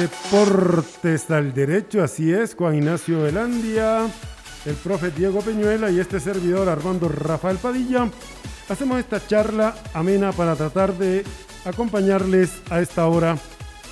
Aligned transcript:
Deportes 0.00 1.30
al 1.30 1.52
Derecho, 1.52 2.02
así 2.02 2.32
es, 2.32 2.54
Juan 2.54 2.76
Ignacio 2.76 3.22
Velandia 3.22 4.08
el 4.66 4.74
profe 4.74 5.10
Diego 5.10 5.40
Peñuela 5.40 5.90
y 5.90 6.00
este 6.00 6.20
servidor 6.20 6.68
Armando 6.68 7.08
Rafael 7.08 7.56
Padilla, 7.58 8.10
hacemos 8.68 8.98
esta 8.98 9.26
charla 9.26 9.74
amena 9.94 10.32
para 10.32 10.56
tratar 10.56 10.96
de 10.96 11.24
acompañarles 11.64 12.50
a 12.70 12.80
esta 12.80 13.06
hora, 13.06 13.36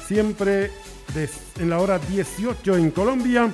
siempre 0.06 0.70
en 1.58 1.70
la 1.70 1.78
hora 1.78 1.98
18 1.98 2.76
en 2.76 2.90
Colombia. 2.90 3.52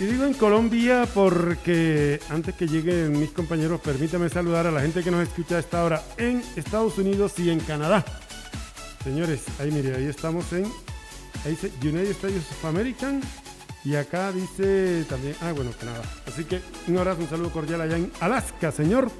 Y 0.00 0.04
digo 0.04 0.24
en 0.24 0.34
Colombia 0.34 1.06
porque 1.14 2.20
antes 2.28 2.54
que 2.54 2.66
lleguen 2.66 3.18
mis 3.18 3.30
compañeros, 3.30 3.80
permítame 3.80 4.28
saludar 4.28 4.66
a 4.66 4.72
la 4.72 4.80
gente 4.80 5.04
que 5.04 5.10
nos 5.10 5.22
escucha 5.22 5.56
a 5.56 5.60
esta 5.60 5.84
hora 5.84 6.02
en 6.16 6.42
Estados 6.56 6.98
Unidos 6.98 7.38
y 7.38 7.50
en 7.50 7.60
Canadá. 7.60 8.04
Señores, 9.04 9.42
ahí 9.60 9.70
mire, 9.70 9.94
ahí 9.94 10.06
estamos 10.06 10.52
en 10.52 10.64
ahí 11.44 11.52
dice 11.52 11.70
United 11.82 12.10
States 12.10 12.50
of 12.50 12.64
America 12.64 13.12
y 13.84 13.96
acá 13.96 14.32
dice 14.32 15.04
también, 15.08 15.36
ah, 15.42 15.52
bueno, 15.52 15.70
nada. 15.84 16.02
Así 16.26 16.44
que 16.44 16.60
un 16.88 16.96
abrazo, 16.96 17.20
un 17.20 17.28
saludo 17.28 17.50
cordial 17.50 17.82
allá 17.82 17.96
en 17.98 18.10
Alaska, 18.20 18.72
señor. 18.72 19.10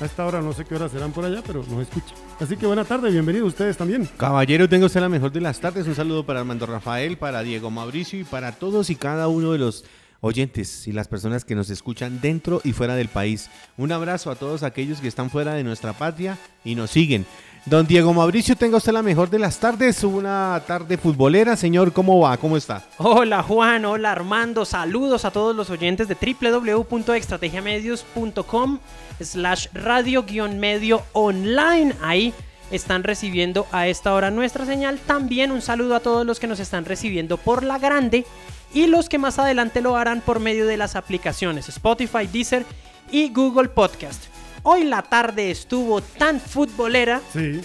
A 0.00 0.06
esta 0.06 0.24
hora 0.26 0.40
no 0.40 0.52
sé 0.52 0.64
qué 0.64 0.74
horas 0.74 0.90
serán 0.90 1.12
por 1.12 1.24
allá, 1.24 1.42
pero 1.46 1.62
nos 1.62 1.82
escucha. 1.82 2.14
Así 2.40 2.56
que 2.56 2.66
buena 2.66 2.84
tarde, 2.84 3.10
bienvenidos 3.10 3.48
ustedes 3.48 3.76
también. 3.76 4.08
Caballero, 4.16 4.68
tengo 4.68 4.86
usted 4.86 5.00
la 5.00 5.10
mejor 5.10 5.30
de 5.30 5.42
las 5.42 5.60
tardes. 5.60 5.86
Un 5.86 5.94
saludo 5.94 6.24
para 6.24 6.40
Armando 6.40 6.66
Rafael, 6.66 7.18
para 7.18 7.42
Diego 7.42 7.70
Mauricio 7.70 8.18
y 8.18 8.24
para 8.24 8.52
todos 8.52 8.88
y 8.90 8.96
cada 8.96 9.28
uno 9.28 9.52
de 9.52 9.58
los 9.58 9.84
oyentes 10.20 10.86
y 10.88 10.92
las 10.92 11.06
personas 11.06 11.44
que 11.44 11.54
nos 11.54 11.70
escuchan 11.70 12.20
dentro 12.20 12.60
y 12.64 12.72
fuera 12.72 12.96
del 12.96 13.08
país. 13.08 13.50
Un 13.76 13.92
abrazo 13.92 14.30
a 14.30 14.36
todos 14.36 14.62
aquellos 14.62 15.00
que 15.00 15.08
están 15.08 15.30
fuera 15.30 15.54
de 15.54 15.64
nuestra 15.64 15.92
patria 15.92 16.38
y 16.64 16.74
nos 16.74 16.90
siguen. 16.90 17.26
Don 17.66 17.86
Diego 17.86 18.14
Mauricio, 18.14 18.56
tenga 18.56 18.78
usted 18.78 18.92
la 18.92 19.02
mejor 19.02 19.28
de 19.28 19.38
las 19.38 19.58
tardes, 19.58 20.02
una 20.02 20.62
tarde 20.66 20.96
futbolera. 20.96 21.56
Señor, 21.56 21.92
¿cómo 21.92 22.18
va? 22.18 22.38
¿Cómo 22.38 22.56
está? 22.56 22.82
Hola 22.96 23.42
Juan, 23.42 23.84
hola 23.84 24.12
Armando, 24.12 24.64
saludos 24.64 25.26
a 25.26 25.30
todos 25.30 25.54
los 25.54 25.68
oyentes 25.68 26.08
de 26.08 26.16
www.estrategiamedios.com 26.16 28.78
slash 29.20 29.66
radio-medio 29.74 31.02
online. 31.12 31.94
Ahí 32.00 32.32
están 32.70 33.04
recibiendo 33.04 33.66
a 33.72 33.88
esta 33.88 34.14
hora 34.14 34.30
nuestra 34.30 34.64
señal. 34.64 34.98
También 34.98 35.50
un 35.50 35.60
saludo 35.60 35.96
a 35.96 36.00
todos 36.00 36.24
los 36.24 36.40
que 36.40 36.46
nos 36.46 36.60
están 36.60 36.86
recibiendo 36.86 37.36
por 37.36 37.62
la 37.62 37.78
grande 37.78 38.24
y 38.72 38.86
los 38.86 39.10
que 39.10 39.18
más 39.18 39.38
adelante 39.38 39.82
lo 39.82 39.96
harán 39.96 40.22
por 40.22 40.40
medio 40.40 40.66
de 40.66 40.78
las 40.78 40.96
aplicaciones 40.96 41.68
Spotify, 41.68 42.26
Deezer 42.26 42.64
y 43.12 43.28
Google 43.28 43.68
Podcast. 43.68 44.29
Hoy 44.62 44.84
la 44.84 45.02
tarde 45.02 45.50
estuvo 45.50 46.00
tan 46.00 46.40
futbolera. 46.40 47.20
Sí. 47.32 47.60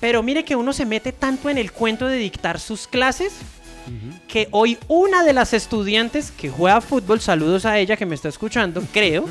Pero 0.00 0.22
mire 0.22 0.44
que 0.44 0.56
uno 0.56 0.72
se 0.72 0.86
mete 0.86 1.12
tanto 1.12 1.50
en 1.50 1.58
el 1.58 1.72
cuento 1.72 2.06
de 2.06 2.16
dictar 2.16 2.58
sus 2.58 2.86
clases 2.86 3.34
que 4.28 4.48
hoy 4.52 4.78
una 4.88 5.24
de 5.24 5.32
las 5.32 5.52
estudiantes 5.52 6.30
que 6.30 6.48
juega 6.48 6.80
fútbol, 6.80 7.20
saludos 7.20 7.64
a 7.66 7.78
ella 7.78 7.96
que 7.96 8.06
me 8.06 8.14
está 8.14 8.28
escuchando, 8.28 8.82
creo, 8.92 9.26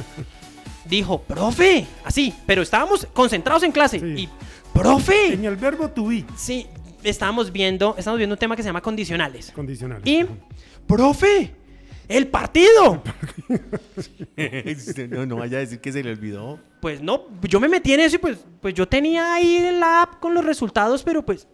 dijo, 0.85 1.21
profe, 1.21 1.87
así, 2.03 2.33
pero 2.45 2.61
estábamos 2.61 3.07
concentrados 3.13 3.63
en 3.63 3.71
clase 3.71 3.97
y, 3.97 4.27
profe. 4.73 5.33
En 5.33 5.45
el 5.45 5.55
verbo 5.55 5.89
to 5.89 6.07
be. 6.07 6.25
Sí, 6.35 6.67
estábamos 7.03 7.51
viendo, 7.51 7.95
estamos 7.97 8.17
viendo 8.17 8.33
un 8.33 8.39
tema 8.39 8.55
que 8.55 8.63
se 8.63 8.69
llama 8.69 8.81
condicionales. 8.81 9.51
Condicionales. 9.51 10.05
Y, 10.05 10.25
profe, 10.85 11.53
el 12.09 12.27
partido. 12.27 13.01
no, 15.09 15.25
no 15.25 15.35
vaya 15.37 15.57
a 15.57 15.59
decir 15.61 15.79
que 15.79 15.93
se 15.93 16.03
le 16.03 16.11
olvidó. 16.11 16.59
Pues 16.81 17.01
no, 17.01 17.27
yo 17.43 17.59
me 17.59 17.69
metí 17.69 17.93
en 17.93 18.01
eso 18.01 18.17
y 18.17 18.19
pues, 18.19 18.39
pues 18.61 18.73
yo 18.73 18.87
tenía 18.87 19.33
ahí 19.33 19.69
la 19.79 20.01
app 20.01 20.19
con 20.19 20.33
los 20.33 20.43
resultados, 20.43 21.03
pero 21.03 21.23
pues, 21.25 21.47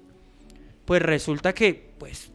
pues 0.85 1.01
resulta 1.01 1.53
que, 1.53 1.93
pues, 1.99 2.31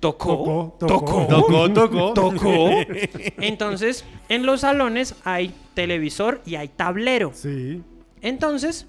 tocó, 0.00 0.76
Tocó, 0.78 1.26
Tocó, 1.28 1.72
tocó. 1.72 2.12
tocó. 2.12 2.70
Entonces, 3.38 4.04
en 4.28 4.44
los 4.44 4.60
salones 4.60 5.14
hay 5.24 5.54
televisor 5.74 6.42
y 6.44 6.56
hay 6.56 6.68
tablero. 6.68 7.32
Sí. 7.34 7.82
Entonces, 8.20 8.86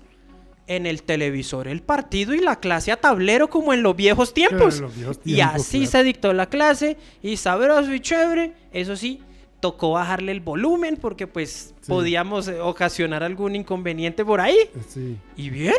en 0.68 0.86
el 0.86 1.04
televisor 1.04 1.68
el 1.68 1.82
partido 1.82 2.34
y 2.34 2.40
la 2.40 2.60
clase 2.60 2.92
a 2.92 2.98
tablero 2.98 3.50
como 3.50 3.74
en 3.74 3.84
los 3.84 3.96
viejos 3.96 4.34
tiempos. 4.34 4.76
en 4.78 4.82
los 4.84 4.96
viejos 4.96 5.20
y 5.26 5.40
así 5.42 5.78
claro. 5.80 5.92
se 5.92 6.04
dictó 6.04 6.34
la 6.34 6.48
clase 6.48 6.98
y 7.24 7.38
sabroso 7.38 7.94
y 7.94 8.00
chévere. 8.02 8.54
Eso 8.74 8.96
sí, 8.96 9.22
tocó 9.62 9.92
bajarle 9.94 10.32
el 10.34 10.42
volumen 10.42 10.98
porque 10.98 11.26
pues 11.28 11.74
Sí. 11.82 11.88
podíamos 11.88 12.48
eh, 12.50 12.60
ocasionar 12.60 13.24
algún 13.24 13.56
inconveniente 13.56 14.26
por 14.26 14.42
ahí. 14.42 14.58
Sí. 14.90 15.18
Y 15.38 15.50
bien. 15.50 15.74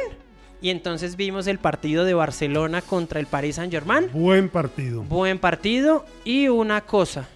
Y 0.63 0.71
entonces 0.71 1.15
vimos 1.17 1.47
el 1.47 1.59
partido 1.59 2.05
de 2.05 2.15
Barcelona 2.15 2.81
contra 2.83 3.21
el 3.21 3.27
Paris 3.27 3.57
Saint-Germain. 3.57 4.11
Buen 4.13 4.49
partido. 4.49 5.03
Buen 5.03 5.39
partido. 5.39 6.05
Y 6.25 6.49
una 6.49 6.81
cosa. 6.81 7.29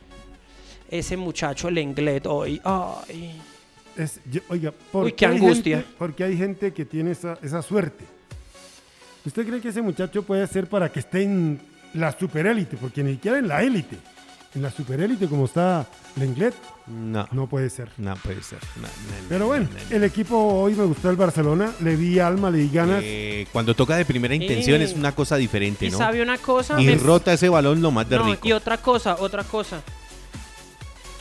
Ese 0.91 1.17
muchacho 1.17 1.71
Lenglet 1.71 2.27
hoy. 2.27 2.61
Ay. 2.65 3.41
Es, 3.97 4.21
yo- 4.31 4.41
oiga, 4.49 4.73
¿por 4.91 5.05
Uy, 5.05 5.13
qué 5.13 5.27
hay 5.27 5.37
angustia. 5.37 5.77
gente- 5.79 5.95
porque 5.99 6.25
hay 6.25 6.37
gente 6.37 6.73
que 6.73 6.85
tiene 6.85 7.11
esa, 7.13 7.39
esa 7.43 7.61
suerte. 7.63 8.05
¿Usted 9.25 9.47
cree 9.47 9.61
que 9.61 9.69
ese 9.69 9.83
muchacho 9.83 10.23
puede 10.23 10.47
ser 10.47 10.67
para 10.67 10.91
que 10.91 11.01
esté 11.01 11.23
en 11.23 11.61
la 11.95 12.17
superélite? 12.19 12.77
Porque 12.77 13.03
ni 13.03 13.13
siquiera 13.13 13.39
en 13.39 13.49
la 13.49 13.63
élite. 13.63 13.97
En 14.55 14.61
la 14.63 14.71
superélite 14.71 15.29
como 15.29 15.47
está 15.47 15.87
Lenglet, 16.17 16.53
No, 16.87 17.27
no 17.33 17.47
puede 17.47 17.71
ser. 17.71 17.89
no 17.97 18.15
puede 18.17 18.43
ser. 18.43 18.59
No, 18.77 18.83
no, 18.83 18.89
no, 18.89 19.29
Pero 19.29 19.47
bueno, 19.47 19.67
no, 19.73 19.79
no. 19.91 19.97
el 19.97 20.05
equipo 20.05 20.37
hoy 20.37 20.75
me 20.75 20.85
gustó 20.85 21.09
el 21.09 21.17
Barcelona. 21.17 21.73
Le 21.81 21.97
di 21.97 22.19
alma, 22.19 22.51
le 22.51 22.59
di 22.59 22.69
ganas. 22.69 23.01
Eh, 23.03 23.47
cuando 23.53 23.75
toca 23.75 23.97
de 23.97 24.05
primera 24.05 24.35
intención 24.35 24.81
Eh, 24.83 24.85
es 24.85 24.93
una 24.95 25.15
cosa 25.15 25.37
diferente, 25.37 25.87
Y 25.87 25.91
¿no? 25.91 25.97
sabe 25.99 26.21
una 26.21 26.37
cosa. 26.37 26.79
Y 26.83 26.85
Me- 26.87 26.97
rota 26.97 27.33
ese 27.33 27.49
balón 27.49 27.81
lo 27.81 27.91
más 27.93 28.07
de 28.11 28.17
No, 28.19 28.25
rico. 28.25 28.47
y 28.47 28.53
otra 28.53 28.77
cosa, 28.77 29.17
otra 29.21 29.43
cosa. 29.45 29.81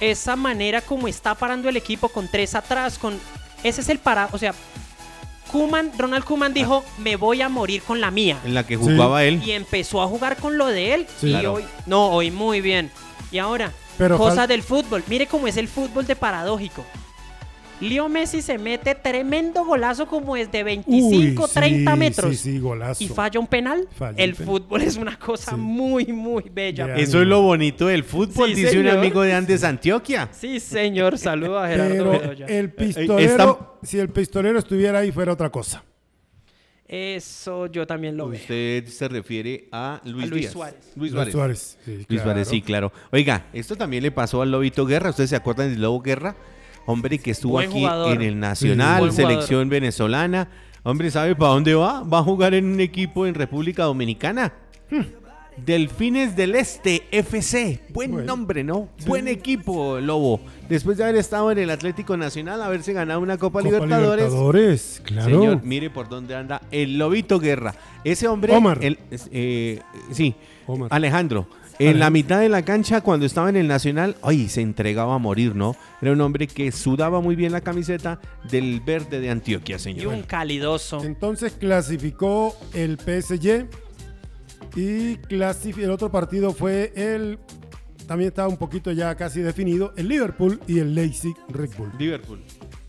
Esa 0.01 0.35
manera 0.35 0.81
como 0.81 1.07
está 1.07 1.35
parando 1.35 1.69
el 1.69 1.78
equipo 1.78 2.09
con 2.09 2.28
tres 2.28 2.56
atrás, 2.56 2.97
con. 2.97 3.17
Ese 3.63 3.81
es 3.81 3.88
el 3.89 4.00
para. 4.00 4.28
O 4.31 4.38
sea, 4.38 4.53
Kuman, 5.51 5.91
Ronald 5.97 6.25
Kuman 6.25 6.53
dijo: 6.53 6.84
Me 6.97 7.16
voy 7.16 7.41
a 7.41 7.50
morir 7.50 7.84
con 7.84 8.01
la 8.01 8.09
mía. 8.11 8.38
En 8.44 8.53
la 8.53 8.66
que 8.66 8.75
jugaba 8.75 9.23
él. 9.23 9.41
Y 9.45 9.51
empezó 9.51 10.01
a 10.01 10.07
jugar 10.07 10.38
con 10.38 10.57
lo 10.57 10.66
de 10.67 10.95
él. 10.95 11.07
Sí. 11.19 11.28
y 11.28 11.29
Claro. 11.31 11.53
hoy. 11.53 11.66
No, 11.85 12.09
hoy 12.09 12.31
muy 12.31 12.61
bien. 12.61 12.91
Y 13.31 13.38
ahora, 13.38 13.72
Pero 13.97 14.17
cosa 14.17 14.47
del 14.47 14.63
fútbol. 14.63 15.03
Mire 15.07 15.28
cómo 15.28 15.47
es 15.47 15.56
el 15.57 15.67
fútbol 15.67 16.06
de 16.07 16.16
paradójico. 16.16 16.84
Leo 17.81 18.08
Messi 18.08 18.42
se 18.42 18.58
mete 18.58 18.94
tremendo 18.96 19.66
golazo 19.66 20.06
como 20.08 20.38
es 20.38 20.52
de 20.52 20.64
25, 20.64 21.42
Uy, 21.44 21.47
sí, 21.47 21.53
30 21.53 21.96
metros. 21.96 22.30
Sí, 22.38 22.52
sí, 22.53 22.59
golazo. 22.59 23.03
Y 23.03 23.08
falla 23.08 23.40
un 23.40 23.47
penal. 23.47 23.88
Falla 23.97 24.12
un 24.14 24.19
el 24.19 24.34
penal. 24.36 24.46
fútbol 24.46 24.81
es 24.84 24.97
una 24.97 25.18
cosa 25.18 25.52
Sí. 25.52 25.58
muy, 25.58 26.06
muy 26.14 26.44
bella. 26.53 26.96
Eso 26.96 27.22
es 27.22 27.28
lo 27.28 27.41
bonito 27.41 27.88
del 27.88 28.03
fútbol, 28.03 28.50
Sí, 28.53 28.64
dice 28.64 28.80
un 28.80 28.88
amigo 28.88 29.22
de 29.24 29.34
Andes 29.34 29.64
Antioquia. 29.64 30.30
Sí, 30.31 30.59
señor. 30.59 31.18
Saludo 31.18 31.59
a 31.59 31.68
Gerardo 31.68 32.12
Pero 32.12 32.31
el 32.47 32.66
Eh, 32.66 32.68
pistolero, 32.70 33.80
si 33.84 33.97
el 34.00 34.09
pistolero 34.09 34.59
estuviera 34.59 35.00
ahí, 35.00 35.12
fuera 35.12 35.34
otra 35.34 35.50
cosa. 35.50 35.84
Eso 36.88 37.68
yo 37.68 37.88
también 37.88 38.18
lo 38.18 38.28
veo. 38.28 38.40
Usted 38.40 38.86
se 38.88 39.08
refiere 39.08 39.70
a 39.72 40.02
Luis, 40.03 40.26
A 40.26 40.28
Luis 40.28 40.41
Díaz. 40.41 40.53
Suárez. 40.53 40.76
Luis 40.96 40.97
Luis 40.97 41.11
Suárez. 41.14 41.32
Suárez. 41.34 41.78
Sí, 41.85 41.91
Luis 41.96 42.05
claro. 42.08 42.23
Suárez, 42.23 42.47
sí, 42.50 42.61
claro. 42.61 42.91
Oiga, 43.11 43.46
esto 43.53 43.78
también 43.78 44.03
le 44.03 44.11
pasó 44.11 44.41
al 44.41 44.52
Lobito 44.52 44.85
Guerra. 44.85 45.11
¿Ustedes 45.11 45.29
se 45.29 45.35
acuerdan 45.38 45.70
del 45.72 45.82
Lobo 45.82 46.02
Guerra? 46.02 46.35
Hombre 46.85 47.19
que 47.19 47.31
estuvo 47.31 47.53
Buen 47.53 47.69
aquí 47.69 47.79
jugador. 47.79 48.13
en 48.13 48.22
el 48.22 48.39
Nacional, 48.39 49.11
selección 49.11 49.69
venezolana. 49.69 50.47
Hombre, 50.83 51.11
¿sabe 51.11 51.35
para 51.35 51.51
dónde 51.53 51.75
va? 51.75 52.01
Va 52.03 52.19
a 52.19 52.23
jugar 52.23 52.53
en 52.55 52.66
un 52.66 52.79
equipo 52.79 53.28
en 53.28 53.35
República 53.35 53.83
Dominicana. 53.83 54.51
Hmm. 54.89 55.01
Delfines 55.57 56.35
del 56.35 56.55
Este 56.55 57.03
FC. 57.11 57.81
Buen 57.89 58.11
Bueno. 58.11 58.25
nombre, 58.25 58.63
¿no? 58.63 58.87
Buen 59.05 59.28
equipo, 59.28 59.99
Lobo. 59.99 60.39
Después 60.69 60.97
de 60.97 61.03
haber 61.03 61.17
estado 61.17 61.51
en 61.51 61.59
el 61.59 61.69
Atlético 61.69 62.16
Nacional, 62.17 62.61
haberse 62.63 62.93
ganado 62.93 63.19
una 63.19 63.37
Copa, 63.37 63.59
Copa 63.59 63.66
Libertadores. 63.66 64.25
Libertadores, 64.25 65.01
claro. 65.05 65.29
Señor, 65.29 65.61
mire 65.63 65.89
por 65.89 66.07
dónde 66.09 66.35
anda 66.35 66.61
el 66.72 66.97
Lobito 66.97 67.37
Guerra. 67.39 67.75
Ese 68.03 68.28
hombre. 68.28 68.55
Omar. 68.55 68.79
el- 68.81 68.97
eh, 69.31 69.81
sí, 70.11 70.33
Omar. 70.66 70.87
Alejandro. 70.91 71.45
En 71.89 71.99
la 71.99 72.09
mitad 72.09 72.39
de 72.39 72.49
la 72.49 72.63
cancha, 72.63 73.01
cuando 73.01 73.25
estaba 73.25 73.49
en 73.49 73.55
el 73.57 73.67
Nacional, 73.67 74.16
ay, 74.22 74.47
se 74.49 74.61
entregaba 74.61 75.16
a 75.16 75.17
morir, 75.17 75.55
¿no? 75.55 75.75
Era 76.01 76.11
un 76.11 76.22
hombre 76.22 76.47
que 76.47 76.72
sudaba 76.72 77.22
muy 77.22 77.35
bien 77.35 77.51
la 77.51 77.61
camiseta 77.61 78.19
del 78.49 78.81
verde 78.81 79.19
de 79.19 79.29
Antioquia, 79.29 79.78
Y 79.78 79.79
señor. 79.79 80.13
un 80.13 80.23
calidoso. 80.23 81.03
Entonces 81.03 81.53
clasificó 81.53 82.55
el 82.73 82.97
PSG 82.97 83.67
y 84.75 85.17
el 85.81 85.91
otro 85.91 86.11
partido 86.11 86.53
fue 86.53 86.93
el 86.95 87.39
también 88.07 88.29
está 88.29 88.47
un 88.47 88.57
poquito 88.57 88.91
ya 88.91 89.16
casi 89.16 89.39
definido 89.41 89.93
el 89.95 90.07
Liverpool 90.09 90.59
y 90.67 90.79
el 90.79 90.93
Leipzig 90.93 91.33
Red 91.49 91.69
Bull. 91.78 91.91
Liverpool. 91.97 92.41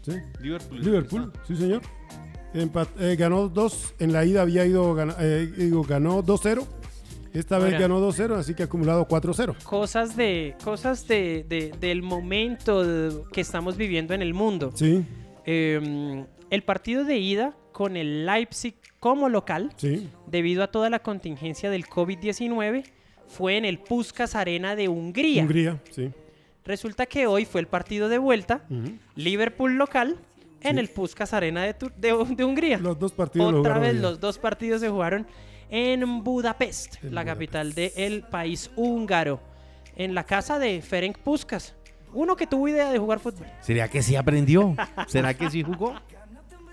¿sí? 0.02 0.12
Liverpool. 0.40 0.80
Liverpool, 0.80 1.32
sí 1.46 1.56
señor. 1.56 1.82
Empat- 2.54 2.88
eh, 2.98 3.16
ganó 3.16 3.48
2, 3.48 3.94
en 4.00 4.12
la 4.12 4.24
ida 4.24 4.42
había 4.42 4.66
ido, 4.66 4.94
eh, 5.20 5.50
digo, 5.56 5.82
ganó 5.84 6.22
2-0. 6.22 6.66
Esta 7.32 7.56
vez 7.58 7.66
Ahora- 7.74 7.78
ganó 7.80 8.00
2-0, 8.00 8.34
así 8.36 8.54
que 8.54 8.62
ha 8.62 8.66
acumulado 8.66 9.06
4-0. 9.08 9.54
Cosas 9.64 10.16
de 10.16 10.54
cosas 10.62 11.08
de, 11.08 11.44
de- 11.48 11.72
del 11.80 12.02
momento 12.02 13.24
que 13.32 13.40
estamos 13.40 13.76
viviendo 13.76 14.12
en 14.14 14.22
el 14.22 14.34
mundo. 14.34 14.70
Sí, 14.74 15.04
Eh, 15.44 16.24
el 16.50 16.62
partido 16.62 17.04
de 17.04 17.18
ida 17.18 17.54
con 17.72 17.96
el 17.96 18.26
Leipzig 18.26 18.74
como 19.00 19.28
local, 19.28 19.72
sí. 19.76 20.08
debido 20.28 20.62
a 20.62 20.68
toda 20.68 20.88
la 20.90 21.00
contingencia 21.00 21.68
del 21.70 21.86
COVID-19, 21.86 22.84
fue 23.26 23.56
en 23.56 23.64
el 23.64 23.78
Puskas 23.78 24.34
Arena 24.36 24.76
de 24.76 24.88
Hungría. 24.88 25.42
Hungría, 25.42 25.80
sí. 25.90 26.10
Resulta 26.64 27.06
que 27.06 27.26
hoy 27.26 27.44
fue 27.44 27.60
el 27.62 27.66
partido 27.66 28.08
de 28.08 28.18
vuelta. 28.18 28.62
Liverpool 29.16 29.76
local, 29.78 30.16
en 30.60 30.74
Sí. 30.74 30.80
el 30.80 30.88
Puskas 30.90 31.32
Arena 31.32 31.64
de, 31.64 31.74
Tu- 31.74 31.90
de- 31.96 32.24
de 32.36 32.44
Hungría. 32.44 32.78
Los 32.78 32.98
dos 32.98 33.10
partidos 33.12 33.52
Otra 33.54 33.78
vez 33.78 33.96
los 33.96 34.20
dos 34.20 34.38
partidos 34.38 34.80
se 34.80 34.88
jugaron 34.90 35.26
en 35.74 36.22
Budapest, 36.22 36.96
En 37.02 37.14
la 37.14 37.22
Budapest. 37.22 37.34
capital 37.52 37.72
del 37.72 38.22
país 38.24 38.70
húngaro, 38.76 39.40
en 39.96 40.14
la 40.14 40.24
casa 40.24 40.58
de 40.58 40.82
Ferenc 40.82 41.16
Puskas, 41.18 41.74
uno 42.12 42.36
que 42.36 42.46
tuvo 42.46 42.68
idea 42.68 42.92
de 42.92 42.98
jugar 42.98 43.18
fútbol. 43.20 43.46
¿Será 43.62 43.88
que 43.88 44.02
sí 44.02 44.14
aprendió? 44.14 44.76
¿Será 45.08 45.32
que 45.34 45.48
sí 45.50 45.62
jugó? 45.62 45.94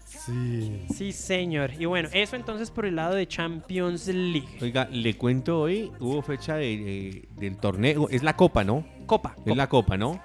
Sí. 0.06 0.86
Sí, 0.94 1.12
señor. 1.14 1.72
Y 1.80 1.86
bueno, 1.86 2.10
eso 2.12 2.36
entonces 2.36 2.72
por 2.72 2.86
el 2.86 2.98
lado 2.98 3.16
de 3.16 3.26
Champions 3.28 4.08
League. 4.08 4.48
Oiga, 4.62 4.88
le 4.92 5.16
cuento 5.16 5.62
hoy, 5.62 5.92
hubo 6.00 6.22
fecha 6.22 6.56
de- 6.56 6.78
de- 6.78 7.28
del 7.40 7.58
torneo, 7.58 8.10
es 8.10 8.22
la 8.22 8.36
Copa, 8.36 8.64
¿no? 8.66 8.86
Copa. 9.06 9.36
Es 9.46 9.56
la 9.56 9.68
Copa, 9.70 9.96
¿no? 9.98 10.22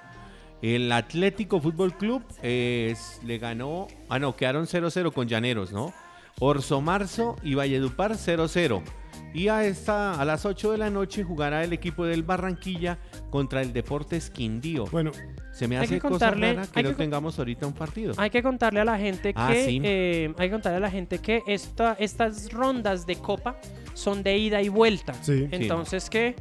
El 0.61 0.91
Atlético 0.91 1.61
Fútbol 1.61 1.95
Club 1.95 2.23
eh, 2.43 2.89
es- 2.91 3.21
le 3.23 3.37
ganó, 3.37 3.87
ah 4.09 4.19
no, 4.19 4.35
quedaron 4.35 4.67
0-0 4.67 5.11
con 5.13 5.27
Llaneros, 5.27 5.71
¿no? 5.71 5.93
Orso 6.39 6.81
Marzo 6.81 7.35
y 7.43 7.55
Valledupar 7.55 8.13
0-0. 8.13 8.81
Y 9.33 9.49
a, 9.49 9.65
esta, 9.65 10.19
a 10.19 10.23
las 10.23 10.45
8 10.45 10.71
de 10.71 10.77
la 10.77 10.89
noche 10.89 11.23
jugará 11.23 11.63
el 11.63 11.73
equipo 11.73 12.05
del 12.05 12.23
Barranquilla 12.23 12.97
contra 13.29 13.61
el 13.61 13.73
Deportes 13.73 14.29
Quindío. 14.29 14.85
Bueno, 14.85 15.11
Se 15.51 15.67
me 15.67 15.77
hay 15.77 15.83
hace 15.85 15.95
que 15.95 15.99
cosa 16.07 16.31
contarle- 16.31 16.55
rara 16.55 16.67
que 16.67 16.79
hay 16.79 16.83
no 16.83 16.89
que 16.91 16.95
tengamos 16.95 17.37
ahorita 17.37 17.67
un 17.67 17.73
partido. 17.73 18.13
Hay 18.17 18.29
que 18.29 18.41
contarle 18.41 18.79
a 18.79 18.85
la 18.85 18.97
gente 18.97 19.33
que 19.33 19.39
Ah, 19.41 19.53
sí. 19.53 19.81
eh, 19.83 20.33
hay 20.37 20.47
que 20.47 20.51
contarle 20.51 20.77
a 20.77 20.81
la 20.81 20.91
gente 20.91 21.19
que 21.19 21.41
esta, 21.47 21.97
estas 21.99 22.51
rondas 22.53 23.05
de 23.05 23.17
copa 23.17 23.57
son 23.93 24.23
de 24.23 24.37
ida 24.37 24.61
y 24.61 24.69
vuelta. 24.69 25.13
Sí. 25.21 25.47
Entonces 25.51 26.09
que 26.09 26.35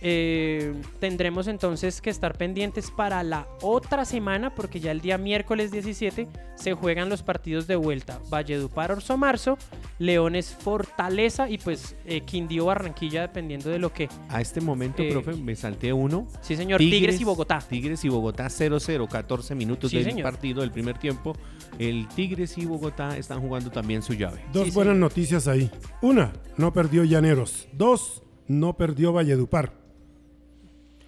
eh, 0.00 0.74
tendremos 0.98 1.46
entonces 1.46 2.00
que 2.00 2.10
estar 2.10 2.36
pendientes 2.36 2.90
para 2.90 3.22
la 3.22 3.46
otra 3.62 4.04
semana 4.04 4.54
porque 4.54 4.80
ya 4.80 4.90
el 4.90 5.00
día 5.00 5.16
miércoles 5.18 5.70
17 5.70 6.28
se 6.56 6.72
juegan 6.74 7.08
los 7.08 7.22
partidos 7.22 7.66
de 7.66 7.76
vuelta. 7.76 8.20
Valledupar 8.28 8.90
Orso 8.92 9.16
Marzo, 9.16 9.56
Leones 9.98 10.56
Fortaleza 10.60 11.48
y 11.48 11.58
pues 11.58 11.96
eh, 12.04 12.22
Quindío 12.22 12.66
Barranquilla 12.66 13.22
dependiendo 13.22 13.70
de 13.70 13.78
lo 13.78 13.92
que. 13.92 14.08
A 14.28 14.40
este 14.40 14.60
momento, 14.60 15.02
Eh, 15.02 15.10
profe, 15.10 15.34
me 15.34 15.54
salté 15.54 15.92
uno. 15.92 16.26
Sí 16.40 16.56
señor, 16.56 16.78
Tigres, 16.78 17.20
y 17.20 17.24
Bogotá. 17.24 17.60
Tigres 17.60 18.04
y 18.04 18.08
Bogotá 18.08 18.46
0-0, 18.46 19.08
14 19.08 19.54
minutos 19.54 19.90
Sí, 19.90 19.98
del 19.98 20.06
señor. 20.06 20.22
partido 20.24 20.60
del 20.62 20.70
primer 20.72 20.98
tiempo. 20.98 21.34
El 21.78 22.08
Tigres 22.08 22.58
y 22.58 22.66
Bogotá 22.66 23.16
están 23.16 23.40
jugando 23.40 23.70
también 23.70 24.02
su 24.02 24.14
llave. 24.14 24.44
dos 24.52 24.64
Sí, 24.66 24.70
buenas 24.72 24.96
noticias 24.96 25.46
ahí. 25.48 25.70
Una, 26.00 26.32
no 26.56 26.72
perdió 26.72 27.04
Llaneros. 27.04 27.68
Dos, 27.72 28.22
no 28.52 28.76
perdió 28.76 29.12
Valledupar. 29.12 29.72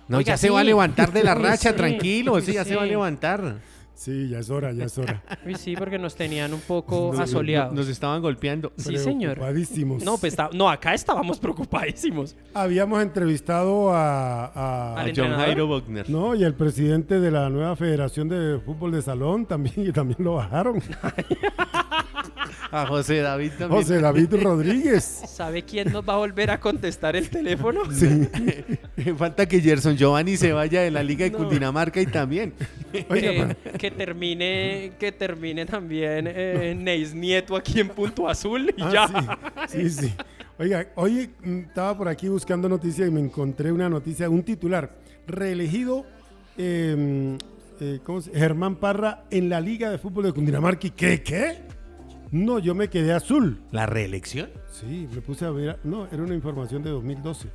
No, 0.09 0.19
Oiga, 0.19 0.33
ya 0.33 0.37
se 0.37 0.51
va 0.51 0.61
a 0.61 0.65
levantar 0.65 1.13
de 1.13 1.25
la 1.25 1.35
racha, 1.35 1.71
sí, 1.71 1.77
tranquilo, 1.77 2.41
sí, 2.41 2.53
ya 2.53 2.65
se 2.65 2.77
va 2.77 2.83
a 2.83 2.85
sí. 2.85 2.91
levantar. 2.91 3.61
Sí, 3.95 4.29
ya 4.29 4.41
es 4.41 4.51
hora, 4.51 4.73
ya 4.73 4.85
es 4.87 4.99
hora. 4.99 5.23
Uy, 5.47 5.55
sí, 5.55 5.77
porque 5.77 5.99
nos 5.99 6.15
tenían 6.17 6.53
un 6.53 6.61
poco 6.61 7.11
Nos- 7.13 7.21
asoleados. 7.21 7.73
Nos 7.75 7.89
estaban 7.89 8.21
golpeando. 8.21 8.73
Sí, 8.77 8.99
señor. 8.99 9.35
Preocupadísimos. 9.35 10.03
No, 10.05 10.19
pues 10.19 10.33
está- 10.33 10.51
no, 10.53 10.69
acá 10.69 10.95
estábamos 10.95 11.39
preocupadísimos. 11.39 12.35
Habíamos 12.55 13.01
entrevistado 13.03 13.93
a, 13.95 14.47
a- 14.47 14.95
A 14.95 15.01
¿Al 15.01 15.07
John 15.07 15.09
entrenador? 15.09 15.45
Jairo 15.47 15.69
Wagner. 15.69 16.11
no, 16.11 16.35
y 16.35 16.43
el 16.45 16.55
presidente 16.55 17.21
de 17.21 17.31
la 17.31 17.49
nueva 17.51 17.77
Federación 17.77 18.29
de 18.29 18.59
Fútbol 18.65 18.93
de 18.93 19.03
Salón 19.03 19.47
también, 19.47 19.75
y 19.89 19.93
también 19.93 20.19
lo 20.25 20.35
bajaron. 20.35 20.83
A 22.71 22.87
José 22.89 23.19
David 23.21 23.53
también. 23.57 23.83
José 23.83 24.01
David 24.01 24.35
Rodríguez. 24.43 25.05
¿Sabe 25.29 25.63
quién 25.63 25.93
nos 25.93 26.07
va 26.09 26.15
a 26.15 26.17
volver 26.17 26.51
a 26.51 26.59
contestar 26.59 27.15
el 27.15 27.31
teléfono? 27.31 27.83
Sí. 27.93 28.29
Falta 29.19 29.47
que 29.47 29.61
Gerson 29.61 29.97
Giovanni 29.97 30.37
se 30.37 30.53
vaya 30.55 30.83
de 30.83 30.91
la 30.91 31.03
Liga 31.03 31.25
de 31.25 31.31
No. 31.33 31.39
Cundinamarca 31.39 32.01
y 32.01 32.07
también. 32.07 32.53
Oiga, 33.11 33.31
Eh, 33.33 33.57
que 33.79 33.91
termine 33.91 34.93
que 34.99 35.11
termine 35.13 35.67
también 35.67 36.27
eh, 36.29 36.75
Neis 36.79 37.15
Nieto 37.15 37.57
aquí 37.57 37.81
en 37.81 37.89
Punto 37.89 38.29
Azul 38.29 38.73
y 38.77 38.83
Ah, 38.83 38.91
ya. 38.93 39.67
Sí, 39.69 39.91
sí, 39.91 40.07
sí. 40.09 40.15
Oiga, 40.59 40.87
hoy 40.95 41.31
mm, 41.43 41.59
estaba 41.69 41.97
por 41.99 42.09
aquí 42.09 42.29
buscando 42.29 42.69
noticias 42.69 43.09
y 43.09 43.11
me 43.11 43.21
encontré 43.21 43.73
una 43.73 43.89
noticia, 43.89 44.29
un 44.31 44.43
titular. 44.45 44.91
Reelegido 45.27 46.07
eh, 46.57 47.37
eh, 47.81 47.99
¿cómo 48.05 48.21
se- 48.21 48.31
Germán 48.33 48.77
Parra 48.77 49.25
en 49.31 49.49
la 49.49 49.61
Liga 49.61 49.91
de 49.91 49.99
Fútbol 49.99 50.25
de 50.27 50.33
Cundinamarca. 50.33 50.87
¿Y 50.87 50.91
qué? 50.91 51.23
¿Qué? 51.23 51.59
No, 52.31 52.59
yo 52.61 52.75
me 52.75 52.89
quedé 52.89 53.13
azul. 53.13 53.61
¿La 53.73 53.87
reelección? 53.87 54.51
Sí, 54.71 55.09
me 55.13 55.21
puse 55.21 55.45
a 55.45 55.51
ver. 55.51 55.79
No, 55.85 56.07
era 56.13 56.23
una 56.23 56.35
información 56.35 56.83
de 56.83 56.91
2012. 56.91 57.49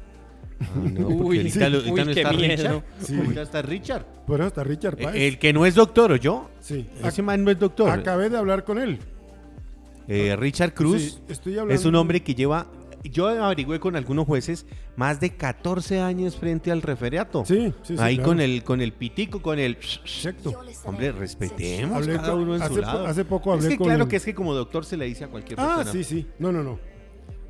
Ah, 0.61 0.65
no, 0.83 1.07
Uy, 1.07 1.37
ahorita, 1.37 1.53
sí. 1.65 1.71
lo- 1.71 1.77
ahorita 1.77 1.93
Uy, 1.93 1.99
no 1.99 2.05
qué 2.13 2.19
está 2.21 2.31
miedo. 2.33 2.49
Richard. 2.55 2.83
Sí. 3.01 3.15
Ahorita 3.17 3.41
está 3.41 3.61
Richard. 3.61 4.05
Bueno, 4.27 4.45
hasta 4.45 4.63
Richard 4.63 4.95
Eh, 4.99 5.03
Páez. 5.03 5.21
El 5.23 5.39
que 5.39 5.53
no 5.53 5.65
es 5.65 5.75
doctor, 5.75 6.11
¿o 6.11 6.15
yo? 6.17 6.49
sí. 6.59 6.85
Ese 7.03 7.21
man 7.21 7.43
no 7.43 7.51
es 7.51 7.59
doctor. 7.59 7.89
Acabé 7.89 8.29
de 8.29 8.37
hablar 8.37 8.63
con 8.65 8.77
él. 8.77 8.99
Eh, 10.07 10.35
Richard 10.37 10.73
Cruz 10.73 11.01
Sí, 11.01 11.19
estoy 11.29 11.53
hablando. 11.53 11.73
es 11.73 11.85
un 11.85 11.95
hombre 11.95 12.21
que 12.23 12.33
lleva, 12.33 12.67
yo 13.03 13.27
averigüé 13.27 13.79
con 13.79 13.95
algunos 13.95 14.25
jueces, 14.25 14.65
más 14.95 15.19
de 15.19 15.29
14 15.35 16.01
años 16.01 16.35
frente 16.35 16.71
al 16.71 16.81
referiato. 16.81 17.45
Sí, 17.45 17.71
sí, 17.83 17.95
sí. 17.95 18.01
Ahí 18.03 18.15
claro. 18.15 18.29
con 18.31 18.41
el 18.41 18.63
con 18.63 18.81
el 18.81 18.91
pitico, 18.91 19.41
con 19.41 19.59
el... 19.59 19.73
Exacto. 19.73 20.53
Hombre, 20.83 21.11
respetemos 21.11 21.95
Hablé 21.97 22.15
cada 22.15 22.31
con- 22.31 22.41
uno 22.41 22.53
en 22.55 22.59
su 22.59 22.65
hace 22.65 22.73
po- 22.75 22.81
lado. 22.81 23.05
hace 23.07 23.23
poco 23.25 23.53
es 23.53 23.57
hablé 23.59 23.69
que 23.69 23.77
con 23.77 23.87
claro 23.87 24.03
el- 24.03 24.09
que 24.09 24.15
es 24.17 24.25
que 24.25 24.33
como 24.35 24.53
doctor 24.55 24.83
se 24.83 24.97
le 24.97 25.05
dice 25.05 25.23
a 25.25 25.27
cualquier 25.27 25.59
Ah, 25.59 25.75
persona. 25.77 25.91
sí, 25.91 26.03
sí. 26.03 26.27
No, 26.39 26.51
no, 26.51 26.63
no. 26.63 26.79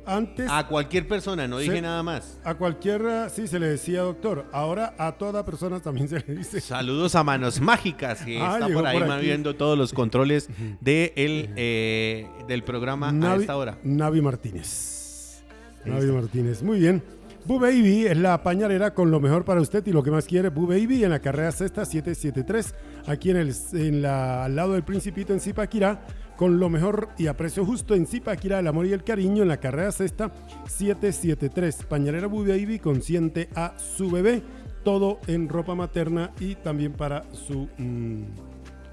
Antes. 0.06 0.48
A 0.50 0.66
cualquier 0.66 1.06
persona, 1.06 1.46
no 1.46 1.58
dije 1.58 1.80
nada 1.80 2.02
más. 2.02 2.38
A 2.44 2.54
cualquiera 2.54 3.28
sí 3.28 3.46
se 3.46 3.58
le 3.58 3.68
decía 3.68 4.00
doctor. 4.00 4.46
Ahora 4.52 4.94
a 4.98 5.12
toda 5.12 5.44
persona 5.44 5.80
también 5.80 6.08
se 6.08 6.24
le 6.26 6.34
dice. 6.34 6.60
Saludos 6.60 7.14
a 7.14 7.22
Manos 7.22 7.60
Mágicas, 7.60 8.22
que 8.24 8.38
Ah, 8.42 8.58
está 8.60 8.72
por 8.72 8.86
ahí 8.86 8.98
por 8.98 9.20
viendo 9.20 9.54
todos 9.56 9.76
los 9.76 9.92
controles 9.92 10.48
de 10.80 11.12
el, 11.16 11.50
eh, 11.56 12.28
del 12.48 12.62
programa 12.64 13.08
a 13.08 13.12
Navi, 13.12 13.42
esta 13.42 13.56
hora. 13.56 13.78
Navi 13.84 14.20
Martínez. 14.20 15.42
Navi. 15.84 16.06
Martínez. 16.06 16.62
Muy 16.62 16.80
bien. 16.80 17.02
Boo 17.46 17.58
Baby 17.58 18.06
es 18.06 18.18
la 18.18 18.42
pañalera 18.42 18.92
con 18.92 19.10
lo 19.10 19.18
mejor 19.18 19.44
para 19.44 19.60
usted 19.60 19.86
y 19.86 19.92
lo 19.92 20.02
que 20.02 20.10
más 20.10 20.26
quiere. 20.26 20.50
Boo 20.50 20.66
Baby 20.66 21.04
en 21.04 21.10
la 21.10 21.20
carrera 21.20 21.50
sexta 21.52 21.84
773, 21.84 22.74
aquí 23.06 23.30
en 23.30 23.36
el, 23.38 23.54
en 23.72 24.02
la, 24.02 24.44
al 24.44 24.56
lado 24.56 24.74
del 24.74 24.82
Principito 24.82 25.32
en 25.32 25.40
Zipaquirá, 25.40 26.02
con 26.40 26.58
lo 26.58 26.70
mejor 26.70 27.10
y 27.18 27.26
a 27.26 27.36
precio 27.36 27.66
justo 27.66 27.94
en 27.94 28.06
Zipaquirá, 28.06 28.60
el 28.60 28.66
amor 28.66 28.86
y 28.86 28.94
el 28.94 29.04
cariño 29.04 29.42
en 29.42 29.48
la 29.48 29.58
carrera 29.58 29.92
sexta 29.92 30.32
773. 30.66 31.84
Pañalera 31.84 32.28
Boo 32.28 32.46
Baby 32.46 32.78
consiente 32.78 33.50
a 33.54 33.74
su 33.78 34.10
bebé, 34.10 34.42
todo 34.82 35.20
en 35.26 35.50
ropa 35.50 35.74
materna 35.74 36.30
y 36.40 36.54
también 36.54 36.94
para 36.94 37.24
su... 37.34 37.68
mm, 37.76 38.22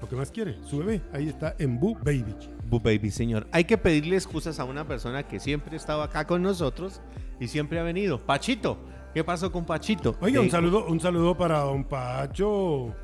lo 0.02 0.08
que 0.10 0.14
más 0.14 0.30
quiere, 0.30 0.58
su 0.62 0.80
bebé. 0.80 1.00
Ahí 1.10 1.26
está 1.30 1.56
en 1.58 1.80
Boo 1.80 1.94
Baby. 1.94 2.34
Bu 2.68 2.80
Baby, 2.80 3.10
señor. 3.10 3.46
Hay 3.50 3.64
que 3.64 3.78
pedirle 3.78 4.16
excusas 4.16 4.60
a 4.60 4.64
una 4.64 4.86
persona 4.86 5.22
que 5.22 5.40
siempre 5.40 5.74
estaba 5.74 6.04
acá 6.04 6.26
con 6.26 6.42
nosotros 6.42 7.00
y 7.40 7.48
siempre 7.48 7.80
ha 7.80 7.82
venido. 7.82 8.20
Pachito, 8.26 8.76
¿qué 9.14 9.24
pasó 9.24 9.50
con 9.50 9.64
Pachito? 9.64 10.18
Oiga, 10.20 10.42
un 10.42 10.48
Eh, 10.48 10.50
saludo, 10.50 10.84
un 10.86 11.00
saludo 11.00 11.34
para 11.34 11.60
don 11.60 11.82
Pacho, 11.84 12.94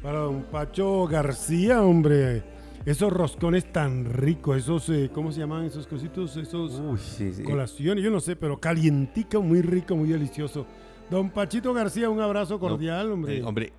para 0.00 0.20
don 0.20 0.44
Pacho 0.44 1.04
García, 1.08 1.82
hombre. 1.82 2.57
Esos 2.86 3.12
roscones 3.12 3.70
tan 3.72 4.06
ricos, 4.06 4.56
esos, 4.56 4.88
eh, 4.88 5.10
¿cómo 5.12 5.30
se 5.30 5.40
llaman 5.40 5.64
esos 5.64 5.86
cositos? 5.86 6.36
Esos 6.36 6.80
Uy, 6.80 6.98
sí, 6.98 7.34
sí. 7.34 7.42
colaciones, 7.42 8.02
yo 8.02 8.10
no 8.10 8.20
sé, 8.20 8.34
pero 8.34 8.58
calientica, 8.58 9.38
muy 9.40 9.60
rico, 9.60 9.94
muy 9.94 10.08
delicioso. 10.08 10.66
Don 11.10 11.30
Pachito 11.30 11.74
García, 11.74 12.08
un 12.08 12.20
abrazo 12.20 12.58
cordial, 12.58 13.12
hombre. 13.12 13.38
Eh, 13.38 13.42
hombre, 13.42 13.72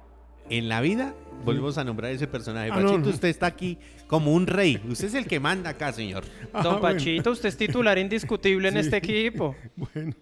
en 0.50 0.70
la 0.70 0.82
vida 0.82 1.16
volvemos 1.46 1.78
a 1.78 1.84
nombrar 1.84 2.12
ese 2.12 2.28
personaje. 2.28 2.70
Ah, 2.72 2.76
Pachito, 2.76 2.98
no. 3.00 3.08
usted 3.10 3.30
está 3.30 3.48
aquí 3.48 3.78
como 4.08 4.34
un 4.34 4.46
rey. 4.46 4.80
Usted 4.88 5.08
es 5.08 5.14
el 5.16 5.26
que 5.26 5.40
manda 5.40 5.72
acá, 5.72 5.92
señor. 5.92 6.24
Ah, 6.54 6.62
Don 6.64 6.80
bueno. 6.80 6.98
Pachito, 6.98 7.32
usted 7.32 7.50
es 7.50 7.58
titular 7.58 7.98
indiscutible 7.98 8.68
en 8.70 8.78
este 8.78 8.98
equipo. 8.98 9.56
Bueno, 9.76 10.14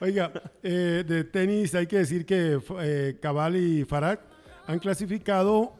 oiga, 0.00 0.32
eh, 0.62 1.04
de 1.06 1.24
tenis 1.24 1.74
hay 1.74 1.86
que 1.86 1.98
decir 1.98 2.26
que 2.26 2.58
eh, 2.80 3.18
Cabal 3.20 3.56
y 3.56 3.84
Farag 3.84 4.20
han 4.66 4.78
clasificado, 4.78 5.74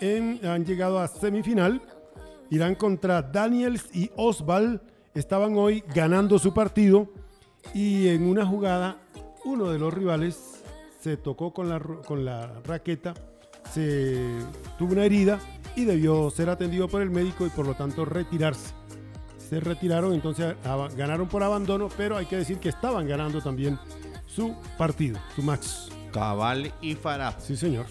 en, 0.00 0.40
han 0.44 0.64
llegado 0.64 0.98
a 0.98 1.08
semifinal. 1.08 1.82
Irán 2.50 2.74
contra 2.74 3.22
Daniels 3.22 3.88
y 3.94 4.10
Osval. 4.16 4.82
Estaban 5.14 5.56
hoy 5.56 5.82
ganando 5.94 6.38
su 6.38 6.52
partido 6.52 7.08
y 7.74 8.08
en 8.08 8.28
una 8.28 8.46
jugada 8.46 8.98
uno 9.44 9.70
de 9.70 9.78
los 9.78 9.92
rivales 9.92 10.62
se 11.00 11.16
tocó 11.16 11.52
con 11.52 11.68
la, 11.68 11.78
con 11.78 12.24
la 12.24 12.60
raqueta, 12.64 13.14
se 13.72 14.20
tuvo 14.78 14.92
una 14.92 15.04
herida 15.04 15.38
y 15.76 15.84
debió 15.84 16.30
ser 16.30 16.50
atendido 16.50 16.88
por 16.88 17.02
el 17.02 17.10
médico 17.10 17.46
y 17.46 17.50
por 17.50 17.66
lo 17.66 17.74
tanto 17.74 18.04
retirarse. 18.04 18.74
Se 19.38 19.60
retiraron, 19.60 20.12
entonces 20.14 20.56
ganaron 20.96 21.28
por 21.28 21.44
abandono, 21.44 21.88
pero 21.96 22.16
hay 22.16 22.26
que 22.26 22.36
decir 22.36 22.58
que 22.58 22.70
estaban 22.70 23.06
ganando 23.06 23.40
también 23.40 23.78
su 24.26 24.56
partido, 24.76 25.18
su 25.36 25.42
match. 25.42 25.95
Cabal 26.16 26.72
y 26.80 26.94
Farah. 26.94 27.36
Sí, 27.40 27.56
señor. 27.56 27.86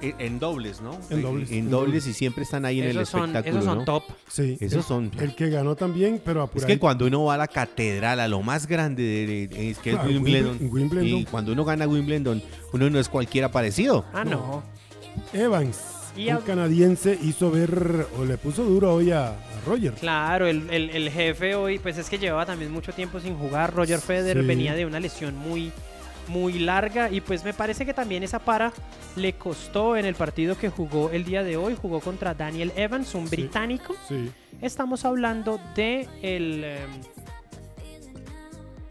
En 0.00 0.38
dobles, 0.38 0.80
¿no? 0.80 0.98
En 1.10 1.22
dobles, 1.22 1.50
En 1.50 1.58
en 1.58 1.70
dobles 1.70 2.06
y 2.06 2.12
siempre 2.12 2.42
están 2.44 2.64
ahí 2.64 2.80
en 2.80 2.88
el 2.96 3.06
son, 3.06 3.20
espectáculo, 3.30 3.50
esos 3.58 3.64
son 3.64 3.78
¿no? 3.78 3.84
top. 3.84 4.02
Sí, 4.28 4.56
Esos 4.60 4.78
el, 4.78 4.82
son- 4.84 5.10
el 5.20 5.34
que 5.34 5.48
ganó 5.50 5.74
también, 5.76 6.20
pero 6.24 6.42
Es 6.44 6.48
apuradito. 6.50 6.66
que 6.74 6.78
cuando 6.78 7.06
uno 7.06 7.24
va 7.24 7.34
a 7.34 7.38
la 7.38 7.48
catedral, 7.48 8.20
a 8.20 8.28
lo 8.28 8.42
más 8.42 8.66
grande, 8.66 9.02
de, 9.02 9.48
de- 9.48 9.70
es 9.70 9.78
que 9.78 9.92
es 9.92 9.98
Wimbledon, 10.04 10.58
Wimble- 10.58 10.70
Wimbledon. 10.72 11.06
y 11.20 11.24
cuando 11.24 11.52
uno 11.52 11.64
gana 11.64 11.86
Wimbledon, 11.86 12.42
uno 12.72 12.90
no 12.90 12.98
es 12.98 13.08
cualquiera 13.08 13.50
parecido. 13.50 14.04
Ah, 14.12 14.24
no. 14.24 14.62
Evans, 15.32 15.78
Y 16.16 16.30
un 16.30 16.38
canadiense, 16.38 17.18
hizo 17.22 17.50
ver 17.50 18.06
o 18.18 18.24
le 18.24 18.36
puso 18.38 18.64
duro 18.64 18.94
hoy 18.94 19.10
a, 19.12 19.28
a 19.28 19.34
Roger. 19.66 19.92
Claro, 19.94 20.46
el, 20.46 20.68
el- 20.70 20.90
el 20.90 21.10
jefe 21.10 21.54
hoy, 21.54 21.78
pues 21.78 21.96
es 21.98 22.08
que 22.10 22.18
llevaba 22.18 22.44
también 22.46 22.72
mucho 22.72 22.92
tiempo 22.92 23.20
sin 23.20 23.36
jugar. 23.36 23.72
Roger 23.74 24.00
Federer 24.00 24.42
Sí. 24.42 24.46
venía 24.48 24.74
de 24.74 24.84
una 24.86 24.98
lesión 25.00 25.36
muy, 25.36 25.70
muy 26.28 26.58
larga 26.58 27.10
y 27.10 27.20
pues 27.20 27.44
me 27.44 27.52
parece 27.54 27.84
que 27.86 27.94
también 27.94 28.22
esa 28.22 28.38
para 28.38 28.72
le 29.16 29.34
costó 29.34 29.96
en 29.96 30.04
el 30.06 30.14
partido 30.14 30.56
que 30.56 30.68
jugó 30.68 31.10
el 31.10 31.24
día 31.24 31.42
de 31.42 31.56
hoy. 31.56 31.76
Jugó 31.80 32.00
contra 32.00 32.34
Daniel 32.34 32.72
Evans, 32.76 33.14
un 33.14 33.26
Sí. 33.28 33.36
británico. 33.36 33.94
Sí, 34.08 34.30
Estamos 34.60 35.04
hablando 35.04 35.60
de 35.76 36.08
el... 36.22 36.64
em, 36.64 37.00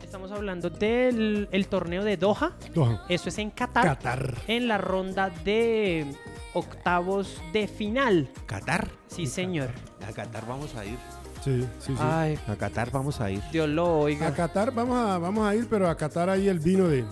estamos 0.04 0.32
hablando 0.32 0.70
del 0.70 1.48
el 1.52 1.68
torneo 1.68 2.04
de 2.04 2.18
Doha. 2.18 2.54
Doha. 2.74 3.04
Eso 3.10 3.30
es 3.30 3.38
en 3.38 3.52
Qatar. 3.52 3.84
Qatar. 3.86 4.36
En 4.48 4.68
la 4.68 4.78
ronda 4.78 5.30
de 5.44 6.06
octavos 6.54 7.42
de 7.54 7.68
final. 7.68 8.30
¿Qatar? 8.46 8.88
Sí, 9.08 9.26
señor. 9.28 9.70
A 10.08 10.12
Qatar 10.14 10.46
vamos 10.48 10.74
a 10.76 10.86
ir. 10.86 10.98
Sí, 11.44 11.62
sí, 11.80 11.94
sí. 11.94 12.00
Ay, 12.00 12.38
A 12.48 12.56
Qatar 12.56 12.92
vamos 12.92 13.22
a 13.22 13.30
ir. 13.30 13.42
Dios 13.52 13.70
lo 13.70 14.00
oiga. 14.00 14.28
A 14.28 14.34
Qatar 14.34 14.72
vamos 14.74 14.98
a, 14.98 15.18
vamos 15.18 15.48
a 15.48 15.56
ir, 15.56 15.68
pero 15.70 15.90
a 15.90 15.96
Qatar 15.96 16.30
ahí 16.30 16.48
el 16.48 16.60
vino 16.60 16.88
de... 16.88 17.06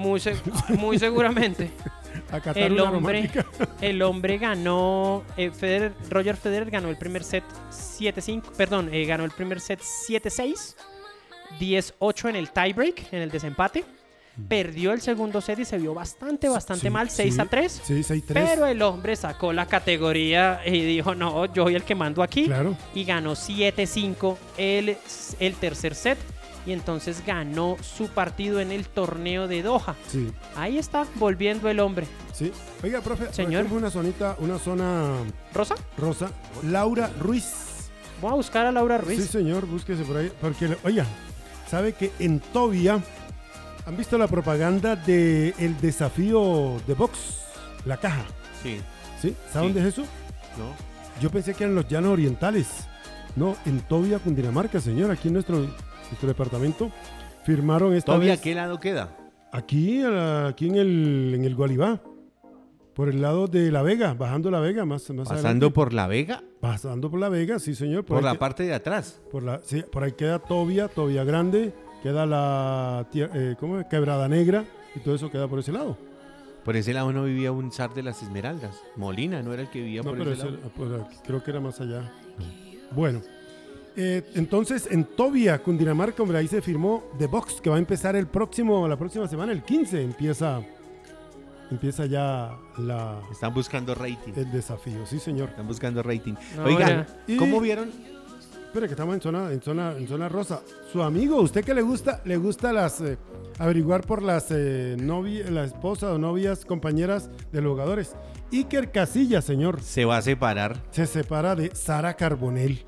Muy, 0.00 0.18
se- 0.18 0.34
muy 0.70 0.98
seguramente. 0.98 1.70
A 2.32 2.38
El 2.52 2.78
hombre, 2.80 3.28
el 3.80 4.02
hombre 4.02 4.38
ganó, 4.38 5.24
eh, 5.36 5.50
Federer- 5.52 5.92
Roger 6.08 6.36
Federer 6.36 6.70
ganó 6.70 6.88
el 6.88 6.96
primer 6.96 7.22
set 7.24 7.44
7-5, 7.70 8.42
perdón, 8.56 8.88
eh, 8.92 9.04
ganó 9.04 9.24
el 9.24 9.30
primer 9.32 9.60
set 9.60 9.80
7-6, 9.80 10.74
10-8 11.58 12.28
en 12.30 12.36
el 12.36 12.50
tiebreak, 12.50 13.12
en 13.12 13.22
el 13.22 13.30
desempate. 13.30 13.84
Perdió 14.48 14.92
el 14.92 15.00
segundo 15.02 15.40
set 15.40 15.58
y 15.58 15.64
se 15.64 15.76
vio 15.76 15.92
bastante, 15.92 16.48
bastante 16.48 16.82
Sí, 16.86 16.90
mal, 16.90 17.10
sí, 17.10 17.24
6-3. 17.30 17.68
Sí, 17.68 17.94
6-3. 18.02 18.22
Pero 18.32 18.66
el 18.66 18.80
hombre 18.82 19.14
sacó 19.16 19.52
la 19.52 19.66
categoría 19.66 20.60
y 20.64 20.82
dijo, 20.84 21.14
no, 21.14 21.46
yo 21.52 21.64
soy 21.64 21.74
el 21.74 21.82
que 21.82 21.94
mando 21.94 22.22
aquí. 22.22 22.46
Claro. 22.46 22.76
Y 22.94 23.04
ganó 23.04 23.32
7-5 23.34 24.36
el, 24.56 24.96
el 25.40 25.54
tercer 25.56 25.94
set. 25.94 26.18
Y 26.70 26.72
entonces 26.72 27.24
ganó 27.26 27.76
su 27.82 28.06
partido 28.10 28.60
en 28.60 28.70
el 28.70 28.86
torneo 28.86 29.48
de 29.48 29.60
Doha. 29.60 29.96
Sí, 30.06 30.30
Ahí 30.54 30.78
está, 30.78 31.04
volviendo 31.16 31.68
el 31.68 31.80
hombre. 31.80 32.06
sí. 32.32 32.52
Oiga, 32.84 33.00
profe, 33.00 33.32
Señor. 33.32 33.66
una 33.72 33.90
zonita, 33.90 34.36
una 34.38 34.56
zona 34.56 35.16
¿Rosa? 35.52 35.74
rosa. 35.98 36.30
Laura 36.62 37.10
Ruiz. 37.18 37.90
Voy 38.20 38.30
a 38.30 38.34
buscar 38.36 38.66
a 38.66 38.70
Laura 38.70 38.98
Ruiz. 38.98 39.20
Sí, 39.20 39.26
señor, 39.26 39.66
búsquese 39.66 40.04
por 40.04 40.16
ahí. 40.18 40.30
Porque, 40.40 40.76
oiga, 40.84 41.04
¿sabe 41.68 41.92
que 41.92 42.12
en 42.20 42.38
Tobia 42.38 43.00
han 43.84 43.96
visto 43.96 44.16
la 44.16 44.28
propaganda 44.28 44.94
del 44.94 45.52
el 45.58 45.80
desafío 45.80 46.80
de 46.86 46.94
box? 46.94 47.18
La 47.84 47.96
caja. 47.96 48.22
Sí. 48.62 48.80
¿Sí? 49.20 49.34
¿Sabe 49.52 49.66
Sí. 49.66 49.72
dónde 49.72 49.80
es 49.80 49.86
eso? 49.94 50.02
¿No? 50.56 51.20
Yo 51.20 51.30
pensé 51.30 51.52
que 51.52 51.64
eran 51.64 51.74
los 51.74 51.88
llanos 51.88 52.12
orientales. 52.12 52.68
No, 53.34 53.56
en 53.66 53.80
Tobia, 53.80 54.20
Cundinamarca, 54.20 54.80
señor, 54.80 55.10
aquí 55.10 55.26
en 55.28 55.34
nuestro, 55.34 55.66
nuestro 56.10 56.28
departamento. 56.28 56.90
Firmaron 57.44 57.94
esta 57.94 58.06
¿Todavía 58.06 58.32
vez 58.32 58.40
qué 58.40 58.54
lado 58.54 58.78
queda? 58.78 59.16
aquí, 59.52 60.02
aquí 60.04 60.68
en 60.68 60.76
el, 60.76 61.32
en 61.34 61.44
el 61.44 61.54
Gualibá. 61.54 62.00
Por 62.94 63.08
el 63.08 63.22
lado 63.22 63.46
de 63.46 63.70
La 63.70 63.82
Vega, 63.82 64.12
bajando 64.14 64.50
La 64.50 64.60
Vega, 64.60 64.84
más, 64.84 65.08
más 65.10 65.28
Pasando 65.28 65.48
adelante. 65.48 65.70
por 65.70 65.92
La 65.94 66.06
Vega, 66.06 66.42
Pasando 66.60 67.10
por 67.10 67.18
La 67.20 67.28
Vega, 67.30 67.58
sí, 67.58 67.74
señor. 67.74 68.04
por 68.04 68.22
la 68.22 68.32
que- 68.32 68.38
parte 68.38 68.62
de 68.64 68.74
atrás. 68.74 69.20
Por, 69.30 69.42
la, 69.42 69.60
sí, 69.62 69.82
por 69.90 70.02
ahí 70.04 70.12
queda 70.12 70.38
Tobia, 70.38 70.88
Tobia 70.88 71.24
Grande, 71.24 71.72
queda 72.02 72.26
la 72.26 73.06
eh, 73.14 73.54
¿cómo 73.58 73.78
es? 73.80 73.86
Quebrada 73.86 74.28
Negra 74.28 74.64
y 74.94 75.00
todo 75.00 75.14
eso 75.14 75.30
queda 75.30 75.48
por 75.48 75.60
ese 75.60 75.72
lado. 75.72 75.96
Por 76.64 76.76
ese 76.76 76.92
lado 76.92 77.10
no 77.12 77.24
vivía 77.24 77.52
un 77.52 77.72
zar 77.72 77.94
de 77.94 78.02
las 78.02 78.22
Esmeraldas. 78.22 78.76
Molina 78.96 79.40
no 79.42 79.54
era 79.54 79.62
el 79.62 79.70
que 79.70 79.80
vivía 79.80 80.02
No, 80.02 80.10
por 80.10 80.18
pero 80.18 80.32
ese 80.32 80.44
lado. 80.50 81.06
aquí, 81.06 81.16
creo 81.24 81.42
que 81.42 81.50
era 81.52 81.60
más 81.60 81.80
allá. 81.80 82.12
Bueno, 82.90 83.22
eh, 83.96 84.22
entonces 84.34 84.88
en 84.90 85.04
Tobia, 85.04 85.62
Cundinamarca, 85.62 86.22
hombre, 86.22 86.38
ahí 86.38 86.48
se 86.48 86.60
firmó 86.62 87.04
The 87.18 87.26
Box, 87.26 87.60
que 87.60 87.70
va 87.70 87.76
a 87.76 87.78
empezar 87.78 88.16
el 88.16 88.26
próximo, 88.26 88.86
la 88.88 88.96
próxima 88.96 89.26
semana, 89.28 89.52
el 89.52 89.62
15, 89.62 90.02
empieza, 90.02 90.60
empieza 91.70 92.06
ya 92.06 92.56
la, 92.78 93.20
Están 93.30 93.54
buscando 93.54 93.94
rating. 93.94 94.32
el 94.36 94.50
desafío. 94.52 95.06
Sí, 95.06 95.18
señor. 95.18 95.50
Están 95.50 95.66
buscando 95.66 96.02
rating. 96.02 96.34
No, 96.56 96.64
Oigan. 96.64 97.06
¿cómo 97.38 97.60
vieron? 97.60 97.90
Espera 98.66 98.86
que 98.86 98.92
estamos 98.92 99.16
en 99.16 99.20
zona, 99.20 99.50
en 99.52 99.60
zona, 99.60 99.96
en 99.96 100.06
zona 100.06 100.28
rosa. 100.28 100.60
Su 100.92 101.02
amigo, 101.02 101.40
¿usted 101.40 101.64
que 101.64 101.74
le 101.74 101.82
gusta? 101.82 102.20
¿Le 102.24 102.36
gusta 102.36 102.72
las 102.72 103.00
eh, 103.00 103.18
averiguar 103.58 104.02
por 104.06 104.22
las 104.22 104.46
eh, 104.52 104.96
novi- 104.96 105.42
la 105.48 105.64
esposa 105.64 106.12
o 106.12 106.18
novias, 106.18 106.64
compañeras 106.64 107.28
de 107.50 107.62
los 107.62 107.72
jugadores? 107.72 108.14
Iker 108.52 108.92
Casillas, 108.92 109.44
señor, 109.44 109.80
Se 109.82 110.04
va 110.04 110.18
a 110.18 110.22
separar. 110.22 110.76
se 110.92 111.06
separa 111.06 111.56
de 111.56 111.74
Sara 111.74 112.14
Carbonell. 112.14 112.84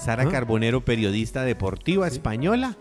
Sara 0.00 0.24
Ah. 0.24 0.28
Carbonero, 0.30 0.80
periodista 0.80 1.44
deportiva 1.44 2.08
española. 2.08 2.76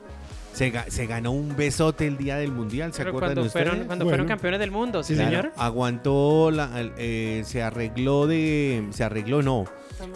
Se, 0.54 0.74
ga- 0.74 0.88
se 0.90 1.06
ganó 1.06 1.32
un 1.32 1.56
besote 1.56 2.08
el 2.08 2.18
día 2.18 2.38
del 2.38 2.52
mundial, 2.52 2.92
¿se 2.92 3.00
Pero 3.00 3.10
acuerdan 3.12 3.30
cuando 3.36 3.48
ustedes? 3.48 3.68
fueron, 3.68 3.86
cuando 3.88 4.06
Bueno. 4.06 4.16
fueron 4.16 4.28
campeones 4.28 4.60
del 4.60 4.72
mundo, 4.72 5.04
sí, 5.04 5.14
Claro, 5.14 5.30
señor. 5.30 5.52
Aguantó, 5.58 6.50
la, 6.52 6.70
eh, 6.98 7.44
se 7.46 7.62
arregló 7.62 8.26
de, 8.28 8.88
se 8.92 9.04
arregló 9.04 9.42
no. 9.42 9.66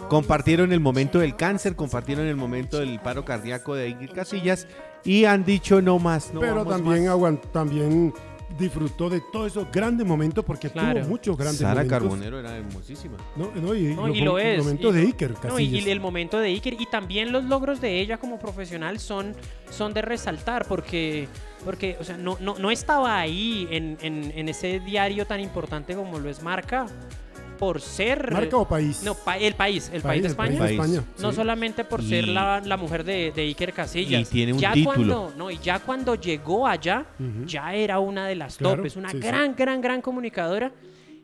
Compartieron 0.08 0.72
el 0.72 0.80
momento 0.80 1.18
del 1.18 1.36
cáncer, 1.36 1.76
compartieron 1.76 2.26
el 2.26 2.36
momento 2.36 2.78
del 2.80 2.98
paro 3.00 3.24
cardíaco 3.24 3.74
de 3.74 3.84
Iker 3.86 4.10
Casillas 4.12 4.66
y 5.04 5.24
han 5.26 5.44
dicho 5.44 5.80
no 5.82 5.98
más, 5.98 6.32
no 6.34 6.40
pero 6.40 6.56
vamos 6.56 6.74
también, 6.74 7.06
más. 7.06 7.14
aguant- 7.14 7.50
también 7.52 8.12
disfrutó 8.58 9.10
de 9.10 9.20
todos 9.32 9.48
esos 9.48 9.66
grandes 9.72 10.06
momentos 10.06 10.44
porque 10.44 10.70
Claro. 10.70 11.00
tuvo 11.00 11.08
muchos 11.10 11.36
grandes 11.36 11.60
Sara 11.60 11.74
momentos. 11.82 11.98
Carbonero 11.98 12.38
era 12.38 12.56
hermosísima. 12.56 13.16
No, 13.36 13.50
no, 13.54 13.74
y, 13.74 13.94
No, 13.94 14.06
los 14.08 14.16
y 14.16 14.20
lo 14.20 14.38
es. 14.38 14.58
momentos 14.58 14.94
y- 14.94 14.98
de 14.98 15.02
Iker 15.06 15.34
no, 15.48 15.58
y, 15.58 15.64
y 15.64 15.90
el 15.90 16.00
momento 16.00 16.38
de 16.38 16.48
Iker 16.48 16.74
y 16.80 16.86
también 16.86 17.32
los 17.32 17.44
logros 17.44 17.80
de 17.80 18.00
ella 18.00 18.18
como 18.18 18.38
profesional 18.38 18.98
son, 19.00 19.34
son 19.70 19.92
de 19.94 20.02
resaltar 20.02 20.66
porque, 20.68 21.28
porque 21.64 21.96
o 22.00 22.04
sea, 22.04 22.16
no, 22.16 22.36
no, 22.40 22.56
no 22.58 22.70
estaba 22.70 23.18
ahí 23.18 23.66
en, 23.70 23.98
en- 24.02 24.32
en 24.36 24.48
ese 24.48 24.78
diario 24.80 25.26
tan 25.26 25.40
importante 25.40 25.94
como 25.96 26.18
lo 26.18 26.28
es 26.28 26.42
Marca 26.42 26.86
por 27.56 27.80
ser... 27.80 28.32
¿Marca 28.32 28.56
o 28.56 28.66
país? 28.68 29.02
No, 29.04 29.14
pa- 29.14 29.38
el 29.38 29.54
país, 29.54 29.90
el 29.92 30.02
país, 30.02 30.22
de 30.22 30.26
el 30.28 30.32
España. 30.32 30.58
país 30.58 30.72
de 30.72 30.76
País. 30.78 30.92
España, 30.96 31.14
No 31.22 31.30
sí. 31.30 31.36
solamente 31.36 31.84
por 31.84 32.00
Y- 32.02 32.08
ser 32.08 32.28
la, 32.28 32.60
la 32.64 32.76
mujer 32.76 33.04
de, 33.04 33.32
de 33.32 33.42
Iker 33.42 33.72
Casillas. 33.72 34.22
Y 34.22 34.24
tiene 34.32 34.52
un 34.52 34.58
ya 34.58 34.72
título. 34.72 34.94
Cuando, 34.94 35.32
no, 35.36 35.50
y 35.50 35.58
ya 35.58 35.78
cuando 35.80 36.14
llegó 36.14 36.66
allá, 36.66 37.06
Ujú. 37.18 37.46
ya 37.46 37.74
era 37.74 37.98
una 37.98 38.26
de 38.26 38.34
las 38.34 38.56
Claro, 38.58 38.76
top. 38.76 38.86
Es 38.86 38.96
una 38.96 39.10
sí, 39.10 39.18
sí. 39.20 39.26
gran, 39.26 39.54
gran, 39.56 39.80
gran 39.80 40.00
comunicadora. 40.02 40.72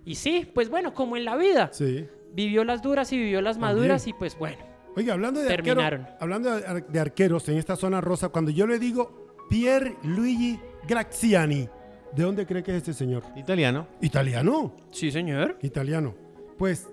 Y 0.05 0.15
sí, 0.15 0.51
pues 0.55 0.69
bueno, 0.71 0.95
como 0.95 1.17
en 1.17 1.25
la 1.25 1.37
vida. 1.37 1.71
Sí. 1.73 2.07
Vivió 2.33 2.65
las 2.65 2.81
duras 2.83 3.13
y 3.13 3.19
vivió 3.19 3.43
las 3.43 3.59
También. 3.59 3.77
maduras 3.77 4.07
y 4.07 4.13
pues 4.13 4.39
bueno. 4.39 4.59
Oiga, 4.97 5.13
hablando 5.15 5.41
de, 5.41 5.47
Terminaron. 5.49 6.01
arquero, 6.03 6.17
hablando 6.21 6.57
de, 6.57 6.67
ar- 6.67 6.87
de 6.87 7.01
arqueros 7.01 7.49
en 7.49 7.59
esta 7.59 7.77
zona 7.77 8.01
rosa, 8.01 8.29
cuando 8.31 8.51
yo 8.51 8.67
le 8.67 8.79
digo 8.79 9.29
Pier 9.49 9.95
Luigi 10.03 10.59
Graziani, 10.89 11.69
¿de 12.15 12.23
dónde 12.23 12.47
cree 12.47 12.63
que 12.63 12.73
es 12.73 12.77
este 12.79 12.93
señor? 12.95 13.23
Italiano. 13.37 13.87
Italiano, 14.01 14.75
Sí, 14.91 15.11
señor. 15.11 15.59
italiano. 15.63 16.15
Pues 16.59 16.89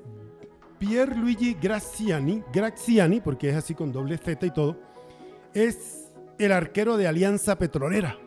Pier 0.80 1.18
Luigi 1.18 1.56
Graziani, 1.60 2.44
Graziani, 2.54 3.20
porque 3.20 3.50
es 3.50 3.56
así 3.56 3.74
con 3.74 3.92
doble 3.92 4.18
Z 4.18 4.46
y 4.46 4.52
todo, 4.52 4.80
es 5.54 6.12
el 6.38 6.52
arquero 6.52 6.98
de 6.98 7.08
Alianza 7.08 7.58
Petrolera, 7.58 8.18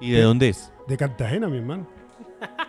¿Y 0.00 0.10
de 0.10 0.20
dónde 0.20 0.50
es? 0.50 0.70
de 0.86 0.96
Cartagena, 0.96 1.48
mi 1.48 1.56
hermano. 1.58 1.86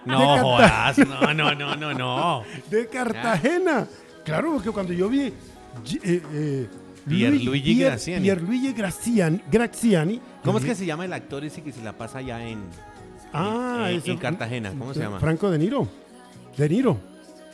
No 0.06 0.38
jodas, 0.42 0.98
no, 1.00 1.34
no, 1.34 1.54
no, 1.54 1.76
no, 1.76 1.94
no. 1.94 2.44
De 2.72 2.88
Cartagena. 2.88 3.86
Claro, 4.24 4.54
porque 4.54 4.72
cuando 4.72 4.94
yo 4.94 5.10
vi... 5.10 5.24
Eh, 5.24 5.34
eh, 6.34 6.68
Pierluigi 7.06 7.74
Pier- 7.76 7.86
Graziani. 7.90 8.24
Pierluigi 8.24 8.74
Graziani, 8.74 9.42
Graziani. 9.52 10.22
¿Cómo 10.44 10.58
es 10.60 10.64
yo 10.64 10.70
que 10.70 10.76
se 10.76 10.86
llama 10.86 11.04
el 11.06 11.12
actor 11.14 11.44
ese 11.44 11.62
que 11.62 11.72
se 11.74 11.82
la 11.84 11.92
pasa 11.98 12.20
allá 12.20 12.42
en, 12.48 12.60
Ah, 13.40 13.88
en, 13.92 13.98
ese- 13.98 14.12
en 14.12 14.18
Cartagena? 14.18 14.70
¿Cómo 14.70 14.94
se 14.94 15.00
llama? 15.02 15.20
Franco 15.20 15.50
De 15.52 15.58
Niro. 15.60 15.88
De 16.58 16.70
Niro. 16.70 16.98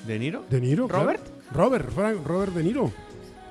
¿De 0.07 0.19
Niro? 0.19 0.43
De 0.49 0.61
Niro. 0.61 0.87
claro. 0.87 1.03
¿Robert? 1.03 1.21
Robert, 1.51 1.89
Frank- 1.91 2.25
Robert 2.25 2.53
De 2.53 2.63
Niro. 2.63 2.91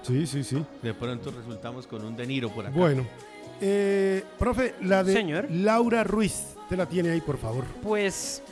Sí, 0.02 0.26
sí, 0.26 0.42
sí. 0.42 0.64
De 0.82 0.92
pronto 0.94 1.30
resultamos 1.30 1.86
con 1.86 2.04
un 2.04 2.16
De 2.16 2.26
Niro 2.26 2.48
por 2.50 2.66
acá. 2.66 2.76
Bueno. 2.76 3.06
Eh, 3.60 4.24
profe, 4.38 4.74
la 4.82 5.04
de 5.04 5.12
Señor. 5.12 5.46
Laura 5.50 6.02
Ruiz. 6.04 6.56
Te 6.68 6.76
la 6.76 6.86
tiene 6.86 7.10
ahí, 7.10 7.20
por 7.20 7.38
favor. 7.38 7.64
Pues 7.82 8.42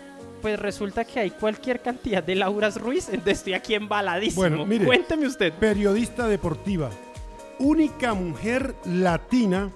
Pues 0.40 0.58
resulta 0.58 1.04
que 1.04 1.20
hay 1.20 1.30
cualquier 1.32 1.82
cantidad 1.82 2.22
de 2.22 2.34
Lauras 2.34 2.80
Ruiz, 2.80 3.08
entonces 3.08 3.38
estoy 3.38 3.52
aquí 3.54 3.74
embaladísimo. 3.74 4.40
Bueno, 4.42 4.64
mire. 4.64 4.86
Cuénteme 4.86 5.26
usted. 5.26 5.52
Periodista 5.52 6.26
deportiva. 6.28 6.88
Única 7.58 8.14
mujer 8.14 8.74
latina 8.86 9.70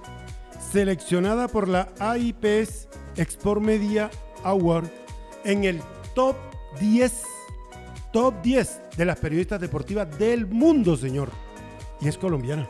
seleccionada 0.71 1.47
por 1.47 1.67
la 1.67 1.89
AIPS 1.99 2.87
Export 3.17 3.61
Media 3.61 4.09
Award 4.43 4.89
en 5.43 5.63
el 5.63 5.81
top 6.13 6.35
10, 6.79 7.23
top 8.11 8.41
10 8.41 8.81
de 8.97 9.05
las 9.05 9.19
periodistas 9.19 9.61
deportivas 9.61 10.17
del 10.17 10.45
mundo, 10.47 10.97
señor. 10.97 11.29
Y 12.01 12.07
es 12.07 12.17
colombiana. 12.17 12.67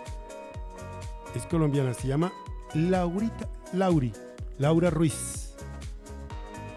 Es 1.36 1.46
colombiana, 1.46 1.94
se 1.94 2.08
llama 2.08 2.32
Laurita, 2.74 3.48
Lauri, 3.74 4.14
Laura 4.58 4.90
Ruiz. 4.90 5.56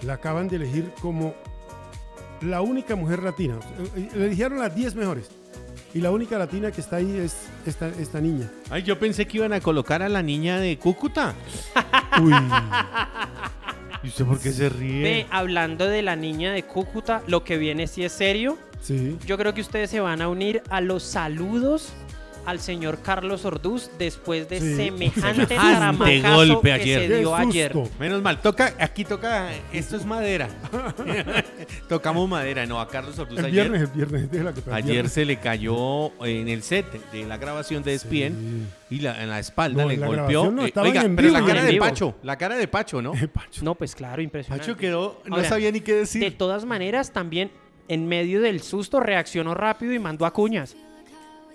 La 0.02 0.14
acaban 0.14 0.48
de 0.48 0.56
elegir 0.56 0.92
como 1.00 1.34
la 2.40 2.60
única 2.60 2.96
mujer 2.96 3.22
latina. 3.22 3.58
Le 4.14 4.26
eligieron 4.26 4.58
las 4.58 4.74
10 4.74 4.94
mejores. 4.94 5.30
Y 5.94 6.00
la 6.00 6.10
única 6.10 6.38
latina 6.38 6.70
que 6.70 6.80
está 6.80 6.96
ahí 6.96 7.16
es 7.16 7.48
esta, 7.64 7.88
esta 7.88 8.20
niña. 8.20 8.50
Ay, 8.70 8.82
yo 8.82 8.98
pensé 8.98 9.26
que 9.26 9.38
iban 9.38 9.52
a 9.52 9.60
colocar 9.60 10.02
a 10.02 10.08
la 10.08 10.22
niña 10.22 10.58
de 10.58 10.78
Cúcuta. 10.78 11.34
Uy. 12.22 12.32
¿Y 14.02 14.08
usted 14.08 14.24
por 14.24 14.38
qué 14.40 14.52
se 14.52 14.68
ríe? 14.68 15.02
Ve, 15.02 15.26
hablando 15.30 15.86
de 15.86 16.02
la 16.02 16.16
niña 16.16 16.52
de 16.52 16.62
Cúcuta, 16.62 17.22
lo 17.26 17.44
que 17.44 17.56
viene 17.58 17.86
sí 17.86 18.04
es 18.04 18.12
serio. 18.12 18.58
Sí. 18.80 19.18
Yo 19.26 19.36
creo 19.36 19.54
que 19.54 19.60
ustedes 19.60 19.90
se 19.90 20.00
van 20.00 20.22
a 20.22 20.28
unir 20.28 20.62
a 20.70 20.80
los 20.80 21.02
saludos 21.02 21.92
al 22.48 22.60
señor 22.60 23.00
Carlos 23.02 23.44
Orduz 23.44 23.90
después 23.98 24.48
de 24.48 24.58
Sí. 24.60 24.74
semejante 24.76 25.46
Semejante 25.46 25.56
tramacazo 26.16 26.34
golpe 26.54 26.68
que 26.68 26.72
ayer. 26.72 27.00
se 27.10 27.18
dio 27.18 27.36
ayer. 27.36 27.74
Menos 28.00 28.22
mal, 28.22 28.40
toca, 28.40 28.72
aquí 28.78 29.04
toca, 29.04 29.50
esto 29.72 29.96
es 29.96 30.06
madera. 30.06 30.48
Tocamos 31.88 32.28
madera, 32.28 32.64
no, 32.66 32.80
a 32.80 32.88
Carlos 32.88 33.18
Ortuz 33.18 33.38
El 33.38 33.46
ayer, 33.46 33.68
viernes, 33.70 33.82
el 33.82 33.96
viernes. 33.96 34.30
déjela 34.30 34.52
que 34.54 34.60
para 34.62 34.78
el 34.78 34.82
ayer 34.84 34.92
viernes. 34.94 35.12
se 35.12 35.24
le 35.24 35.36
cayó 35.38 36.12
en 36.24 36.48
el 36.48 36.62
set 36.62 36.86
de 37.12 37.26
la 37.26 37.36
grabación 37.36 37.82
de 37.82 37.94
ESPN 37.94 38.66
y 38.90 39.00
la, 39.00 39.22
en 39.22 39.28
la 39.28 39.38
espalda 39.38 39.82
No, 39.82 39.88
le 39.90 39.96
la 39.98 40.06
golpeó. 40.06 40.50
no, 40.50 40.66
Eh, 40.66 40.72
oiga, 40.76 41.02
en 41.02 41.16
pero 41.16 41.30
la 41.30 41.44
cara 41.44 41.62
de 41.62 41.72
vivo. 41.72 41.84
Pacho, 41.84 42.14
la 42.22 42.36
cara 42.38 42.56
de 42.56 42.68
Pacho, 42.68 43.02
¿no? 43.02 43.12
Pacho. 43.32 43.62
No, 43.62 43.74
pues 43.74 43.94
claro, 43.94 44.22
impresionante. 44.22 44.64
Pacho 44.66 44.76
quedó, 44.78 45.20
no 45.26 45.36
Ahora, 45.36 45.48
sabía 45.48 45.70
ni 45.70 45.80
qué 45.80 45.92
De 45.92 45.98
decir. 46.00 46.38
todas 46.38 46.64
maneras, 46.64 47.12
también 47.12 47.50
en 47.88 48.06
medio 48.08 48.40
del 48.40 48.62
susto 48.62 49.00
reaccionó 49.00 49.54
rápido 49.54 49.92
y 49.92 49.98
mandó 49.98 50.24
a 50.26 50.32
cuñas. 50.32 50.76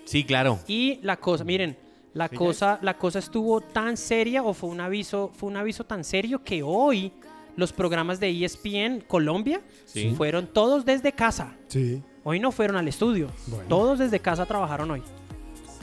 Sí, 0.05 0.23
claro. 0.23 0.59
Y 0.67 0.99
la 1.01 1.17
cosa, 1.17 1.43
miren, 1.43 1.77
la 2.13 2.27
Sí, 2.27 2.35
cosa, 2.35 2.79
la 2.81 2.97
cosa 2.97 3.19
estuvo 3.19 3.61
tan 3.61 3.97
seria 3.97 4.43
o 4.43 4.53
fue 4.53 4.69
un 4.69 4.81
aviso, 4.81 5.31
fue 5.33 5.49
un 5.49 5.57
aviso 5.57 5.83
tan 5.85 6.03
serio 6.03 6.43
que 6.43 6.61
hoy 6.63 7.11
los 7.55 7.71
programas 7.73 8.19
de 8.19 8.29
ESPN 8.43 9.01
Colombia 9.07 9.61
Sí. 9.85 10.13
fueron 10.15 10.47
todos 10.47 10.85
desde 10.85 11.11
casa. 11.13 11.55
Sí. 11.67 12.01
Hoy 12.23 12.39
no 12.39 12.51
fueron 12.51 12.77
al 12.77 12.87
estudio. 12.87 13.29
Bueno. 13.47 13.65
Todos 13.67 13.99
desde 13.99 14.19
casa 14.19 14.45
trabajaron 14.45 14.89
hoy. 14.91 15.03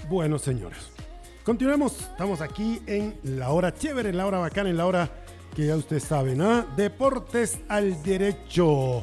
Bueno, 0.09 0.39
señores. 0.39 0.79
Continuemos. 1.45 2.01
Estamos 2.01 2.41
aquí 2.41 2.81
en 2.87 3.15
la 3.25 3.51
hora 3.51 3.75
chévere, 3.75 4.11
en 4.11 4.17
la 4.17 4.27
hora 4.27 4.39
bacana, 4.39 4.71
en 4.71 4.77
la 4.77 4.87
hora 4.87 5.11
que 5.55 5.67
ya 5.67 5.77
ustedes 5.77 6.05
saben, 6.05 6.41
¿ah? 6.43 6.67
Deportes 6.77 7.59
al 7.69 8.01
derecho. 8.03 9.03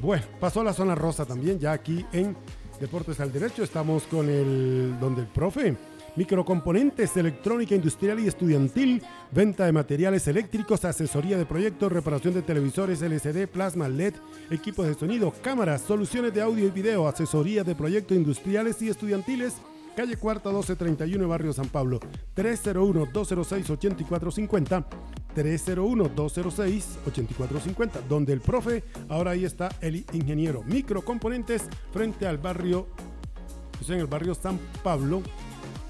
Bueno, 0.00 0.24
pasó 0.38 0.62
la 0.62 0.72
zona 0.72 0.94
rosa 0.94 1.26
también, 1.26 1.58
ya 1.58 1.72
aquí 1.72 2.04
en 2.12 2.36
Deportes 2.80 3.20
al 3.20 3.30
Derecho. 3.30 3.62
Estamos 3.62 4.04
con 4.04 4.28
el, 4.28 4.98
donde 4.98 5.20
el 5.22 5.26
profe. 5.28 5.76
Microcomponentes, 6.16 7.16
electrónica 7.16 7.74
industrial 7.74 8.18
y 8.18 8.26
estudiantil, 8.26 9.00
venta 9.30 9.64
de 9.66 9.72
materiales 9.72 10.26
eléctricos, 10.26 10.84
asesoría 10.84 11.38
de 11.38 11.46
proyectos, 11.46 11.92
reparación 11.92 12.34
de 12.34 12.42
televisores 12.42 13.00
LCD, 13.00 13.46
plasma 13.46 13.88
LED, 13.88 14.14
equipos 14.50 14.88
de 14.88 14.94
sonido, 14.94 15.32
cámaras, 15.40 15.82
soluciones 15.82 16.34
de 16.34 16.42
audio 16.42 16.66
y 16.66 16.70
video, 16.70 17.06
asesoría 17.06 17.62
de 17.62 17.76
proyectos 17.76 18.16
industriales 18.16 18.82
y 18.82 18.88
estudiantiles, 18.88 19.54
calle 20.00 20.16
Cuarta 20.16 20.48
1231, 20.48 21.28
Barrio 21.28 21.52
San 21.52 21.68
Pablo, 21.68 22.00
301-206-8450, 22.34 24.86
301-206-8450, 25.36 28.00
donde 28.08 28.32
el 28.32 28.40
profe, 28.40 28.82
ahora 29.10 29.32
ahí 29.32 29.44
está 29.44 29.68
el 29.82 30.06
ingeniero. 30.14 30.62
Microcomponentes 30.62 31.64
frente 31.92 32.26
al 32.26 32.38
barrio, 32.38 32.86
en 33.86 34.00
el 34.00 34.06
barrio 34.06 34.34
San 34.34 34.58
Pablo, 34.82 35.20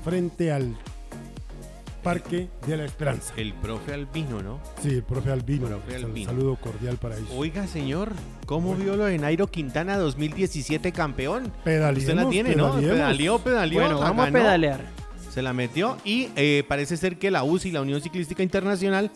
frente 0.02 0.50
al 0.50 0.76
Parque 2.02 2.48
de 2.66 2.76
la 2.76 2.84
Esperanza. 2.84 3.32
El 3.36 3.52
profe 3.54 3.92
Albino, 3.94 4.42
¿no? 4.42 4.60
Sí, 4.82 4.88
el 4.90 5.02
profe 5.02 5.30
Albino. 5.30 5.66
Profe 5.66 5.96
Albino. 5.96 6.30
Saludo 6.30 6.56
cordial 6.56 6.96
para 6.96 7.16
ellos. 7.16 7.30
Oiga, 7.36 7.66
señor, 7.66 8.12
¿cómo 8.46 8.74
vio 8.74 8.96
lo 8.96 9.04
de 9.04 9.18
Nairo 9.18 9.46
Quintana 9.48 9.96
2017 9.98 10.92
campeón? 10.92 11.52
Pedaleemos, 11.64 12.08
Usted 12.08 12.14
la 12.14 12.28
tiene, 12.28 12.56
¿no? 12.56 12.74
Pedaleó, 12.74 13.38
pedaleó. 13.38 13.80
Bueno, 13.80 14.00
vamos 14.00 14.28
a 14.28 14.32
pedalear. 14.32 14.80
Se 15.30 15.42
la 15.42 15.52
metió 15.52 15.96
y 16.04 16.28
eh, 16.34 16.64
parece 16.66 16.96
ser 16.96 17.16
que 17.16 17.30
la 17.30 17.44
UCI, 17.44 17.70
la 17.70 17.82
Unión 17.82 18.00
Ciclística 18.00 18.42
Internacional, 18.42 19.12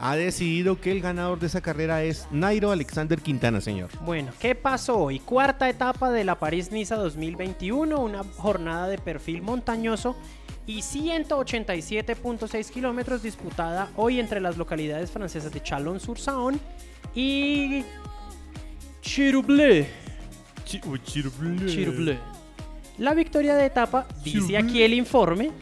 ha 0.00 0.16
decidido 0.16 0.80
que 0.80 0.92
el 0.92 1.00
ganador 1.00 1.40
de 1.40 1.48
esa 1.48 1.60
carrera 1.60 2.02
es 2.04 2.28
Nairo 2.30 2.70
Alexander 2.70 3.20
Quintana, 3.20 3.60
señor. 3.60 3.90
Bueno, 4.04 4.32
¿qué 4.38 4.54
pasó 4.54 4.96
hoy? 4.96 5.18
Cuarta 5.18 5.68
etapa 5.68 6.10
de 6.10 6.24
la 6.24 6.38
París-Niza 6.38 6.96
2021, 6.96 7.98
una 7.98 8.22
jornada 8.36 8.88
de 8.88 8.98
perfil 8.98 9.42
montañoso 9.42 10.16
y 10.68 10.80
187.6 10.80 12.70
kilómetros 12.70 13.22
disputada 13.22 13.90
hoy 13.96 14.20
entre 14.20 14.38
las 14.38 14.58
localidades 14.58 15.10
francesas 15.10 15.50
de 15.50 15.62
Chalon-sur-Saône 15.62 16.58
y 17.14 17.82
Chiroublé. 19.00 19.88
Chiroublé. 20.66 22.18
La 22.98 23.14
victoria 23.14 23.56
de 23.56 23.64
etapa, 23.64 24.06
dice 24.22 24.58
aquí 24.58 24.82
el 24.82 24.92
informe, 24.92 25.52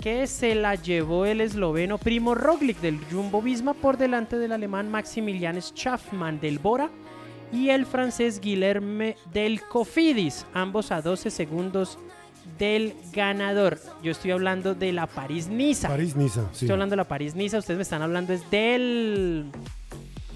que 0.00 0.26
se 0.26 0.54
la 0.54 0.74
llevó 0.74 1.26
el 1.26 1.42
esloveno 1.42 1.98
Primo 1.98 2.34
Roglic 2.34 2.80
del 2.80 2.98
Jumbo 3.10 3.42
Visma 3.42 3.74
por 3.74 3.98
delante 3.98 4.38
del 4.38 4.52
alemán 4.52 4.90
Maximilian 4.90 5.60
Schaffmann 5.60 6.40
del 6.40 6.58
Bora 6.60 6.88
y 7.52 7.68
el 7.68 7.84
francés 7.84 8.40
Guilherme 8.40 9.16
del 9.34 9.60
Cofidis, 9.60 10.46
ambos 10.54 10.92
a 10.92 11.02
12 11.02 11.30
segundos 11.30 11.98
del 12.58 12.94
ganador. 13.12 13.78
Yo 14.02 14.12
estoy 14.12 14.30
hablando 14.30 14.74
de 14.74 14.92
la 14.92 15.06
París-Niza. 15.06 15.88
París-Niza, 15.88 16.42
sí. 16.52 16.64
Estoy 16.64 16.70
hablando 16.70 16.92
de 16.92 16.96
la 16.96 17.04
París-Niza, 17.04 17.58
ustedes 17.58 17.76
me 17.76 17.82
están 17.82 18.02
hablando 18.02 18.32
es 18.32 18.48
del 18.50 19.46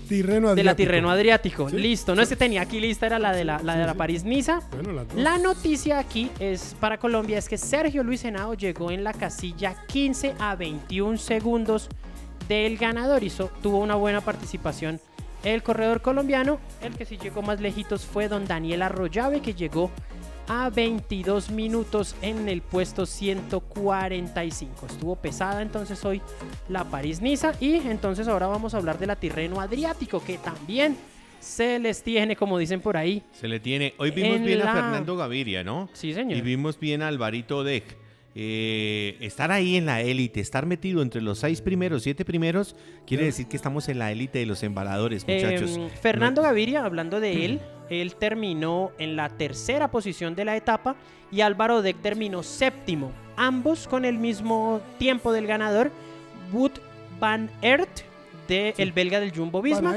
Tirreno 0.09 0.55
de 0.55 0.65
la 0.65 0.73
Adriático. 0.73 0.77
Tirreno 0.77 1.11
Adriático. 1.11 1.71
Sí, 1.71 1.77
Listo, 1.77 2.15
no 2.15 2.21
sí. 2.21 2.23
es 2.25 2.29
que 2.31 2.37
tenía 2.37 2.63
aquí 2.63 2.81
lista, 2.81 3.07
era 3.07 3.19
la 3.19 3.33
de 3.33 3.45
la, 3.45 3.61
la, 3.63 3.77
de 3.77 3.87
la. 3.87 3.95
París-Niza. 3.95 4.61
Bueno, 4.73 4.93
dos. 4.93 5.15
La 5.15 5.39
noticia 5.39 5.99
aquí 5.99 6.31
es 6.41 6.75
para 6.81 6.99
Colombia 6.99 7.39
es 7.39 7.49
que 7.49 7.57
Sergio 7.57 8.03
Luis 8.03 8.25
Henao 8.25 8.55
llegó 8.55 8.91
en 8.91 9.05
la 9.05 9.13
casilla 9.13 9.77
15 9.87 10.35
a 10.41 10.57
21 10.57 11.17
segundos 11.17 11.89
del 12.49 12.77
ganador. 12.77 13.23
Hizo, 13.23 13.51
tuvo 13.63 13.79
una 13.79 13.95
buena 13.95 14.21
participación 14.21 15.01
el 15.45 15.63
corredor 15.63 16.03
colombiano. 16.03 16.59
El 16.83 16.97
que 16.97 17.05
sí 17.05 17.19
llegó 17.19 17.43
más 17.43 17.61
lejitos 17.61 18.05
fue 18.05 18.29
don 18.29 18.47
Daniel 18.47 18.83
Arroyave, 18.83 19.41
que 19.41 19.55
llegó 19.55 19.91
a 20.51 20.69
22 20.69 21.53
minutos 21.53 22.17
en 22.23 22.49
el 22.49 22.61
puesto 22.61 23.07
145. 23.07 24.87
Estuvo 24.87 25.15
pesada 25.15 25.63
entonces 25.63 26.05
hoy 26.05 26.21
la 26.69 26.83
París-Niza 26.83 27.53
y 27.61 27.77
entonces 27.77 28.27
ahora 28.27 28.49
vamos 28.49 28.75
a 28.75 28.79
hablar 28.79 28.99
de 28.99 29.07
la 29.07 29.15
Tirreno 29.15 29.61
Adriático, 29.61 30.25
que 30.25 30.39
también 30.39 30.97
se 31.39 31.79
les 31.79 32.03
tiene, 32.03 32.35
como 32.35 32.59
dicen 32.59 32.81
por 32.81 32.97
ahí. 32.97 33.23
Se 33.31 33.47
le 33.47 33.61
tiene. 33.61 33.95
Hoy 33.99 34.11
vimos 34.11 34.39
En 34.39 34.45
bien 34.45 34.63
a 34.63 34.75
Fernando 34.75 35.17
Gaviria, 35.17 35.63
¿no? 35.63 35.89
Sí, 35.93 36.13
señor. 36.13 36.37
Y 36.37 36.41
vimos 36.41 36.81
bien 36.81 37.03
a 37.03 37.07
Alvarito 37.07 37.63
Deck. 37.63 38.00
Eh, 38.35 39.17
estar 39.21 39.51
ahí 39.51 39.77
en 39.77 39.87
la 39.87 40.03
élite, 40.03 40.41
estar 40.41 40.65
metido 40.65 41.03
entre 41.03 41.21
los 41.21 41.39
seis 41.41 41.61
primeros, 41.61 42.05
siete 42.05 42.25
primeros, 42.25 42.77
quiere 43.07 43.25
decir 43.25 43.47
que 43.49 43.57
estamos 43.57 43.89
en 43.89 43.99
la 43.99 44.13
élite 44.13 44.39
de 44.39 44.47
los 44.47 44.63
embaladores, 44.63 45.27
muchachos. 45.27 45.77
Em, 45.77 45.91
Fernando 46.01 46.41
No- 46.43 46.49
Gaviria, 46.49 46.85
hablando 46.85 47.19
de 47.19 47.45
él, 47.45 47.61
él 47.89 48.15
terminó 48.15 48.93
en 48.99 49.17
la 49.17 49.29
tercera 49.31 49.91
posición 49.91 50.37
de 50.37 50.45
la 50.45 50.57
etapa 50.57 50.95
y 51.33 51.41
Álvaro 51.41 51.83
Deck 51.83 52.01
terminó 52.03 52.45
séptimo, 52.45 53.11
ambos 53.37 53.89
con 53.89 54.05
el 54.05 54.17
mismo 54.17 54.81
tiempo 54.99 55.33
del 55.33 55.49
ganador, 55.49 55.91
Wood 56.53 56.73
van 57.19 57.51
Aert, 57.63 58.03
de 58.47 58.75
el 58.79 58.93
belga 58.93 59.19
del 59.19 59.33
Jumbo 59.35 59.61
Visma. 59.61 59.91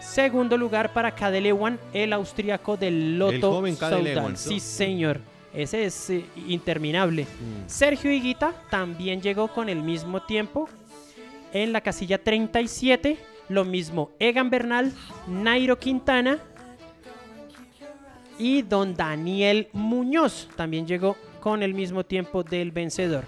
Segundo 0.00 0.56
lugar 0.56 0.92
para 0.94 1.14
Kadelewan, 1.14 1.78
el 1.92 2.12
austriaco 2.12 2.76
del 2.76 3.18
joven. 3.50 3.76
Ewan, 4.16 4.36
Sí, 4.36 4.60
señor. 4.60 5.20
Ese 5.52 5.84
es 5.84 6.10
eh, 6.10 6.24
interminable. 6.46 7.24
Mm. 7.24 7.68
Sergio 7.68 8.10
Higuita 8.10 8.52
también 8.70 9.20
llegó 9.20 9.48
con 9.48 9.68
el 9.68 9.82
mismo 9.82 10.22
tiempo 10.22 10.68
en 11.52 11.72
la 11.72 11.80
casilla 11.80 12.22
37. 12.22 13.18
Lo 13.48 13.64
mismo 13.64 14.12
Egan 14.20 14.48
Bernal, 14.48 14.92
Nairo 15.26 15.78
Quintana 15.78 16.38
y 18.38 18.62
don 18.62 18.94
Daniel 18.94 19.68
Muñoz 19.72 20.48
también 20.56 20.86
llegó 20.86 21.16
con 21.40 21.62
el 21.62 21.74
mismo 21.74 22.04
tiempo 22.04 22.42
del 22.42 22.70
vencedor. 22.70 23.24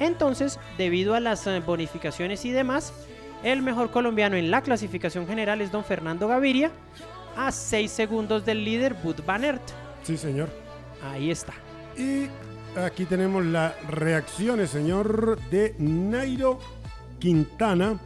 Entonces, 0.00 0.58
debido 0.78 1.14
a 1.14 1.20
las 1.20 1.46
eh, 1.46 1.60
bonificaciones 1.60 2.44
y 2.44 2.50
demás, 2.50 2.92
el 3.42 3.62
mejor 3.62 3.90
colombiano 3.90 4.36
en 4.36 4.50
la 4.50 4.62
clasificación 4.62 5.26
general 5.26 5.60
es 5.60 5.70
don 5.70 5.84
Fernando 5.84 6.28
Gaviria 6.28 6.70
a 7.36 7.52
6 7.52 7.90
segundos 7.90 8.44
del 8.44 8.64
líder 8.64 8.94
Bud 8.94 9.16
Van 9.26 9.44
Aert. 9.44 9.62
Sí, 10.02 10.16
señor. 10.16 10.48
Ahí 11.02 11.30
está. 11.30 11.52
Y 11.96 12.28
aquí 12.78 13.04
tenemos 13.04 13.44
las 13.44 13.74
reacciones, 13.88 14.70
señor, 14.70 15.38
de 15.50 15.74
Nairo 15.78 16.58
Quintana, 17.18 17.98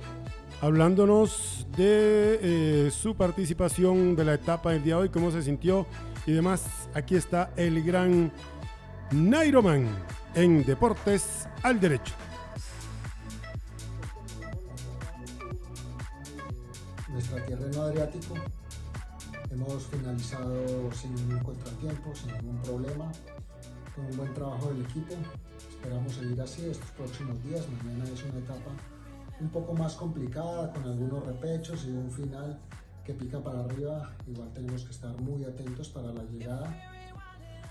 hablándonos 0.61 1.67
de 1.77 2.39
eh, 2.87 2.91
su 2.91 3.15
participación 3.15 4.17
de 4.17 4.25
la 4.25 4.35
etapa 4.35 4.73
del 4.73 4.83
día 4.83 4.97
de 4.97 5.03
hoy, 5.03 5.09
cómo 5.09 5.31
se 5.31 5.43
sintió 5.43 5.87
y 6.27 6.33
demás. 6.33 6.89
Aquí 6.95 7.17
está 7.17 7.51
el 7.57 7.83
gran 7.83 8.33
Nairo 9.11 9.63
Man 9.63 9.89
en 10.35 10.65
Deportes 10.65 11.49
al 11.63 11.81
Derecho. 11.81 12.15
nuestra 17.13 17.45
tierra 17.45 17.67
en 17.67 17.79
Adriático. 17.79 18.35
Hemos 19.53 19.87
finalizado 19.87 20.91
sin 20.93 21.15
ningún 21.15 21.41
contratiempo, 21.41 22.15
sin 22.15 22.33
ningún 22.33 22.63
problema, 22.63 23.13
con 23.95 24.07
un 24.07 24.17
buen 24.17 24.33
trabajo 24.33 24.69
del 24.69 24.83
equipo. 24.83 25.15
Esperamos 25.69 26.15
seguir 26.15 26.41
así 26.41 26.71
estos 26.71 26.91
próximos 26.93 27.43
días. 27.45 27.67
Mañana 27.85 28.05
es 28.05 28.23
una 28.25 28.39
etapa 28.39 28.71
un 29.41 29.51
poco 29.51 29.75
más 29.75 29.95
complicada, 29.95 30.73
con 30.73 30.85
algunos 30.85 31.27
repechos 31.27 31.85
y 31.85 31.91
un 31.91 32.11
final 32.11 32.59
que 33.05 33.13
pica 33.13 33.43
para 33.43 33.61
arriba. 33.61 34.17
Igual 34.27 34.51
tenemos 34.55 34.85
que 34.85 34.93
estar 34.93 35.21
muy 35.21 35.45
atentos 35.45 35.91
para 35.91 36.15
la 36.15 36.23
llegada. 36.25 36.75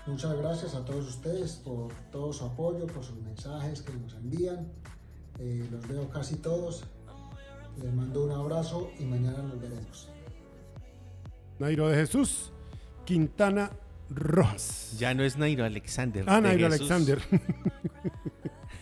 Muchas 0.06 0.36
gracias 0.36 0.76
a 0.76 0.84
todos 0.84 1.08
ustedes 1.08 1.54
por 1.56 1.92
todo 2.12 2.32
su 2.32 2.44
apoyo, 2.44 2.86
por 2.86 3.02
sus 3.02 3.20
mensajes 3.22 3.82
que 3.82 3.92
nos 3.94 4.14
envían. 4.14 4.70
Eh, 5.40 5.66
los 5.68 5.88
veo 5.88 6.08
casi 6.10 6.36
todos. 6.36 6.84
Les 7.82 7.92
mando 7.92 8.24
un 8.24 8.30
abrazo 8.30 8.88
y 9.00 9.04
mañana 9.04 9.42
nos 9.42 9.60
veremos. 9.60 10.11
Nairo 11.62 11.88
de 11.88 11.94
Jesús, 11.94 12.50
Quintana 13.04 13.70
Rojas. 14.10 14.96
Ya 14.98 15.14
no 15.14 15.22
es 15.22 15.36
Nairo 15.36 15.64
Alexander. 15.64 16.24
Ah, 16.26 16.40
Nairo 16.40 16.68
Jesús. 16.68 16.90
Alexander. 16.90 17.22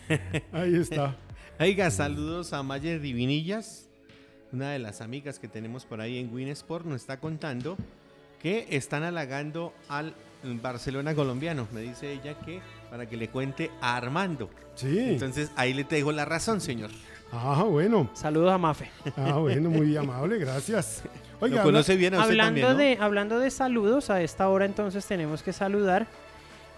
Ahí 0.51 0.75
está. 0.77 1.15
Oiga, 1.59 1.91
saludos 1.91 2.53
a 2.53 2.63
Mayer 2.63 2.99
Divinillas, 2.99 3.87
una 4.51 4.71
de 4.71 4.79
las 4.79 5.01
amigas 5.01 5.37
que 5.37 5.47
tenemos 5.47 5.85
por 5.85 6.01
ahí 6.01 6.17
en 6.17 6.33
Winsport, 6.33 6.87
nos 6.87 7.01
está 7.01 7.19
contando 7.19 7.77
que 8.41 8.65
están 8.71 9.03
halagando 9.03 9.75
al 9.87 10.15
Barcelona 10.43 11.13
colombiano. 11.13 11.67
Me 11.71 11.81
dice 11.81 12.11
ella 12.11 12.39
que 12.39 12.61
para 12.89 13.07
que 13.07 13.15
le 13.15 13.27
cuente 13.29 13.69
a 13.79 13.95
Armando. 13.95 14.49
Sí. 14.73 14.97
Entonces 14.97 15.51
ahí 15.55 15.75
le 15.75 15.83
dejo 15.83 16.11
la 16.11 16.25
razón, 16.25 16.59
señor. 16.59 16.89
Ah, 17.33 17.63
bueno. 17.67 18.09
Saludos 18.13 18.51
a 18.51 18.57
Mafe. 18.57 18.89
Ah, 19.17 19.37
bueno, 19.37 19.69
muy 19.69 19.95
amable, 19.97 20.37
gracias. 20.37 21.03
Oiga, 21.39 21.57
Lo 21.57 21.63
conoce 21.63 21.95
bien 21.95 22.13
a 22.13 22.17
usted 22.17 22.31
Hablando, 22.31 22.61
también, 22.67 22.77
¿no? 22.77 22.77
de, 22.77 22.97
hablando 23.05 23.39
de 23.39 23.49
saludos, 23.49 24.09
a 24.09 24.21
esta 24.21 24.47
hora 24.49 24.65
entonces 24.65 25.05
tenemos 25.05 25.41
que 25.41 25.53
saludar. 25.53 26.07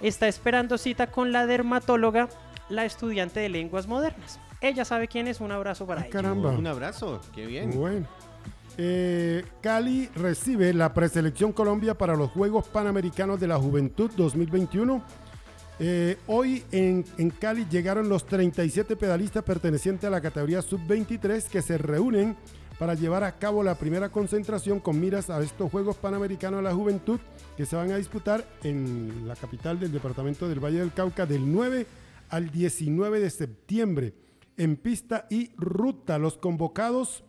Está 0.02 0.28
esperando 0.28 0.78
cita 0.78 1.08
con 1.08 1.32
la 1.32 1.46
dermatóloga, 1.48 2.30
la 2.70 2.86
estudiante 2.86 3.40
de 3.40 3.50
lenguas 3.50 3.88
modernas. 3.88 4.40
Ella 4.62 4.86
sabe 4.86 5.08
quién 5.08 5.28
es, 5.28 5.42
un 5.42 5.52
abrazo 5.52 5.86
para 5.86 6.02
Ah, 6.02 6.04
ella. 6.06 6.14
caramba. 6.14 6.52
Un 6.52 6.68
abrazo, 6.68 7.20
qué 7.34 7.46
bien. 7.46 7.72
Bueno. 7.72 8.08
Eh, 8.78 9.44
Cali 9.62 10.10
recibe 10.16 10.74
la 10.74 10.94
preselección 10.94 11.52
Colombia 11.52 11.94
para 11.96 12.16
los 12.16 12.32
Juegos 12.32 12.68
Panamericanos 12.70 13.40
de 13.40 13.48
la 13.48 13.58
Juventud 13.58 14.10
2021. 14.16 15.04
Eh, 15.80 16.18
hoy 16.28 16.64
en, 16.72 17.04
en 17.18 17.30
Cali 17.32 17.66
llegaron 17.70 18.08
los 18.08 18.26
37 18.26 18.96
pedalistas 18.96 19.44
pertenecientes 19.44 20.06
a 20.08 20.12
la 20.12 20.22
categoría 20.22 20.62
sub-23 20.62 21.48
que 21.48 21.62
se 21.62 21.78
reúnen 21.78 22.36
para 22.78 22.94
llevar 22.94 23.24
a 23.24 23.38
cabo 23.38 23.64
la 23.64 23.76
primera 23.76 24.10
concentración 24.10 24.80
con 24.80 25.00
miras 25.00 25.30
a 25.30 25.42
estos 25.42 25.72
Juegos 25.72 25.96
Panamericanos 25.98 26.60
de 26.60 26.64
la 26.64 26.74
Juventud 26.76 27.20
que 27.58 27.66
se 27.66 27.76
van 27.76 27.92
a 27.92 27.98
disputar 27.98 28.46
en 28.64 29.28
la 29.28 29.36
capital 29.36 29.80
del 29.80 29.92
departamento 29.92 30.48
del 30.48 30.60
Valle 30.64 30.80
del 30.80 30.94
Cauca 30.94 31.26
del 31.26 31.52
9 31.52 31.86
al 32.30 32.50
19 32.52 33.20
de 33.20 33.30
septiembre 33.30 34.14
en 34.58 34.76
pista 34.76 35.28
y 35.30 35.52
ruta. 35.56 36.18
Los 36.20 36.38
convocados, 36.38 37.24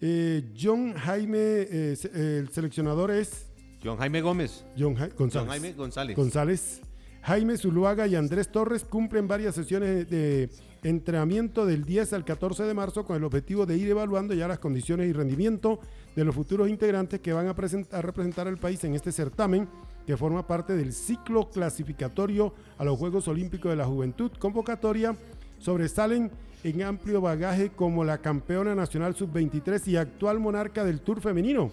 eh, 0.00 0.52
John 0.58 0.94
Jaime, 0.94 1.38
eh, 1.38 1.96
el 2.14 2.48
seleccionador 2.50 3.10
es 3.10 3.46
John 3.82 3.98
Jaime 3.98 4.20
Gómez. 4.22 4.64
John, 4.78 4.94
Ja- 4.96 5.08
González. 5.08 5.34
John 5.34 5.48
Jaime 5.48 5.72
González. 5.74 6.16
González. 6.16 6.80
Jaime 7.24 7.56
Zuluaga 7.56 8.06
y 8.06 8.16
Andrés 8.16 8.50
Torres 8.50 8.84
cumplen 8.84 9.26
varias 9.26 9.54
sesiones 9.54 10.10
de 10.10 10.50
entrenamiento 10.82 11.64
del 11.64 11.86
10 11.86 12.12
al 12.12 12.22
14 12.22 12.64
de 12.64 12.74
marzo 12.74 13.06
con 13.06 13.16
el 13.16 13.24
objetivo 13.24 13.64
de 13.64 13.78
ir 13.78 13.88
evaluando 13.88 14.34
ya 14.34 14.46
las 14.46 14.58
condiciones 14.58 15.08
y 15.08 15.14
rendimiento 15.14 15.80
de 16.14 16.22
los 16.22 16.34
futuros 16.34 16.68
integrantes 16.68 17.20
que 17.20 17.32
van 17.32 17.46
a, 17.46 17.52
a 17.52 18.02
representar 18.02 18.46
al 18.46 18.58
país 18.58 18.84
en 18.84 18.94
este 18.94 19.10
certamen 19.10 19.66
que 20.06 20.18
forma 20.18 20.46
parte 20.46 20.76
del 20.76 20.92
ciclo 20.92 21.48
clasificatorio 21.48 22.52
a 22.76 22.84
los 22.84 22.98
Juegos 22.98 23.26
Olímpicos 23.26 23.70
de 23.70 23.76
la 23.76 23.86
Juventud. 23.86 24.30
Convocatoria 24.38 25.16
sobresalen 25.58 26.30
en 26.62 26.82
amplio 26.82 27.22
bagaje 27.22 27.70
como 27.70 28.04
la 28.04 28.18
campeona 28.18 28.74
nacional 28.74 29.14
sub-23 29.14 29.88
y 29.88 29.96
actual 29.96 30.40
monarca 30.40 30.84
del 30.84 31.00
Tour 31.00 31.22
femenino. 31.22 31.70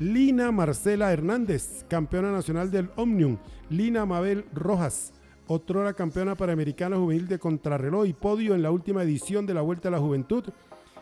Lina 0.00 0.52
Marcela 0.52 1.12
Hernández, 1.12 1.84
campeona 1.88 2.30
nacional 2.30 2.70
del 2.70 2.88
Omnium. 2.94 3.36
Lina 3.68 4.06
Mabel 4.06 4.44
Rojas, 4.54 5.12
otrora 5.48 5.92
campeona 5.92 6.36
panamericana 6.36 6.96
juvenil 6.96 7.26
de 7.26 7.40
contrarreloj 7.40 8.06
y 8.06 8.12
podio 8.12 8.54
en 8.54 8.62
la 8.62 8.70
última 8.70 9.02
edición 9.02 9.44
de 9.44 9.54
la 9.54 9.60
Vuelta 9.60 9.88
a 9.88 9.90
la 9.90 9.98
Juventud. 9.98 10.44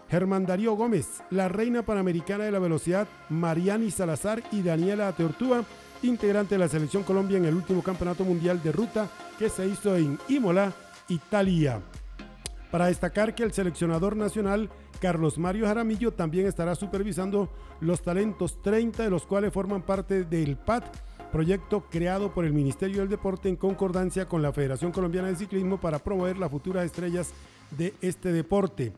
Germán 0.08 0.46
Darío 0.46 0.76
Gómez, 0.76 1.22
la 1.30 1.48
reina 1.48 1.84
panamericana 1.84 2.44
de 2.44 2.52
la 2.52 2.58
velocidad, 2.58 3.06
Mariani 3.28 3.90
Salazar 3.90 4.42
y 4.50 4.62
Daniela 4.62 5.12
Teortúa, 5.12 5.62
integrante 6.02 6.54
de 6.54 6.60
la 6.60 6.68
selección 6.68 7.02
Colombia 7.02 7.36
en 7.36 7.44
el 7.44 7.54
último 7.54 7.82
campeonato 7.82 8.24
mundial 8.24 8.62
de 8.62 8.72
ruta 8.72 9.10
que 9.38 9.50
se 9.50 9.66
hizo 9.66 9.94
en 9.94 10.18
Imola, 10.28 10.72
Italia. 11.08 11.82
Para 12.70 12.86
destacar 12.86 13.34
que 13.34 13.42
el 13.42 13.52
seleccionador 13.52 14.16
nacional 14.16 14.70
Carlos 15.00 15.38
Mario 15.38 15.66
Jaramillo 15.66 16.12
también 16.12 16.46
estará 16.46 16.74
supervisando 16.74 17.48
los 17.80 18.02
talentos 18.02 18.60
30 18.62 19.02
de 19.04 19.10
los 19.10 19.26
cuales 19.26 19.52
forman 19.52 19.82
parte 19.82 20.24
del 20.24 20.56
PAT, 20.56 20.84
proyecto 21.30 21.84
creado 21.90 22.32
por 22.32 22.44
el 22.44 22.52
Ministerio 22.52 23.00
del 23.00 23.08
Deporte 23.08 23.48
en 23.48 23.56
concordancia 23.56 24.28
con 24.28 24.42
la 24.42 24.52
Federación 24.52 24.92
Colombiana 24.92 25.28
de 25.28 25.36
Ciclismo 25.36 25.78
para 25.78 25.98
promover 25.98 26.38
las 26.38 26.50
futuras 26.50 26.84
estrellas 26.84 27.32
de 27.76 27.94
este 28.00 28.32
deporte. 28.32 28.92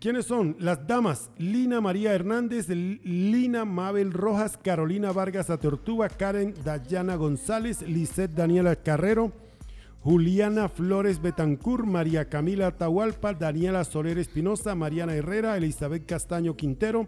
¿Quiénes 0.00 0.26
son? 0.26 0.56
Las 0.58 0.84
damas, 0.88 1.30
Lina 1.38 1.80
María 1.80 2.12
Hernández, 2.12 2.68
Lina 2.68 3.64
Mabel 3.64 4.12
Rojas, 4.12 4.58
Carolina 4.60 5.12
Vargas 5.12 5.48
Atortuba, 5.48 6.08
Karen 6.08 6.54
Dayana 6.64 7.14
González, 7.14 7.82
Lisette 7.82 8.34
Daniela 8.34 8.74
Carrero, 8.74 9.30
Juliana 10.04 10.68
Flores 10.68 11.22
Betancur, 11.22 11.86
María 11.86 12.28
Camila 12.28 12.66
Atahualpa, 12.66 13.34
Daniela 13.34 13.84
Soler 13.84 14.18
Espinosa, 14.18 14.74
Mariana 14.74 15.14
Herrera, 15.14 15.56
Elizabeth 15.56 16.04
Castaño 16.06 16.56
Quintero, 16.56 17.06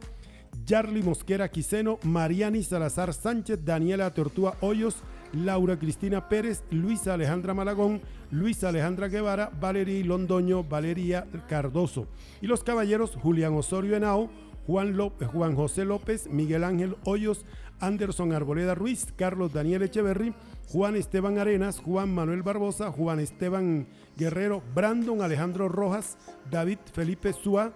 Yarly 0.65 1.03
Mosquera 1.03 1.51
Quiseno, 1.51 1.99
Mariani 2.05 2.63
Salazar 2.63 3.13
Sánchez, 3.13 3.65
Daniela 3.65 4.15
Tortúa 4.15 4.57
Hoyos, 4.61 4.99
Laura 5.33 5.77
Cristina 5.77 6.29
Pérez, 6.29 6.63
Luisa 6.71 7.15
Alejandra 7.15 7.53
Malagón, 7.53 8.01
Luisa 8.31 8.69
Alejandra 8.69 9.09
Guevara, 9.09 9.51
Valeria 9.61 10.05
Londoño, 10.05 10.63
Valeria 10.63 11.27
Cardoso. 11.49 12.07
Y 12.41 12.47
los 12.47 12.63
caballeros 12.63 13.17
Julián 13.17 13.55
Osorio 13.55 13.97
Henao, 13.97 14.31
Juan, 14.69 14.97
López, 14.97 15.29
Juan 15.29 15.57
José 15.57 15.85
López, 15.85 16.29
Miguel 16.31 16.63
Ángel 16.63 16.97
Hoyos, 17.05 17.45
Anderson 17.87 18.33
Arboleda 18.33 18.75
Ruiz, 18.75 19.07
Carlos 19.17 19.53
Daniel 19.53 19.83
Echeverry, 19.83 20.35
Juan 20.73 20.97
Esteban 20.97 21.39
Arenas, 21.39 21.81
Juan 21.81 22.15
Manuel 22.15 22.43
Barbosa, 22.43 22.91
Juan 22.91 23.21
Esteban 23.21 23.87
Guerrero, 24.17 24.63
Brandon 24.75 25.23
Alejandro 25.23 25.69
Rojas, 25.69 26.17
David 26.51 26.79
Felipe 26.93 27.33
Súa, 27.33 27.73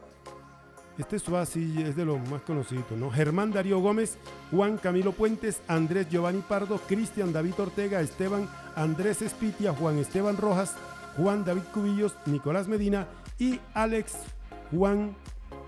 este 0.98 1.20
Suá 1.20 1.46
sí 1.46 1.80
es 1.80 1.94
de 1.94 2.04
los 2.04 2.18
más 2.28 2.42
conocidos, 2.42 2.90
¿no? 2.90 3.08
Germán 3.10 3.52
Darío 3.52 3.78
Gómez, 3.78 4.18
Juan 4.50 4.78
Camilo 4.78 5.12
Puentes, 5.12 5.62
Andrés 5.68 6.08
Giovanni 6.10 6.40
Pardo, 6.40 6.78
Cristian 6.78 7.32
David 7.32 7.54
Ortega, 7.58 8.00
Esteban 8.00 8.48
Andrés 8.74 9.22
Espitia, 9.22 9.72
Juan 9.72 9.98
Esteban 9.98 10.36
Rojas, 10.36 10.74
Juan 11.16 11.44
David 11.44 11.62
Cubillos, 11.72 12.16
Nicolás 12.26 12.66
Medina 12.66 13.06
y 13.38 13.60
Alex 13.74 14.16
Juan 14.72 15.14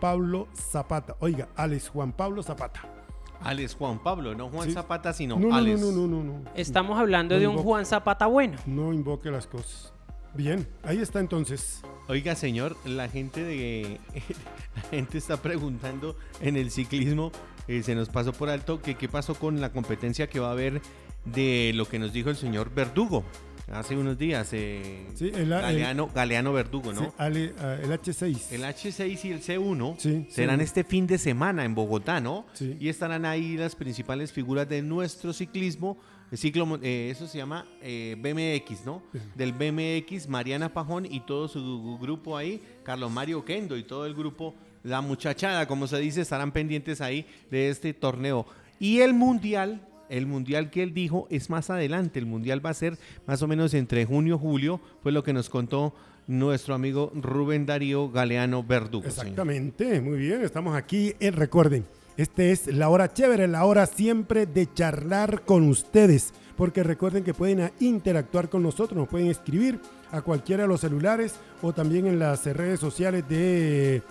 Pablo 0.00 0.48
Zapata. 0.52 1.14
Oiga, 1.20 1.48
Alex 1.54 1.90
Juan 1.90 2.12
Pablo 2.12 2.42
Zapata. 2.42 2.99
Alex 3.42 3.74
Juan 3.74 3.98
Pablo, 4.02 4.34
no 4.34 4.48
Juan 4.48 4.68
Sí. 4.68 4.74
Zapata, 4.74 5.12
sino 5.12 5.36
No, 5.36 5.42
no, 5.42 5.48
no, 5.48 5.54
Alex. 5.56 5.80
no, 5.80 5.92
no, 5.92 6.06
no, 6.06 6.22
no. 6.24 6.44
Estamos 6.54 6.98
hablando 6.98 7.34
No 7.34 7.40
de 7.40 7.46
un 7.48 7.54
invoque- 7.54 7.64
Juan 7.64 7.86
Zapata 7.86 8.26
bueno. 8.26 8.58
No 8.66 8.92
invoque 8.92 9.30
las 9.30 9.46
cosas. 9.46 9.92
Bien, 10.34 10.68
ahí 10.84 10.98
está 10.98 11.18
entonces. 11.18 11.82
Oiga, 12.08 12.34
señor, 12.36 12.76
la 12.84 13.08
gente 13.08 13.42
de 13.42 13.98
la 14.76 14.82
gente 14.90 15.18
está 15.18 15.38
preguntando 15.38 16.16
en 16.40 16.56
el 16.56 16.70
ciclismo, 16.70 17.32
eh, 17.66 17.82
se 17.82 17.94
nos 17.96 18.08
pasó 18.10 18.32
por 18.32 18.48
alto 18.48 18.80
que 18.80 18.94
qué 18.96 19.08
pasó 19.08 19.34
con 19.34 19.60
la 19.60 19.72
competencia 19.72 20.28
que 20.28 20.38
va 20.38 20.48
a 20.48 20.52
haber 20.52 20.82
de 21.24 21.72
lo 21.74 21.86
que 21.86 21.98
nos 21.98 22.12
dijo 22.12 22.30
el 22.30 22.36
señor 22.36 22.70
Verdugo. 22.72 23.24
Hace 23.70 23.96
unos 23.96 24.18
días. 24.18 24.48
eh, 24.52 25.06
Sí, 25.14 25.28
el- 25.28 25.34
el- 25.42 25.48
Galeano, 25.48 26.08
Galeano 26.14 26.52
Verdugo, 26.52 26.92
¿no? 26.92 27.00
Sí, 27.02 27.06
Ale- 27.18 27.54
el 27.82 27.90
H6. 27.92 28.52
El 28.52 28.64
H6 28.64 29.24
y 29.24 29.30
el 29.32 29.40
C1 29.42 29.96
Sí, 29.98 30.26
serán 30.30 30.60
este 30.60 30.84
fin 30.84 31.06
de 31.06 31.18
semana 31.18 31.64
en 31.64 31.74
Bogotá, 31.74 32.20
¿no? 32.20 32.46
Sí. 32.52 32.76
Y 32.80 32.88
estarán 32.88 33.24
ahí 33.24 33.56
las 33.56 33.74
principales 33.76 34.32
figuras 34.32 34.68
de 34.68 34.82
nuestro 34.82 35.32
ciclismo. 35.32 35.98
El 36.30 36.38
ciclo, 36.38 36.78
eh, 36.82 37.08
eso 37.10 37.26
se 37.26 37.38
llama 37.38 37.66
eh, 37.82 38.16
BMX, 38.20 38.84
¿no? 38.86 39.02
Del 39.34 39.52
BMX, 39.52 40.28
Mariana 40.28 40.72
Pajón 40.72 41.04
y 41.06 41.20
todo 41.20 41.48
su 41.48 41.98
grupo 42.00 42.36
ahí, 42.36 42.62
Carlos 42.84 43.10
Mario 43.10 43.44
Kendo 43.44 43.76
y 43.76 43.82
todo 43.82 44.06
el 44.06 44.14
grupo, 44.14 44.54
la 44.84 45.00
muchachada, 45.00 45.66
como 45.66 45.86
se 45.88 45.98
dice, 45.98 46.20
estarán 46.20 46.52
pendientes 46.52 47.00
ahí 47.00 47.26
de 47.50 47.68
este 47.68 47.92
torneo. 47.94 48.46
Y 48.78 49.00
el 49.00 49.12
mundial, 49.12 49.86
el 50.10 50.26
mundial 50.26 50.70
que 50.70 50.82
él 50.82 50.92
dijo 50.92 51.26
es 51.30 51.48
más 51.48 51.70
adelante. 51.70 52.18
El 52.18 52.26
mundial 52.26 52.64
va 52.64 52.70
a 52.70 52.74
ser 52.74 52.98
más 53.26 53.40
o 53.42 53.48
menos 53.48 53.72
entre 53.74 54.04
junio 54.04 54.36
y 54.36 54.38
julio, 54.38 54.80
fue 55.02 55.12
lo 55.12 55.22
que 55.22 55.32
nos 55.32 55.48
contó 55.48 55.94
nuestro 56.26 56.74
amigo 56.74 57.10
Rubén 57.14 57.66
Darío 57.66 58.10
Galeano 58.10 58.62
Verdugo. 58.62 59.06
Exactamente, 59.06 60.00
muy 60.00 60.18
bien, 60.18 60.42
estamos 60.42 60.76
aquí. 60.76 61.14
Eh, 61.18 61.30
recuerden, 61.30 61.84
este 62.16 62.52
es 62.52 62.66
la 62.68 62.88
hora 62.88 63.12
chévere, 63.12 63.48
la 63.48 63.64
hora 63.64 63.86
siempre 63.86 64.46
de 64.46 64.72
charlar 64.72 65.42
con 65.44 65.68
ustedes, 65.68 66.32
porque 66.56 66.82
recuerden 66.82 67.24
que 67.24 67.34
pueden 67.34 67.72
interactuar 67.80 68.48
con 68.48 68.62
nosotros, 68.62 68.96
nos 68.96 69.08
pueden 69.08 69.28
escribir 69.28 69.80
a 70.12 70.22
cualquiera 70.22 70.64
de 70.64 70.68
los 70.68 70.80
celulares 70.80 71.34
o 71.62 71.72
también 71.72 72.06
en 72.06 72.18
las 72.18 72.44
redes 72.46 72.78
sociales 72.78 73.28
de 73.28 74.02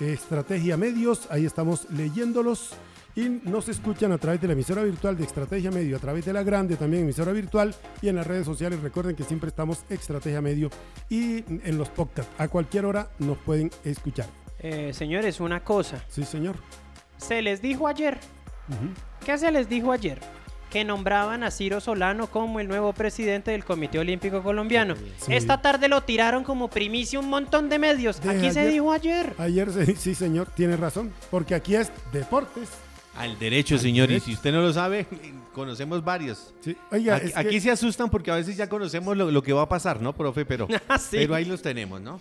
Estrategia 0.00 0.76
Medios, 0.76 1.26
ahí 1.30 1.44
estamos 1.44 1.90
leyéndolos. 1.90 2.70
Y 3.16 3.28
nos 3.28 3.68
escuchan 3.68 4.12
a 4.12 4.18
través 4.18 4.40
de 4.40 4.46
la 4.46 4.52
emisora 4.52 4.84
virtual 4.84 5.16
de 5.16 5.24
Estrategia 5.24 5.70
Medio, 5.70 5.96
a 5.96 5.98
través 5.98 6.24
de 6.24 6.32
la 6.32 6.42
grande 6.42 6.76
también 6.76 7.02
emisora 7.02 7.32
virtual 7.32 7.74
y 8.00 8.08
en 8.08 8.16
las 8.16 8.26
redes 8.26 8.44
sociales. 8.46 8.80
Recuerden 8.80 9.16
que 9.16 9.24
siempre 9.24 9.48
estamos 9.48 9.84
Estrategia 9.88 10.40
Medio 10.40 10.70
y 11.08 11.44
en 11.48 11.78
los 11.78 11.88
podcasts. 11.88 12.32
A 12.38 12.46
cualquier 12.48 12.84
hora 12.84 13.08
nos 13.18 13.38
pueden 13.38 13.70
escuchar. 13.84 14.26
Eh, 14.60 14.92
señores, 14.92 15.40
una 15.40 15.64
cosa. 15.64 16.04
Sí, 16.08 16.24
señor. 16.24 16.56
Se 17.16 17.42
les 17.42 17.60
dijo 17.60 17.88
ayer. 17.88 18.18
¿Qué 19.24 19.38
se 19.38 19.50
les 19.50 19.68
dijo 19.68 19.92
ayer? 19.92 20.20
Que 20.70 20.84
nombraban 20.84 21.42
a 21.42 21.50
Ciro 21.50 21.80
Solano 21.80 22.26
como 22.26 22.60
el 22.60 22.68
nuevo 22.68 22.92
presidente 22.92 23.52
del 23.52 23.64
Comité 23.64 23.98
Olímpico 23.98 24.42
Colombiano. 24.42 24.94
Sí. 25.18 25.34
Esta 25.34 25.62
tarde 25.62 25.88
lo 25.88 26.02
tiraron 26.02 26.44
como 26.44 26.68
primicia 26.68 27.18
un 27.18 27.30
montón 27.30 27.68
de 27.68 27.78
medios. 27.78 28.20
De 28.20 28.30
Aquí 28.30 28.50
se 28.50 28.66
dijo 28.66 28.92
ayer. 28.92 29.34
Ayer, 29.38 29.70
sí, 29.96 30.14
señor, 30.14 30.48
tiene 30.54 30.76
razón, 30.76 31.12
porque 31.30 31.54
aquí 31.54 31.74
es 31.74 31.90
deportes. 32.12 32.68
Al 33.18 33.38
derecho, 33.38 33.76
señor. 33.78 34.06
Y 34.08 34.12
derecho. 34.14 34.26
si 34.26 34.32
usted 34.34 34.52
no 34.52 34.62
lo 34.62 34.72
sabe, 34.72 35.06
conocemos 35.52 36.04
varios. 36.04 36.54
Sí. 36.60 36.76
Oiga, 36.92 37.20
Aquí, 37.34 37.50
que- 37.50 37.60
se 37.60 37.70
asustan 37.70 38.08
porque 38.10 38.30
a 38.30 38.36
veces 38.36 38.56
ya 38.56 38.68
conocemos 38.68 39.16
lo, 39.16 39.30
lo 39.30 39.42
que 39.42 39.52
va 39.52 39.62
a 39.62 39.68
pasar, 39.68 40.00
¿no, 40.00 40.12
profe? 40.14 40.44
Pero, 40.46 40.68
Ah, 40.88 40.98
sí. 40.98 41.16
pero 41.18 41.34
ahí 41.34 41.44
los 41.44 41.60
tenemos, 41.62 42.00
¿no? 42.00 42.20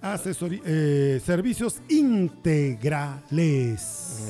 Asesori- 0.02 0.62
eh, 0.66 1.22
servicios 1.24 1.80
integrales. 1.88 3.30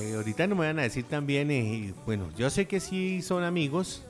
Eh, 0.02 0.14
ahorita 0.18 0.46
no 0.48 0.56
me 0.56 0.66
van 0.68 0.80
a 0.80 0.82
decir 0.84 1.06
también, 1.06 1.50
eh, 1.50 1.94
bueno, 2.06 2.28
yo 2.38 2.50
sé 2.50 2.66
que 2.68 2.82
sí 2.82 3.22
son 3.22 3.44
amigos, 3.46 4.06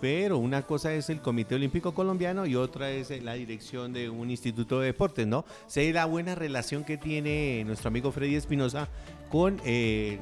pero 0.00 0.38
una 0.38 0.62
cosa 0.62 0.92
es 0.92 1.10
el 1.10 1.20
Comité 1.20 1.54
Olímpico 1.54 1.94
Colombiano 1.94 2.46
y 2.46 2.56
otra 2.56 2.90
es 2.90 3.10
eh, 3.10 3.20
la 3.20 3.34
dirección 3.34 3.92
de 3.92 4.10
un 4.10 4.30
instituto 4.30 4.80
de 4.80 4.86
deportes, 4.86 5.26
¿no? 5.26 5.44
Sé 5.66 5.92
la 5.92 6.04
buena 6.04 6.34
relación 6.34 6.84
que 6.84 6.96
tiene 6.96 7.64
nuestro 7.64 7.88
amigo 7.88 8.12
Freddy 8.12 8.34
Espinosa 8.34 8.88
con 9.30 9.60
eh, 9.64 10.18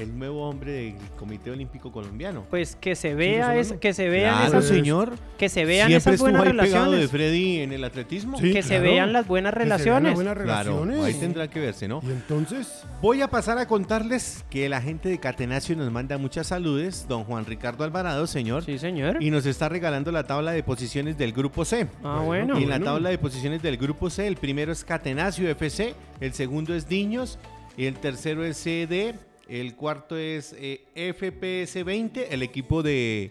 el 0.00 0.18
nuevo 0.18 0.48
hombre 0.48 0.72
del 0.72 0.94
Comité 1.18 1.50
Olímpico 1.50 1.92
Colombiano. 1.92 2.44
Pues 2.50 2.76
que 2.76 2.94
se 2.94 3.14
vea 3.14 3.56
es, 3.56 3.72
que 3.74 3.92
se 3.92 4.08
vean 4.08 4.36
Claro, 4.36 4.58
esas 4.58 4.64
señor. 4.66 5.12
que 5.38 5.48
se 5.48 5.64
vean 5.64 5.88
Siempre 5.88 6.14
esas 6.14 6.20
buenas 6.20 6.40
ahí 6.42 6.46
de 6.46 6.52
relaciones. 6.52 7.10
Freddy 7.10 7.58
en 7.60 7.72
el 7.72 7.84
atletismo. 7.84 8.38
Sí, 8.38 8.52
que 8.52 8.62
se 8.62 8.68
claro. 8.70 8.82
vean 8.84 9.12
las 9.12 9.26
buenas 9.26 9.52
Que 9.52 9.60
se 9.60 9.90
vean 9.90 10.04
las 10.04 10.16
relaciones. 10.16 10.44
Claro, 10.44 11.04
ahí 11.04 11.14
tendrá 11.14 11.48
que 11.48 11.60
verse, 11.60 11.86
¿no? 11.88 12.00
Y 12.06 12.10
entonces, 12.10 12.84
Voy 13.02 13.22
a 13.22 13.28
pasar 13.28 13.58
a 13.58 13.66
contarles 13.66 14.44
que 14.50 14.68
la 14.68 14.80
gente 14.80 15.08
de 15.08 15.18
Catenacio 15.18 15.76
nos 15.76 15.90
manda 15.90 16.18
muchas 16.18 16.46
saludes, 16.48 17.06
don 17.08 17.24
Juan 17.24 17.44
Ricardo 17.46 17.84
Alvarado, 17.84 18.26
señor, 18.26 18.64
Sí, 18.64 18.78
señor. 18.78 19.22
y 19.22 19.30
nos 19.30 19.46
está 19.46 19.68
regalando 19.68 20.12
la 20.12 20.24
tabla 20.24 20.52
de 20.52 20.62
posiciones 20.62 21.18
del 21.18 21.32
grupo 21.32 21.64
C. 21.64 21.86
Ah, 22.02 22.22
bueno. 22.24 22.58
y 22.58 22.62
en 22.64 22.68
la 22.70 22.76
bueno. 22.76 22.92
tabla 22.92 23.10
de 23.10 23.18
posiciones 23.18 23.62
del 23.62 23.76
grupo 23.76 24.08
C, 24.10 24.26
el 24.26 24.36
primero 24.36 24.72
es 24.72 24.84
Catenacio 24.84 25.48
FC, 25.50 25.94
el 26.20 26.32
segundo 26.32 26.74
es 26.74 26.88
Niños, 26.90 27.38
el 27.76 27.94
tercero 27.94 28.44
es 28.44 28.56
CD, 28.58 29.14
el 29.50 29.74
cuarto 29.74 30.16
es 30.16 30.54
eh, 30.58 30.82
FPS 30.94 31.84
20, 31.84 32.32
el 32.32 32.42
equipo 32.42 32.82
de, 32.82 33.30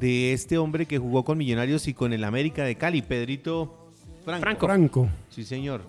de 0.00 0.32
este 0.32 0.56
hombre 0.58 0.86
que 0.86 0.98
jugó 0.98 1.24
con 1.24 1.36
Millonarios 1.38 1.88
y 1.88 1.94
con 1.94 2.12
el 2.12 2.24
América 2.24 2.64
de 2.64 2.76
Cali, 2.76 3.02
Pedrito 3.02 3.90
Franco. 4.24 4.42
Franco. 4.42 4.66
Franco. 4.66 5.08
Sí, 5.30 5.44
señor. 5.44 5.82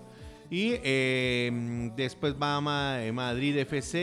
Y 0.52 0.72
eh, 0.84 1.92
después 1.96 2.34
va 2.34 3.04
eh, 3.04 3.12
Madrid 3.12 3.58
FC. 3.58 4.00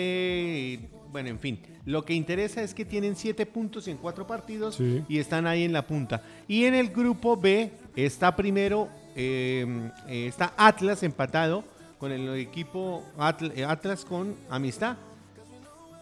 y, 0.80 0.88
bueno, 1.10 1.28
en 1.30 1.38
fin. 1.40 1.58
Lo 1.84 2.04
que 2.04 2.14
interesa 2.14 2.62
es 2.62 2.74
que 2.74 2.84
tienen 2.84 3.16
siete 3.16 3.46
puntos 3.46 3.88
en 3.88 3.96
cuatro 3.96 4.26
partidos 4.26 4.76
Sí. 4.76 5.02
y 5.08 5.18
están 5.18 5.46
ahí 5.46 5.62
en 5.64 5.72
la 5.72 5.86
punta. 5.86 6.22
Y 6.48 6.64
en 6.64 6.74
el 6.74 6.88
grupo 6.88 7.36
B 7.36 7.70
está 7.96 8.34
primero, 8.36 8.88
eh, 9.14 9.90
eh, 10.08 10.26
está 10.26 10.52
Atlas 10.56 11.02
empatado 11.02 11.64
con 11.98 12.12
el 12.12 12.28
equipo 12.36 13.02
Atl- 13.16 13.64
Atlas 13.66 14.04
con 14.04 14.34
Amistad. 14.50 14.96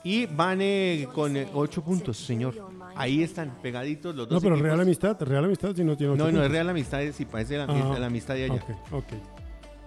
Y 0.05 0.27
van 0.27 0.59
eh, 0.61 1.09
con 1.15 1.37
eh, 1.37 1.49
ocho 1.55 1.83
puntos, 1.83 2.17
señor. 2.19 2.55
Ahí 2.95 3.23
están 3.23 3.57
pegaditos 3.63 4.15
los 4.15 4.29
dos. 4.29 4.35
No, 4.37 4.41
pero 4.41 4.55
equipos. 4.55 4.69
Real 4.69 4.81
Amistad, 4.81 5.17
Real 5.23 5.45
Amistad 5.47 5.75
si 5.75 5.83
no 5.83 5.97
tiene 5.97 6.15
No, 6.17 6.25
ocho 6.25 6.25
no, 6.25 6.29
es 6.29 6.35
puntos. 6.35 6.53
Real 6.53 6.69
Amistad, 6.69 7.01
sí, 7.13 7.25
parece 7.25 7.57
la, 7.59 7.65
Ah, 7.65 7.97
la 7.99 8.07
amistad 8.07 8.35
de 8.35 8.45
allá. 8.45 8.55
Ok, 8.55 8.93
ok. 8.93 9.05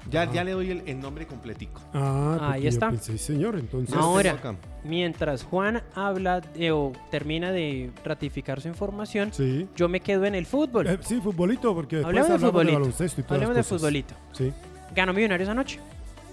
Ya, 0.10 0.32
ya 0.32 0.44
le 0.46 0.52
doy 0.54 0.72
el, 0.72 0.84
el 0.86 1.00
nombre 1.02 1.28
completico. 1.28 1.82
Ah, 1.94 2.52
Ahí 2.54 2.66
está. 2.66 2.90
pensé, 2.90 3.18
señor, 3.18 3.58
entonces. 3.60 3.94
Ahora, 3.94 4.38
mientras 4.86 5.44
Juan 5.44 5.84
habla 5.94 6.40
de- 6.40 6.72
o 6.72 6.94
termina 7.12 7.52
de 7.52 7.92
ratificar 8.06 8.62
su 8.62 8.70
información, 8.70 9.34
Sí. 9.34 9.68
yo 9.76 9.90
me 9.90 10.00
quedo 10.00 10.24
en 10.26 10.34
el 10.36 10.46
fútbol. 10.46 10.88
Eh, 10.88 10.98
sí, 11.02 11.20
futbolito, 11.22 11.76
porque 11.76 11.98
de 11.98 12.06
hablamos 12.06 12.30
de 12.30 12.40
futbolito. 12.40 12.80
baloncesto 12.80 13.20
y 13.22 13.24
todas 13.26 13.36
Hablemos 13.36 13.56
de 13.56 13.60
las 13.60 13.68
cosas. 13.68 13.82
futbolito. 13.82 14.14
Sí. 14.32 14.54
Ganó 14.96 15.14
Millonarios 15.14 15.50
anoche. 15.50 15.80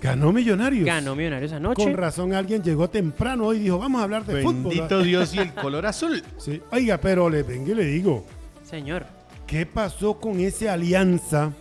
Ganó 0.05 0.33
Millonarios. 0.33 0.85
Ganó 0.87 1.17
Millonarios 1.17 1.53
anoche. 1.53 1.83
Con 1.83 1.95
razón 1.95 2.33
alguien 2.35 2.63
llegó 2.63 2.89
temprano 2.91 3.47
hoy 3.47 3.57
y 3.57 3.61
dijo, 3.61 3.79
vamos 3.79 4.01
a 4.01 4.05
hablar 4.05 4.25
de 4.25 4.43
fútbol. 4.43 4.65
Bendito 4.75 5.03
Dios 5.03 5.35
y 5.35 5.39
el 5.39 5.53
color 5.55 5.87
azul. 5.87 6.23
Sí. 6.39 6.61
Oiga, 6.71 6.99
pero 6.99 7.29
le 7.31 7.43
vengo 7.43 7.73
y 7.73 7.75
le 7.75 7.85
digo, 7.87 8.25
Señor. 8.63 9.07
¿qué 9.47 9.65
pasó 9.67 10.19
con 10.21 10.41
ese 10.41 10.69
alianza? 10.69 11.53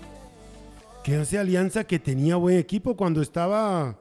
Que 1.03 1.21
esa 1.21 1.41
alianza 1.41 1.83
que 1.83 1.99
tenía 1.99 2.35
buen 2.37 2.57
equipo 2.57 2.95
cuando 2.95 3.21
estaba. 3.21 3.97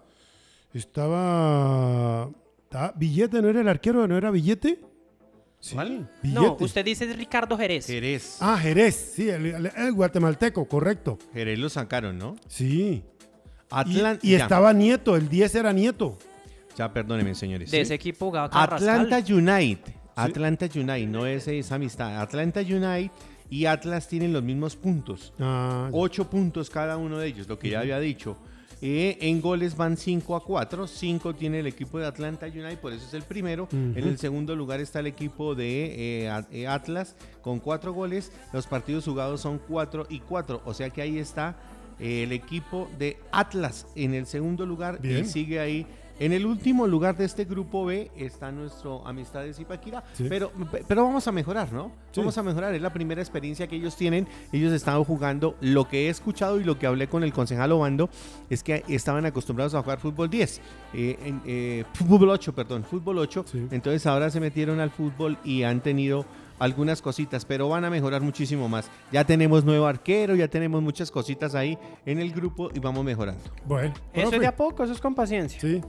Estaba. 0.74 2.30
estaba- 2.64 2.92
Billete, 2.96 3.40
¿no 3.42 3.48
era 3.48 3.60
el 3.60 3.68
arquero? 3.68 4.06
¿No 4.06 4.16
era 4.16 4.30
Billete? 4.30 4.80
Sí, 5.60 5.74
¿Cuál? 5.74 6.10
Billete. 6.22 6.40
No, 6.40 6.56
usted 6.58 6.84
dice 6.84 7.06
Ricardo 7.12 7.56
Jerez. 7.56 7.86
Jerez. 7.86 8.38
Ah, 8.40 8.58
Jerez, 8.60 9.12
sí, 9.14 9.28
el, 9.28 9.46
el- 9.46 9.66
el 9.76 9.92
guatemalteco, 9.92 10.64
correcto. 10.66 11.18
Jerez 11.32 11.58
lo 11.58 11.68
sacaron, 11.68 12.18
¿no? 12.18 12.36
Sí. 12.48 13.04
Y, 13.86 13.96
Atlanta. 13.96 14.26
y 14.26 14.34
estaba 14.34 14.72
Nieto, 14.72 15.16
el 15.16 15.28
10 15.28 15.54
era 15.54 15.72
Nieto. 15.72 16.18
Ya, 16.76 16.92
perdónenme, 16.92 17.34
señores. 17.34 17.70
De 17.70 17.78
¿sí? 17.78 17.82
ese 17.82 17.94
equipo 17.94 18.26
jugaba 18.26 18.50
Carrascal. 18.50 19.00
Atlanta 19.00 19.32
United. 19.32 19.92
Atlanta 20.14 20.66
United, 20.66 21.08
no 21.08 21.26
es 21.26 21.48
esa 21.48 21.76
amistad. 21.76 22.20
Atlanta 22.20 22.60
United 22.60 23.10
y 23.50 23.66
Atlas 23.66 24.08
tienen 24.08 24.32
los 24.32 24.42
mismos 24.42 24.76
puntos. 24.76 25.32
Ah. 25.38 25.88
Ocho 25.92 26.28
puntos 26.28 26.70
cada 26.70 26.96
uno 26.96 27.18
de 27.18 27.28
ellos, 27.28 27.48
lo 27.48 27.58
que 27.58 27.70
ya 27.70 27.80
había 27.80 27.98
dicho. 27.98 28.36
Eh, 28.84 29.16
en 29.20 29.40
goles 29.40 29.76
van 29.76 29.96
5 29.96 30.34
a 30.34 30.42
4. 30.42 30.88
5 30.88 31.34
tiene 31.36 31.60
el 31.60 31.68
equipo 31.68 32.00
de 32.00 32.06
Atlanta 32.06 32.46
United, 32.46 32.80
por 32.80 32.92
eso 32.92 33.06
es 33.06 33.14
el 33.14 33.22
primero. 33.22 33.68
En 33.70 33.96
el 33.96 34.18
segundo 34.18 34.56
lugar 34.56 34.80
está 34.80 34.98
el 34.98 35.06
equipo 35.06 35.54
de 35.54 36.24
eh, 36.26 36.44
eh, 36.50 36.66
Atlas 36.66 37.14
con 37.42 37.60
4 37.60 37.92
goles. 37.92 38.32
Los 38.52 38.66
partidos 38.66 39.04
jugados 39.04 39.40
son 39.40 39.60
4 39.68 40.06
y 40.08 40.18
4. 40.18 40.62
O 40.64 40.74
sea 40.74 40.90
que 40.90 41.00
ahí 41.00 41.18
está 41.18 41.56
el 41.98 42.32
equipo 42.32 42.88
de 42.98 43.18
Atlas 43.30 43.86
en 43.94 44.14
el 44.14 44.26
segundo 44.26 44.66
lugar 44.66 44.98
y 45.04 45.24
sigue 45.24 45.60
ahí 45.60 45.86
En 46.20 46.32
el 46.32 46.46
último 46.46 46.86
lugar 46.86 47.16
de 47.16 47.24
este 47.24 47.46
grupo 47.46 47.84
B 47.86 48.10
está 48.16 48.52
nuestro 48.52 49.04
Amistades 49.08 49.58
Ipaquira, 49.58 50.04
Sí. 50.12 50.26
pero, 50.28 50.52
pero 50.86 51.02
vamos 51.04 51.26
a 51.26 51.32
mejorar, 51.32 51.72
¿no? 51.72 51.90
Sí. 52.12 52.20
Vamos 52.20 52.36
a 52.38 52.42
mejorar, 52.44 52.72
es 52.74 52.82
la 52.82 52.92
primera 52.92 53.20
experiencia 53.20 53.66
que 53.66 53.74
ellos 53.76 53.96
tienen. 53.96 54.28
Ellos 54.52 54.72
estaban 54.72 55.02
jugando, 55.02 55.56
lo 55.60 55.88
que 55.88 56.06
he 56.06 56.10
escuchado 56.10 56.60
y 56.60 56.64
lo 56.64 56.78
que 56.78 56.86
hablé 56.86 57.08
con 57.08 57.24
el 57.24 57.32
concejal 57.32 57.72
Obando 57.72 58.08
es 58.50 58.62
que 58.62 58.84
estaban 58.88 59.24
acostumbrados 59.26 59.74
a 59.74 59.82
jugar 59.82 59.98
fútbol 59.98 60.28
10, 60.30 60.60
eh, 60.94 61.16
en, 61.24 61.40
eh, 61.44 61.84
fútbol 61.94 62.28
8, 62.30 62.54
perdón, 62.54 62.84
fútbol 62.84 63.18
8. 63.18 63.44
Sí. 63.50 63.66
Entonces 63.72 64.06
ahora 64.06 64.30
se 64.30 64.38
metieron 64.38 64.78
al 64.78 64.90
fútbol 64.90 65.38
y 65.44 65.64
han 65.64 65.80
tenido 65.80 66.24
algunas 66.58 67.02
cositas, 67.02 67.44
pero 67.44 67.68
van 67.68 67.84
a 67.84 67.90
mejorar 67.90 68.20
muchísimo 68.22 68.68
más. 68.68 68.90
Ya 69.10 69.24
tenemos 69.24 69.64
nuevo 69.64 69.86
arquero, 69.86 70.34
ya 70.34 70.48
tenemos 70.48 70.82
muchas 70.82 71.10
cositas 71.10 71.54
ahí 71.54 71.78
en 72.06 72.18
el 72.18 72.32
grupo 72.32 72.70
y 72.74 72.78
vamos 72.78 73.04
mejorando. 73.04 73.42
Bueno, 73.66 73.94
Eso 74.12 74.22
profe. 74.22 74.36
es 74.36 74.40
de 74.42 74.46
a 74.46 74.56
poco, 74.56 74.84
eso 74.84 74.92
es 74.92 75.00
con 75.00 75.14
paciencia. 75.14 75.60
Sí, 75.60 75.80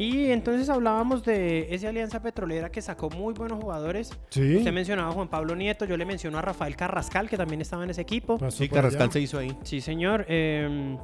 Y 0.00 0.30
entonces 0.30 0.68
hablábamos 0.68 1.24
de 1.24 1.74
esa 1.74 1.88
alianza 1.88 2.22
petrolera 2.22 2.70
que 2.70 2.80
sacó 2.80 3.10
muy 3.10 3.34
buenos 3.34 3.60
jugadores. 3.60 4.10
sí. 4.30 4.56
Usted 4.56 4.72
mencionaba 4.72 5.08
a 5.10 5.12
Juan 5.12 5.26
Pablo 5.28 5.56
Nieto, 5.56 5.84
yo 5.86 5.96
le 5.96 6.04
menciono 6.04 6.38
a 6.38 6.42
Rafael 6.42 6.76
Carrascal, 6.76 7.28
que 7.28 7.36
también 7.36 7.60
estaba 7.60 7.82
en 7.82 7.90
ese 7.90 8.02
equipo. 8.02 8.38
Pasó 8.38 8.58
Sí, 8.58 8.68
Carrascal 8.68 9.02
allá. 9.04 9.12
se 9.12 9.20
hizo 9.20 9.38
ahí. 9.38 9.56
Sí, 9.64 9.80
señor. 9.80 10.24
em, 10.28 10.96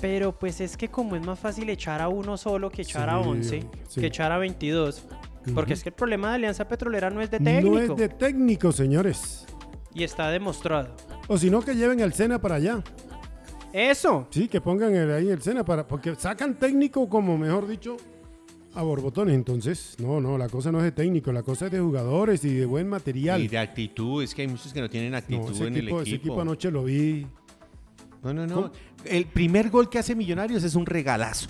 pero 0.00 0.32
pues 0.36 0.60
es 0.62 0.76
que 0.78 0.88
como 0.88 1.14
es 1.14 1.24
más 1.26 1.38
fácil 1.38 1.68
echar 1.68 2.00
a 2.00 2.08
uno 2.08 2.36
solo 2.38 2.70
que 2.70 2.82
echar 2.82 3.10
a 3.10 3.22
Sí, 3.22 3.28
11, 3.28 3.64
sí. 3.86 4.00
que 4.00 4.06
echar 4.06 4.32
a 4.32 4.38
22. 4.38 5.04
Porque 5.54 5.72
es 5.72 5.82
que 5.82 5.88
el 5.88 5.94
problema 5.94 6.28
de 6.30 6.34
Alianza 6.36 6.68
Petrolera 6.68 7.10
no 7.10 7.20
es 7.20 7.30
de 7.30 7.38
técnico. 7.40 7.74
No 7.74 7.78
es 7.80 7.96
de 7.96 8.08
técnico, 8.08 8.72
señores. 8.72 9.46
Y 9.94 10.04
está 10.04 10.28
demostrado. 10.30 10.94
O 11.28 11.38
si 11.38 11.50
no, 11.50 11.60
que 11.62 11.74
lleven 11.74 12.00
el 12.00 12.12
Sena 12.12 12.40
para 12.40 12.56
allá. 12.56 12.82
Eso. 13.72 14.26
Sí, 14.30 14.48
que 14.48 14.60
pongan 14.60 14.94
el- 14.94 15.10
ahí 15.12 15.28
el 15.30 15.40
Sena 15.42 15.64
para. 15.64 15.86
Porque 15.86 16.14
sacan 16.16 16.54
técnico, 16.58 17.08
como 17.08 17.38
mejor 17.38 17.66
dicho, 17.68 17.96
a 18.74 18.82
borbotones. 18.82 19.34
Entonces, 19.34 19.96
no, 19.98 20.20
no, 20.20 20.36
la 20.36 20.48
cosa 20.48 20.70
no 20.72 20.78
es 20.78 20.84
de 20.84 20.92
técnico, 20.92 21.32
la 21.32 21.42
cosa 21.42 21.66
es 21.66 21.72
de 21.72 21.80
jugadores 21.80 22.44
y 22.44 22.54
de 22.54 22.66
buen 22.66 22.88
material. 22.88 23.40
Y 23.40 23.48
de 23.48 23.58
actitud, 23.58 24.22
es 24.22 24.34
que 24.34 24.42
hay 24.42 24.48
muchos 24.48 24.72
que 24.72 24.80
no 24.80 24.90
tienen 24.90 25.14
actitud 25.14 25.42
No, 25.46 25.50
ese 25.52 25.66
en 25.66 25.76
equipo, 25.76 26.00
el 26.00 26.06
ese 26.06 26.16
equipo. 26.16 26.32
equipo 26.34 26.40
anoche 26.42 26.70
lo 26.70 26.84
vi. 26.84 27.26
No, 28.22 28.34
no, 28.34 28.46
no. 28.46 28.54
¿Cómo? 28.54 28.70
El 29.04 29.26
primer 29.26 29.70
gol 29.70 29.88
que 29.88 29.98
hace 29.98 30.14
Millonarios 30.14 30.62
es 30.64 30.74
un 30.74 30.84
regalazo. 30.84 31.48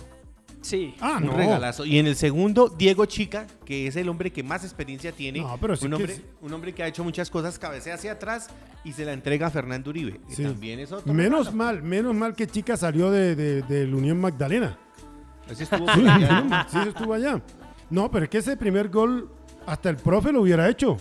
Sí. 0.61 0.95
Ah, 1.01 1.17
un 1.21 1.27
no. 1.27 1.37
regalazo. 1.37 1.85
Y 1.85 1.99
en 1.99 2.07
el 2.07 2.17
segundo, 2.17 2.69
Diego 2.69 3.07
Chica, 3.07 3.47
que 3.65 3.87
es 3.87 3.97
el 3.97 4.09
hombre 4.09 4.31
que 4.31 4.43
más 4.43 4.63
experiencia 4.65 5.13
tiene. 5.13 5.41
No, 5.41 5.57
pero 5.59 5.75
sí 5.77 5.87
un, 5.87 5.95
hombre, 5.95 6.21
un 6.41 6.53
hombre 6.53 6.75
que 6.75 6.83
ha 6.83 6.87
hecho 6.87 7.03
muchas 7.03 7.31
cosas, 7.31 7.59
cabecea 7.59 7.95
hacia 7.95 8.13
atrás 8.13 8.49
y 8.85 8.93
se 8.93 9.05
la 9.05 9.13
entrega 9.13 9.47
a 9.47 9.51
Fernando 9.51 9.91
Uribe. 9.91 10.21
Sí. 10.29 10.43
También 10.43 10.81
es 10.81 10.93
otro. 10.93 11.13
Menos 11.13 11.47
regalo. 11.47 11.57
mal, 11.57 11.83
menos 11.83 12.15
mal 12.15 12.35
que 12.35 12.47
Chica 12.47 12.77
salió 12.77 13.11
de, 13.11 13.35
de, 13.35 13.63
del 13.63 13.95
Unión 13.95 14.21
Magdalena. 14.21 14.79
Ese 15.49 15.65
estuvo 15.65 15.87
Sí, 15.95 16.07
allá, 16.07 16.67
sí, 16.71 16.79
estuvo 16.89 17.15
allá. 17.15 17.43
No, 17.89 18.11
pero 18.11 18.25
es 18.25 18.31
que 18.31 18.39
ese 18.39 18.57
primer 18.57 18.89
gol 18.89 19.31
hasta 19.67 19.91
el 19.91 19.97
profe 19.97 20.31
lo 20.33 20.43
hubiera 20.43 20.69
hecho. 20.69 20.97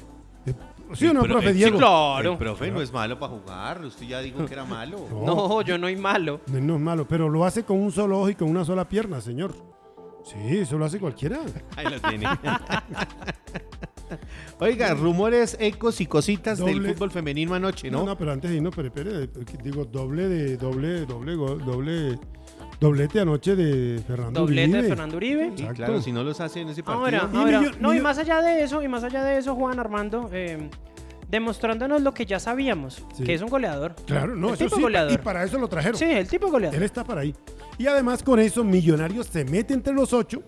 ¿Sí 0.93 1.07
o 1.07 1.13
no, 1.13 1.21
profe 1.23 1.49
el- 1.49 1.55
Diego? 1.55 1.77
claro. 1.77 2.31
El 2.33 2.37
profe 2.37 2.71
no 2.71 2.81
es 2.81 2.91
malo 2.91 3.17
para 3.19 3.31
jugar. 3.33 3.85
Usted 3.85 4.07
ya 4.07 4.19
dijo 4.21 4.45
que 4.45 4.53
era 4.53 4.65
malo. 4.65 5.05
No. 5.11 5.25
No, 5.25 5.61
yo 5.61 5.77
no 5.77 5.87
soy 5.87 5.95
malo. 5.95 6.41
No, 6.47 6.59
no 6.59 6.75
es 6.75 6.81
malo, 6.81 7.07
pero 7.07 7.29
lo 7.29 7.45
hace 7.45 7.63
con 7.63 7.79
un 7.79 7.91
solo 7.91 8.19
ojo 8.19 8.29
y 8.29 8.35
con 8.35 8.49
una 8.49 8.65
sola 8.65 8.87
pierna, 8.87 9.21
señor. 9.21 9.53
Sí, 10.23 10.57
eso 10.59 10.77
lo 10.77 10.85
hace 10.85 10.99
cualquiera. 10.99 11.39
Ahí 11.75 11.85
lo 11.85 11.99
tiene. 12.01 12.27
Oiga, 14.59 14.93
rumores, 14.95 15.55
ecos 15.59 16.01
y 16.01 16.05
cositas 16.07 16.57
del 16.57 16.85
fútbol 16.93 17.11
femenino 17.11 17.53
anoche, 17.53 17.89
No, 17.91 17.99
¿no? 17.99 18.05
no, 18.07 18.17
pero 18.17 18.31
antes 18.31 18.49
de 18.49 18.57
irnos, 18.57 18.73
pero 18.75 18.87
espere, 18.87 19.29
digo, 19.63 19.85
doble 19.85 20.27
de, 20.27 20.57
doble, 20.57 21.05
doble, 21.05 21.35
doble, 21.35 22.19
doblete 22.79 23.19
anoche 23.19 23.55
de 23.55 24.01
Fernando 24.07 24.41
Doblete 24.41 24.81
de. 24.81 24.87
Fernando 24.89 25.17
Uribe. 25.17 25.51
Sí, 25.55 25.65
claro, 25.75 26.01
si 26.01 26.11
no 26.11 26.23
los 26.23 26.39
hace 26.39 26.61
en 26.61 26.69
ese 26.69 26.83
partido. 26.83 27.03
Ahora, 27.05 27.29
Y 27.33 27.37
ahora, 27.37 27.61
millo- 27.61 27.77
no, 27.79 27.93
y 27.93 27.99
más 27.99 28.17
allá 28.17 28.41
de 28.41 28.63
eso, 28.63 28.81
y 28.83 28.87
más 28.87 29.03
allá 29.03 29.23
de 29.23 29.37
eso, 29.37 29.55
Juan 29.55 29.79
Armando, 29.79 30.29
eh, 30.31 30.69
demostrándonos 31.29 32.01
lo 32.01 32.13
que 32.13 32.25
ya 32.25 32.39
sabíamos, 32.39 33.03
Sí. 33.13 33.23
que 33.23 33.33
es 33.33 33.41
un 33.41 33.49
goleador. 33.49 33.95
Claro, 34.05 34.35
no, 34.35 34.47
El 34.49 34.53
eso 34.55 34.63
tipo 34.65 34.75
sí, 34.77 34.81
goleador. 34.81 35.11
y 35.13 35.17
para 35.17 35.43
eso 35.43 35.59
lo 35.59 35.67
trajeron. 35.67 35.97
Sí, 35.97 36.05
el 36.05 36.27
tipo 36.27 36.49
goleador. 36.49 36.75
Él 36.77 36.83
está 36.83 37.03
para 37.03 37.21
ahí. 37.21 37.35
Y 37.77 37.87
además 37.87 38.23
con 38.23 38.39
eso, 38.39 38.63
Millonarios 38.63 39.27
se 39.27 39.45
mete 39.45 39.73
entre 39.73 39.93
los 39.93 40.11
ocho. 40.13 40.41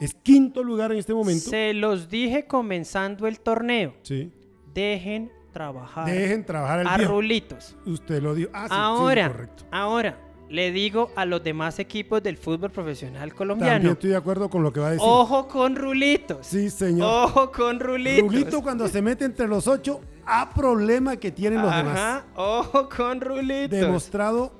Es 0.00 0.14
quinto 0.14 0.62
lugar 0.62 0.92
en 0.92 0.98
este 0.98 1.12
momento. 1.14 1.50
Se 1.50 1.72
los 1.74 2.08
dije 2.08 2.46
comenzando 2.46 3.26
el 3.26 3.40
torneo. 3.40 3.94
Sí. 4.02 4.32
Dejen 4.72 5.32
trabajar 5.52 6.06
Dejen 6.06 6.44
trabajar 6.44 6.86
a 6.86 6.92
al 6.94 6.98
viejo. 6.98 7.14
Rulitos. 7.14 7.76
Usted 7.84 8.22
lo 8.22 8.34
dijo. 8.34 8.50
Ah, 8.52 8.64
sí, 8.68 8.74
sí, 8.74 8.74
ahora, 8.80 9.28
correcto. 9.32 9.64
ahora, 9.72 10.18
le 10.48 10.72
digo 10.72 11.10
a 11.16 11.24
los 11.24 11.42
demás 11.44 11.78
equipos 11.78 12.22
del 12.22 12.36
fútbol 12.36 12.70
profesional 12.70 13.20
También 13.30 13.36
colombiano. 13.36 13.90
estoy 13.92 14.10
de 14.10 14.16
acuerdo 14.16 14.48
con 14.48 14.62
lo 14.62 14.72
que 14.72 14.80
va 14.80 14.88
a 14.88 14.90
decir. 14.92 15.06
Ojo 15.06 15.46
con 15.48 15.76
Rulitos. 15.76 16.46
Sí, 16.46 16.70
señor. 16.70 17.06
Ojo 17.26 17.52
con 17.52 17.78
Rulitos. 17.80 18.32
Rulito 18.32 18.62
cuando 18.62 18.88
se 18.88 19.02
mete 19.02 19.24
entre 19.24 19.46
los 19.46 19.66
ocho, 19.68 20.00
a 20.24 20.50
problema 20.50 21.16
que 21.16 21.30
tienen 21.30 21.60
los 21.62 21.74
demás. 21.74 21.98
Ajá, 21.98 22.24
ojo 22.36 22.88
con 22.88 23.20
Rulitos. 23.20 23.78
Demostrado 23.78 24.52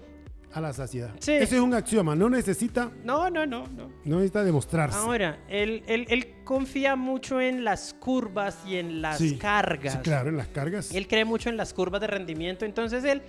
a 0.53 0.61
la 0.63 0.73
saciedad. 0.73 1.11
Sí. 1.21 1.33
Ese 1.33 1.57
es 1.57 1.61
un 1.63 1.75
axioma. 1.75 2.15
No 2.17 2.29
necesita, 2.31 2.91
No, 3.05 3.29
no, 3.31 3.45
no, 3.47 3.67
no. 3.69 3.91
no 4.05 4.17
necesita 4.17 4.43
demostrarse. 4.45 4.97
Ahora, 4.99 5.39
él, 5.49 5.83
él- 5.87 6.07
él 6.09 6.35
confía 6.45 6.97
mucho 6.97 7.39
en 7.41 7.65
las 7.65 7.95
curvas 7.95 8.59
y 8.67 8.77
en 8.77 9.03
las 9.03 9.19
Sí, 9.19 9.37
cargas. 9.37 9.93
Sí, 9.93 9.99
claro, 10.03 10.31
en 10.31 10.39
las 10.39 10.49
cargas. 10.49 10.93
Él 10.95 11.07
cree 11.07 11.25
mucho 11.27 11.51
en 11.51 11.57
las 11.59 11.75
curvas 11.75 12.01
de 12.01 12.07
rendimiento, 12.07 12.65
entonces 12.65 13.05
él 13.05 13.23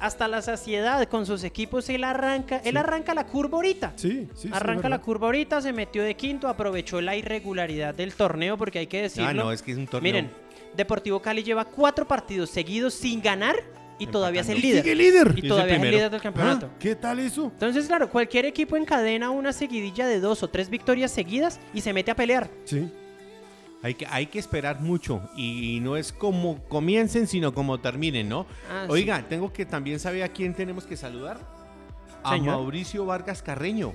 hasta 0.00 0.28
la 0.28 0.42
saciedad 0.42 1.06
con 1.08 1.26
sus 1.26 1.44
equipos 1.44 1.88
él 1.88 2.04
arranca, 2.04 2.58
él 2.64 2.76
arranca 2.76 3.14
la 3.14 3.26
curva 3.26 3.56
ahorita. 3.56 3.92
Sí, 3.96 4.28
sí, 4.34 4.48
sí, 4.48 4.50
arranca 4.52 4.88
la 4.88 5.00
curva 5.00 5.26
ahorita, 5.26 5.60
se 5.60 5.72
metió 5.72 6.02
de 6.02 6.14
quinto, 6.14 6.48
aprovechó 6.48 7.00
la 7.00 7.16
irregularidad 7.16 7.94
del 7.94 8.14
torneo 8.14 8.56
porque 8.56 8.80
hay 8.80 8.86
que 8.86 9.02
decirlo. 9.02 9.28
Ah, 9.28 9.34
no, 9.34 9.52
es 9.52 9.62
que 9.62 9.72
es 9.72 9.78
un 9.78 9.86
torneo. 9.86 10.12
Miren, 10.12 10.30
Deportivo 10.76 11.20
Cali 11.20 11.42
lleva 11.42 11.64
cuatro 11.64 12.06
partidos 12.06 12.50
seguidos 12.50 12.94
sin 12.94 13.22
ganar 13.22 13.56
y 13.98 14.06
todavía 14.06 14.40
es 14.40 14.48
el 14.48 14.60
líder. 14.60 14.82
Sigue 14.82 14.94
líder. 14.94 15.28
Y 15.36 15.38
es 15.38 15.42
el 15.44 15.48
todavía 15.48 15.76
es 15.76 15.82
el 15.82 15.90
líder 15.90 16.10
del 16.10 16.20
campeonato. 16.20 16.70
Ah, 16.72 16.76
¿Qué 16.78 16.96
tal 16.96 17.20
eso? 17.20 17.44
Entonces, 17.44 17.86
claro, 17.86 18.10
cualquier 18.10 18.44
equipo 18.46 18.76
encadena 18.76 19.30
una 19.30 19.52
seguidilla 19.52 20.06
de 20.06 20.20
dos 20.20 20.42
o 20.42 20.48
tres 20.48 20.68
victorias 20.68 21.12
seguidas 21.12 21.60
y 21.72 21.80
se 21.80 21.92
mete 21.92 22.10
a 22.10 22.16
pelear. 22.16 22.50
Sí. 22.64 22.88
Hay 23.84 23.94
que, 23.94 24.06
hay 24.06 24.26
que 24.26 24.38
esperar 24.38 24.80
mucho 24.80 25.20
y 25.36 25.78
no 25.82 25.96
es 25.98 26.10
como 26.10 26.58
comiencen, 26.68 27.26
sino 27.26 27.52
como 27.52 27.78
terminen, 27.80 28.28
¿no? 28.30 28.46
Ah, 28.70 28.86
Oiga, 28.88 29.22
tengo 29.28 29.52
que 29.52 29.66
también 29.66 30.00
saber 30.00 30.22
a 30.22 30.28
quién 30.30 30.54
tenemos 30.54 30.84
que 30.86 30.96
saludar. 30.96 31.38
A 32.22 32.30
Señor. 32.30 32.54
Mauricio 32.56 33.04
Vargas 33.04 33.42
Carreño, 33.42 33.92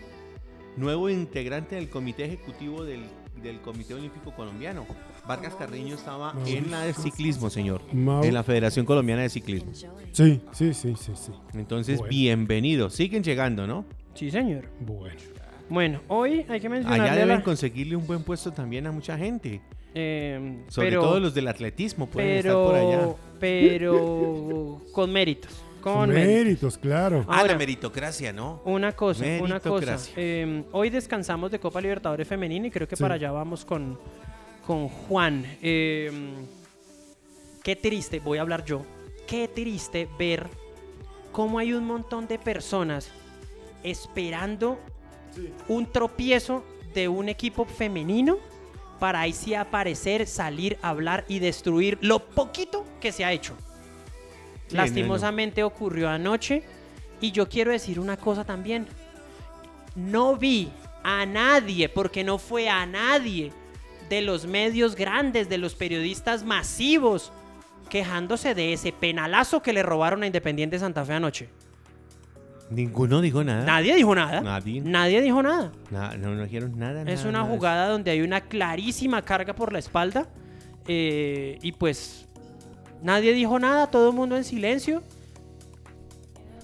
nuevo 0.77 1.09
integrante 1.09 1.75
del 1.75 1.89
comité 1.89 2.25
ejecutivo 2.25 2.83
del, 2.83 3.01
del 3.41 3.59
Comité 3.61 3.95
Olímpico 3.95 4.31
Colombiano. 4.35 4.85
Vargas 5.27 5.55
Carreño 5.55 5.95
estaba 5.95 6.35
en 6.45 6.69
la 6.69 6.81
de 6.83 6.93
ciclismo, 6.93 7.49
señor, 7.49 7.81
Mau- 7.91 8.23
en 8.23 8.33
la 8.35 8.43
Federación 8.43 8.85
Colombiana 8.85 9.23
de 9.23 9.29
Ciclismo. 9.29 9.71
Sí, 9.73 10.39
sí, 10.53 10.73
sí, 10.75 10.93
sí, 10.95 11.11
sí. 11.15 11.31
Entonces, 11.55 11.97
Bueno. 11.97 12.11
bienvenido. 12.11 12.91
Siguen 12.91 13.23
llegando, 13.23 13.65
¿no? 13.65 13.85
Sí, 14.13 14.29
señor. 14.29 14.65
Bueno. 14.81 15.15
Bueno, 15.69 16.01
hoy 16.07 16.45
hay 16.49 16.59
que 16.59 16.69
mencionarle 16.69 17.03
Allá 17.09 17.15
deben 17.21 17.37
la- 17.37 17.43
conseguirle 17.43 17.95
un 17.95 18.05
buen 18.07 18.23
puesto 18.23 18.51
también 18.51 18.87
a 18.87 18.91
mucha 18.91 19.17
gente. 19.17 19.61
eh, 19.93 20.63
Sobre 20.67 20.89
pero, 20.89 21.01
todo 21.01 21.19
los 21.19 21.33
del 21.33 21.47
atletismo 21.47 22.07
pueden 22.07 22.37
estar 22.37 22.53
por 22.53 22.75
allá. 22.75 23.15
pero, 23.39 23.99
pero 24.19 24.81
con 24.91 25.11
méritos. 25.11 25.63
Con 25.81 26.09
méritos. 26.09 26.27
méritos, 26.35 26.77
claro. 26.77 27.25
Ah, 27.27 27.39
Ahora- 27.39 27.53
la 27.53 27.57
meritocracia, 27.57 28.33
¿no? 28.33 28.61
Una 28.65 28.91
cosa, 28.93 29.23
una 29.41 29.59
cosa. 29.59 29.97
Eh, 30.17 30.63
hoy 30.73 30.89
descansamos 30.89 31.49
de 31.51 31.59
Copa 31.59 31.79
Libertadores 31.81 32.27
Femenina 32.27 32.67
y 32.67 32.71
creo 32.71 32.87
que 32.87 32.95
Sí. 32.97 33.01
para 33.01 33.15
allá 33.15 33.31
vamos 33.31 33.63
con, 33.63 33.97
con 34.67 34.89
Juan. 34.89 35.45
Eh, 35.61 36.11
qué 37.63 37.75
triste, 37.75 38.19
voy 38.19 38.37
a 38.39 38.41
hablar 38.41 38.65
yo. 38.65 38.81
Qué 39.27 39.47
triste 39.47 40.07
ver 40.19 40.47
cómo 41.31 41.59
hay 41.59 41.73
un 41.73 41.85
montón 41.85 42.27
de 42.27 42.37
personas 42.39 43.09
esperando 43.83 44.79
un 45.67 45.85
tropiezo 45.91 46.63
de 46.93 47.07
un 47.07 47.29
equipo 47.29 47.65
femenino 47.65 48.37
para 48.99 49.21
ahí 49.21 49.33
sí 49.33 49.53
aparecer, 49.55 50.27
salir, 50.27 50.77
hablar 50.81 51.25
y 51.27 51.39
destruir 51.39 51.97
lo 52.01 52.19
poquito 52.19 52.85
que 52.99 53.11
se 53.11 53.23
ha 53.23 53.31
hecho. 53.31 53.55
Sí, 54.67 54.75
Lastimosamente 54.75 55.63
ocurrió 55.63 56.09
anoche 56.09 56.63
y 57.21 57.31
yo 57.31 57.49
quiero 57.49 57.71
decir 57.71 57.99
una 57.99 58.17
cosa 58.17 58.43
también. 58.43 58.87
No 59.95 60.35
vi 60.35 60.71
a 61.03 61.25
nadie, 61.25 61.89
porque 61.89 62.23
no 62.23 62.37
fue 62.37 62.69
a 62.69 62.85
nadie 62.85 63.51
de 64.09 64.21
los 64.21 64.45
medios 64.45 64.95
grandes, 64.95 65.49
de 65.49 65.57
los 65.57 65.75
periodistas 65.75 66.43
masivos, 66.43 67.31
quejándose 67.89 68.53
de 68.53 68.73
ese 68.73 68.91
penalazo 68.91 69.61
que 69.61 69.73
le 69.73 69.83
robaron 69.83 70.23
a 70.23 70.27
Independiente 70.27 70.79
Santa 70.79 71.05
Fe 71.05 71.13
anoche. 71.13 71.49
Ninguno 72.71 73.19
dijo 73.21 73.43
nada. 73.43 73.65
Nadie 73.65 73.95
dijo 73.95 74.13
nada. 74.13 74.41
Nadie. 74.41 74.81
Nadie 74.81 75.21
dijo 75.21 75.41
nada. 75.41 75.71
Na- 75.89 76.15
no, 76.17 76.35
no 76.35 76.43
dijeron 76.43 76.77
nada. 76.77 77.01
Es 77.01 77.19
nada, 77.19 77.29
una 77.29 77.39
nada. 77.43 77.51
jugada 77.55 77.87
donde 77.89 78.11
hay 78.11 78.21
una 78.21 78.41
clarísima 78.41 79.21
carga 79.23 79.53
por 79.55 79.73
la 79.73 79.79
espalda. 79.79 80.27
eh, 80.91 81.59
y 81.61 81.71
pues 81.73 82.27
nadie 83.03 83.33
dijo 83.33 83.59
nada, 83.59 83.87
todo 83.91 84.09
el 84.09 84.15
mundo 84.15 84.35
en 84.37 84.43
silencio. 84.43 85.03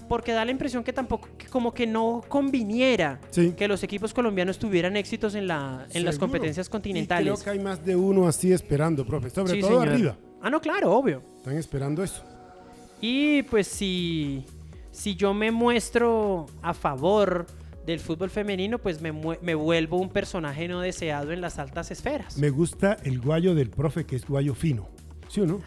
porque 0.08 0.30
da 0.30 0.44
la 0.44 0.52
impresión 0.52 0.84
que 0.84 0.92
tampoco, 0.92 1.28
que 1.36 1.46
como 1.48 1.74
que 1.74 1.84
no 1.84 2.22
conviniera 2.28 3.18
Sí. 3.30 3.54
que 3.56 3.66
los 3.66 3.82
equipos 3.82 4.14
colombianos 4.14 4.56
tuvieran 4.56 4.96
éxitos 4.96 5.34
en, 5.34 5.48
la, 5.48 5.84
en 5.92 6.04
las 6.04 6.16
competencias 6.16 6.68
Y 6.68 6.70
continentales. 6.70 7.24
creo 7.32 7.44
que 7.44 7.50
hay 7.50 7.64
más 7.64 7.84
de 7.84 7.96
uno 7.96 8.28
así 8.28 8.52
esperando, 8.52 9.04
profe. 9.04 9.30
Sobre 9.30 9.54
Sí, 9.54 9.60
todo 9.60 9.70
señor. 9.80 9.88
arriba. 9.88 10.16
Ah, 10.40 10.48
no, 10.48 10.60
claro, 10.60 10.92
obvio. 10.92 11.22
Están 11.38 11.56
esperando 11.56 12.04
eso. 12.04 12.22
Y 13.00 13.42
pues 13.44 13.66
si, 13.66 14.44
si 14.96 15.14
yo 15.14 15.34
me 15.34 15.50
muestro 15.50 16.46
a 16.62 16.72
favor 16.72 17.46
del 17.84 18.00
fútbol 18.00 18.30
femenino, 18.30 18.78
pues 18.78 19.00
me, 19.02 19.12
mue- 19.12 19.38
me 19.42 19.54
vuelvo 19.54 19.98
un 19.98 20.08
personaje 20.08 20.66
no 20.68 20.80
deseado 20.80 21.32
en 21.32 21.40
las 21.40 21.58
altas 21.58 21.90
esferas. 21.90 22.38
Me 22.38 22.48
gusta 22.50 22.96
el 23.04 23.20
guayo 23.20 23.54
del 23.54 23.68
profe, 23.70 24.04
que 24.06 24.16
es 24.16 24.26
guayo 24.26 24.54
fino. 24.54 24.88
¿Sí 25.28 25.40
o 25.42 25.46
no? 25.46 25.60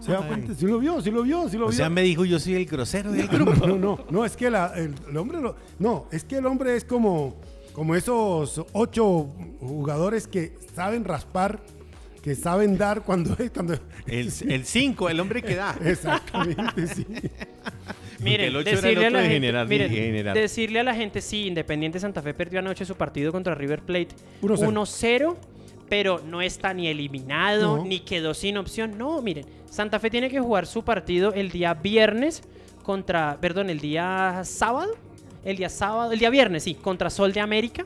¿Se 0.00 0.10
da 0.12 0.26
cuenta? 0.26 0.54
¿Sí 0.54 0.66
lo 0.66 0.78
vio? 0.80 1.00
¿Sí 1.00 1.10
lo 1.10 1.22
vio? 1.22 1.48
¿Sí 1.48 1.56
lo 1.58 1.66
O 1.66 1.68
vio? 1.68 1.76
sea, 1.76 1.88
me 1.90 2.02
dijo 2.02 2.24
yo 2.24 2.38
soy 2.40 2.54
el 2.54 2.66
grosero 2.66 3.12
del 3.12 3.26
No, 3.30 3.32
grupo. 3.44 3.66
no, 3.66 3.76
no, 3.76 3.98
no, 4.10 4.24
es 4.24 4.36
que 4.36 4.50
la- 4.50 4.72
el, 4.74 4.94
el 5.08 5.16
hombre 5.16 5.40
lo- 5.40 5.54
no, 5.78 6.06
es 6.10 6.24
que 6.24 6.38
el 6.38 6.46
hombre 6.46 6.74
es 6.76 6.84
como, 6.84 7.36
como 7.72 7.94
esos 7.94 8.64
ocho 8.72 9.28
jugadores 9.60 10.26
que 10.26 10.56
saben 10.74 11.04
raspar, 11.04 11.60
que 12.22 12.34
saben 12.34 12.76
dar 12.76 13.02
cuando 13.02 13.36
cuando 13.54 13.78
El 14.06 14.32
5, 14.32 15.08
el 15.10 15.20
hombre 15.20 15.42
que 15.42 15.54
da. 15.54 15.76
exactamente 15.84 16.86
sí. 16.88 17.06
Miren, 18.20 18.46
el 18.48 18.56
ocho 18.56 18.68
era 18.70 18.78
el 18.78 18.82
decirle, 18.84 19.06
a 19.06 19.10
la 19.10 19.18
de 19.18 19.24
gente, 19.24 19.34
general, 19.34 19.68
miren, 19.68 19.90
general. 19.90 20.34
decirle 20.34 20.80
a 20.80 20.82
la 20.84 20.94
gente, 20.94 21.20
sí, 21.20 21.46
Independiente 21.46 22.00
Santa 22.00 22.22
Fe 22.22 22.34
perdió 22.34 22.58
anoche 22.60 22.84
su 22.84 22.94
partido 22.94 23.32
contra 23.32 23.54
River 23.54 23.82
Plate 23.82 24.08
1-0. 24.42 24.72
1-0, 24.72 25.36
pero 25.88 26.20
no 26.26 26.40
está 26.42 26.72
ni 26.74 26.88
eliminado, 26.88 27.78
No. 27.78 27.84
ni 27.84 28.00
quedó 28.00 28.34
sin 28.34 28.56
opción. 28.56 28.96
No, 28.98 29.20
miren, 29.22 29.44
Santa 29.70 29.98
Fe 30.00 30.10
tiene 30.10 30.30
que 30.30 30.40
jugar 30.40 30.66
su 30.66 30.82
partido 30.84 31.32
el 31.34 31.50
día 31.50 31.74
viernes 31.74 32.42
contra, 32.82 33.36
perdón, 33.40 33.68
el 33.70 33.80
día 33.80 34.40
sábado, 34.44 34.92
el 35.44 35.56
día 35.56 35.68
sábado, 35.68 36.12
el 36.12 36.18
día 36.18 36.30
viernes, 36.30 36.62
sí, 36.64 36.74
contra 36.74 37.10
Sol 37.10 37.32
de 37.32 37.40
América. 37.40 37.84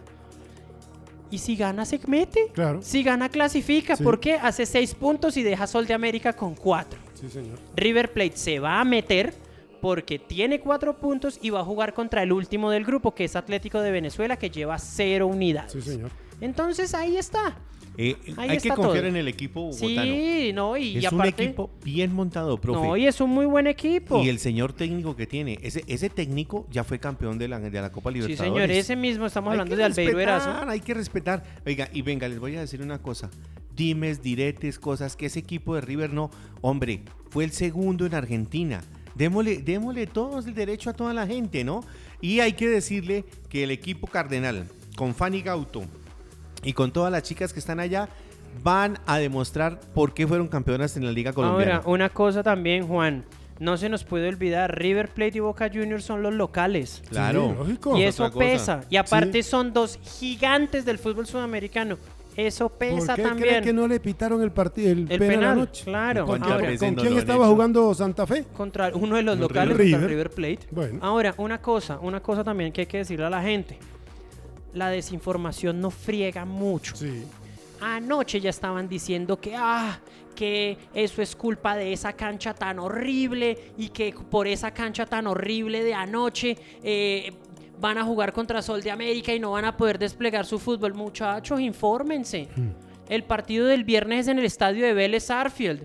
Y 1.32 1.38
si 1.38 1.54
gana, 1.56 1.84
se 1.84 2.00
mete. 2.08 2.48
Claro. 2.52 2.80
Si 2.82 3.02
gana, 3.04 3.28
clasifica. 3.28 3.94
Sí. 3.96 4.02
¿Por 4.02 4.18
qué? 4.18 4.34
Hace 4.34 4.66
seis 4.66 4.94
puntos 4.94 5.36
y 5.36 5.42
deja 5.44 5.66
Sol 5.68 5.86
de 5.86 5.94
América 5.94 6.32
con 6.32 6.54
cuatro. 6.56 6.98
Sí, 7.14 7.28
señor. 7.28 7.56
River 7.76 8.12
Plate 8.12 8.36
se 8.36 8.58
va 8.58 8.80
a 8.80 8.84
meter 8.84 9.32
porque 9.80 10.18
tiene 10.18 10.60
cuatro 10.60 10.96
puntos 10.96 11.38
y 11.42 11.50
va 11.50 11.60
a 11.60 11.64
jugar 11.64 11.94
contra 11.94 12.22
el 12.22 12.32
último 12.32 12.70
del 12.70 12.84
grupo, 12.84 13.14
que 13.14 13.24
es 13.24 13.36
Atlético 13.36 13.80
de 13.80 13.90
Venezuela, 13.90 14.36
que 14.36 14.50
lleva 14.50 14.78
cero 14.78 15.26
unidades. 15.26 15.72
Sí, 15.72 15.82
señor. 15.82 16.10
Entonces 16.40 16.94
ahí 16.94 17.16
está. 17.16 17.58
Eh, 17.98 18.16
Ahí 18.38 18.50
hay 18.50 18.58
que 18.58 18.68
confiar 18.70 18.98
todo. 19.00 19.06
en 19.06 19.16
el 19.16 19.28
equipo 19.28 19.62
bogotano. 19.62 20.02
Sí, 20.02 20.52
no, 20.54 20.76
y, 20.76 20.84
y 20.96 20.98
es 21.04 21.12
un 21.12 21.20
aparte. 21.20 21.42
equipo 21.44 21.70
bien 21.84 22.14
montado, 22.14 22.56
profe. 22.56 22.80
no, 22.86 22.96
y 22.96 23.06
es 23.06 23.20
un 23.20 23.28
muy 23.30 23.44
buen 23.46 23.66
equipo. 23.66 24.22
Y 24.22 24.28
el 24.30 24.38
señor 24.38 24.72
técnico 24.72 25.16
que 25.16 25.26
tiene, 25.26 25.58
ese, 25.60 25.84
ese 25.86 26.08
técnico 26.08 26.66
ya 26.70 26.82
fue 26.84 26.98
campeón 26.98 27.36
de 27.36 27.48
la, 27.48 27.58
de 27.58 27.70
la 27.82 27.90
Copa 27.92 28.10
sí, 28.10 28.20
Libertadores. 28.20 28.54
señor, 28.54 28.70
ese 28.70 28.96
mismo, 28.96 29.26
estamos 29.26 29.48
Hay 29.52 29.58
hablando 29.58 29.76
de 29.76 29.84
Albeiro 29.84 30.16
respetar, 30.16 30.40
Erazo. 30.52 30.70
Hay 30.70 30.80
que 30.80 30.94
respetar. 30.94 31.42
Oiga, 31.66 31.88
y 31.92 32.00
venga, 32.02 32.26
les 32.28 32.38
voy 32.38 32.56
a 32.56 32.60
decir 32.60 32.80
una 32.80 33.02
cosa. 33.02 33.28
Dimes, 33.76 34.22
diretes, 34.22 34.78
cosas 34.78 35.16
que 35.16 35.26
ese 35.26 35.40
equipo 35.40 35.74
de 35.74 35.80
River 35.82 36.12
no. 36.12 36.30
Hombre, 36.62 37.02
fue 37.28 37.44
el 37.44 37.50
segundo 37.50 38.06
en 38.06 38.14
Argentina. 38.14 38.82
Démosle, 39.14 39.58
démosle 39.58 40.06
todos 40.06 40.46
el 40.46 40.54
derecho 40.54 40.90
a 40.90 40.92
toda 40.92 41.12
la 41.12 41.26
gente, 41.26 41.64
¿no? 41.64 41.82
Y 42.20 42.40
hay 42.40 42.52
que 42.52 42.68
decirle 42.68 43.24
que 43.48 43.64
el 43.64 43.70
equipo 43.70 44.06
cardenal, 44.06 44.66
con 44.96 45.14
Fanny 45.14 45.42
Gauto 45.42 45.82
y 46.62 46.72
con 46.72 46.92
todas 46.92 47.10
las 47.10 47.22
chicas 47.22 47.52
que 47.52 47.58
están 47.58 47.80
allá, 47.80 48.08
van 48.62 48.98
a 49.06 49.18
demostrar 49.18 49.80
por 49.94 50.14
qué 50.14 50.26
fueron 50.26 50.48
campeonas 50.48 50.96
en 50.96 51.04
la 51.04 51.12
Liga 51.12 51.32
Colombiana. 51.32 51.76
Ahora, 51.76 51.88
una 51.88 52.08
cosa 52.08 52.42
también, 52.42 52.86
Juan. 52.86 53.24
No 53.58 53.76
se 53.76 53.90
nos 53.90 54.04
puede 54.04 54.26
olvidar, 54.28 54.78
River 54.78 55.08
Plate 55.10 55.36
y 55.36 55.40
Boca 55.40 55.68
Juniors 55.68 56.04
son 56.04 56.22
los 56.22 56.32
locales. 56.32 57.02
claro. 57.10 57.50
Sí, 57.50 57.58
lógico. 57.58 57.96
Y 57.98 58.04
es 58.04 58.14
eso 58.14 58.32
pesa. 58.32 58.80
Y 58.88 58.96
aparte 58.96 59.42
son 59.42 59.74
dos 59.74 59.98
gigantes 60.02 60.86
del 60.86 60.98
fútbol 60.98 61.26
sudamericano. 61.26 61.98
Eso 62.36 62.68
pesa 62.68 63.06
¿Por 63.08 63.16
qué 63.16 63.22
también. 63.22 63.48
cree 63.48 63.62
que 63.62 63.72
no 63.72 63.86
le 63.88 63.98
pitaron 64.00 64.40
el 64.42 64.52
partido 64.52 64.90
el, 64.92 65.00
El 65.00 65.06
penal 65.18 65.28
penal, 65.28 65.50
anoche? 65.52 65.84
claro. 65.84 66.26
¿Cuántas 66.26 66.50
Ahora, 66.52 66.76
¿Con 66.78 66.94
no 66.94 67.02
quién 67.02 67.18
estaba 67.18 67.46
jugando 67.48 67.94
Santa 67.94 68.26
Fe? 68.26 68.44
contra 68.56 68.90
uno 68.94 69.16
de 69.16 69.22
los 69.22 69.34
Un 69.34 69.40
locales 69.42 69.76
River. 69.76 69.92
contra 69.92 70.08
River 70.08 70.30
Plate. 70.30 70.60
Bueno. 70.70 70.98
Ahora, 71.02 71.34
una 71.38 71.60
cosa, 71.60 71.98
una 72.00 72.20
cosa 72.20 72.44
también 72.44 72.72
que 72.72 72.82
hay 72.82 72.86
que 72.86 72.98
decirle 72.98 73.26
a 73.26 73.30
la 73.30 73.42
gente. 73.42 73.78
La 74.74 74.88
desinformación 74.90 75.80
no 75.80 75.90
friega 75.90 76.44
mucho. 76.44 76.94
Sí. 76.96 77.24
Anoche 77.80 78.40
ya 78.40 78.50
estaban 78.50 78.88
diciendo 78.88 79.40
que 79.40 79.54
ah, 79.56 79.98
que 80.34 80.78
eso 80.94 81.20
es 81.22 81.34
culpa 81.34 81.76
de 81.76 81.92
esa 81.92 82.12
cancha 82.12 82.54
tan 82.54 82.78
horrible 82.78 83.72
y 83.76 83.88
que 83.88 84.14
por 84.30 84.46
esa 84.46 84.70
cancha 84.72 85.04
tan 85.06 85.26
horrible 85.26 85.82
de 85.82 85.92
anoche 85.94 86.56
eh, 86.82 87.32
van 87.80 87.98
a 87.98 88.04
jugar 88.04 88.32
contra 88.32 88.62
Sol 88.62 88.82
de 88.82 88.90
América 88.90 89.34
y 89.34 89.40
no 89.40 89.52
van 89.52 89.64
a 89.64 89.76
poder 89.76 89.98
desplegar 89.98 90.44
su 90.46 90.58
fútbol. 90.58 90.94
Muchachos, 90.94 91.60
infórmense. 91.60 92.48
El 93.08 93.24
partido 93.24 93.66
del 93.66 93.84
viernes 93.84 94.20
es 94.20 94.28
en 94.28 94.38
el 94.38 94.44
estadio 94.44 94.84
de 94.86 94.92
Vélez 94.92 95.30
Arfield, 95.30 95.80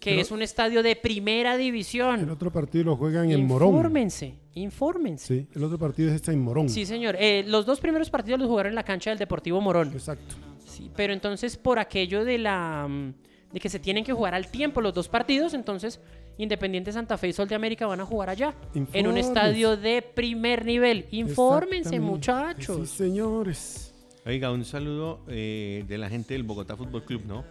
que 0.00 0.10
Pero- 0.10 0.20
es 0.22 0.30
un 0.30 0.42
estadio 0.42 0.82
de 0.82 0.96
primera 0.96 1.56
división. 1.56 2.20
El 2.20 2.30
otro 2.30 2.50
partido 2.50 2.84
lo 2.84 2.96
juegan 2.96 3.30
en 3.30 3.46
Morón. 3.46 3.68
Infórmense, 3.74 4.34
infórmense. 4.54 5.26
Sí, 5.26 5.48
el 5.54 5.64
otro 5.64 5.78
partido 5.78 6.08
es 6.10 6.16
este 6.16 6.32
en 6.32 6.42
Morón. 6.42 6.68
Sí, 6.68 6.84
señor. 6.84 7.16
Eh, 7.18 7.44
los 7.46 7.64
dos 7.64 7.80
primeros 7.80 8.10
partidos 8.10 8.40
los 8.40 8.48
jugaron 8.48 8.70
en 8.72 8.74
la 8.76 8.82
cancha 8.84 9.10
del 9.10 9.18
Deportivo 9.18 9.60
Morón. 9.60 9.90
Exacto. 9.92 10.34
Sí, 10.66 10.90
pero 10.96 11.12
entonces 11.12 11.56
por 11.56 11.78
aquello 11.78 12.24
de 12.24 12.38
la 12.38 12.86
mm, 12.88 13.14
de 13.52 13.60
que 13.60 13.68
se 13.68 13.78
tienen 13.78 14.02
que 14.04 14.12
jugar 14.12 14.34
al 14.34 14.50
tiempo 14.50 14.80
los 14.80 14.94
dos 14.94 15.08
partidos, 15.08 15.52
entonces 15.54 16.00
Independiente 16.38 16.92
Santa 16.92 17.18
Fe 17.18 17.28
y 17.28 17.32
Sol 17.32 17.48
de 17.48 17.54
América 17.54 17.86
van 17.86 18.00
a 18.00 18.06
jugar 18.06 18.30
allá 18.30 18.54
en 18.74 19.06
un 19.06 19.18
estadio 19.18 19.76
de 19.76 20.02
primer 20.02 20.64
nivel. 20.64 21.06
Infórmense, 21.10 22.00
muchachos. 22.00 22.90
Sí, 22.90 22.96
señores. 22.96 23.94
Oiga, 24.24 24.52
un 24.52 24.64
saludo 24.64 25.20
eh, 25.28 25.84
de 25.86 25.98
la 25.98 26.08
gente 26.08 26.34
del 26.34 26.44
Bogotá 26.44 26.76
Fútbol 26.76 27.04
Club, 27.04 27.22
¿no? 27.26 27.44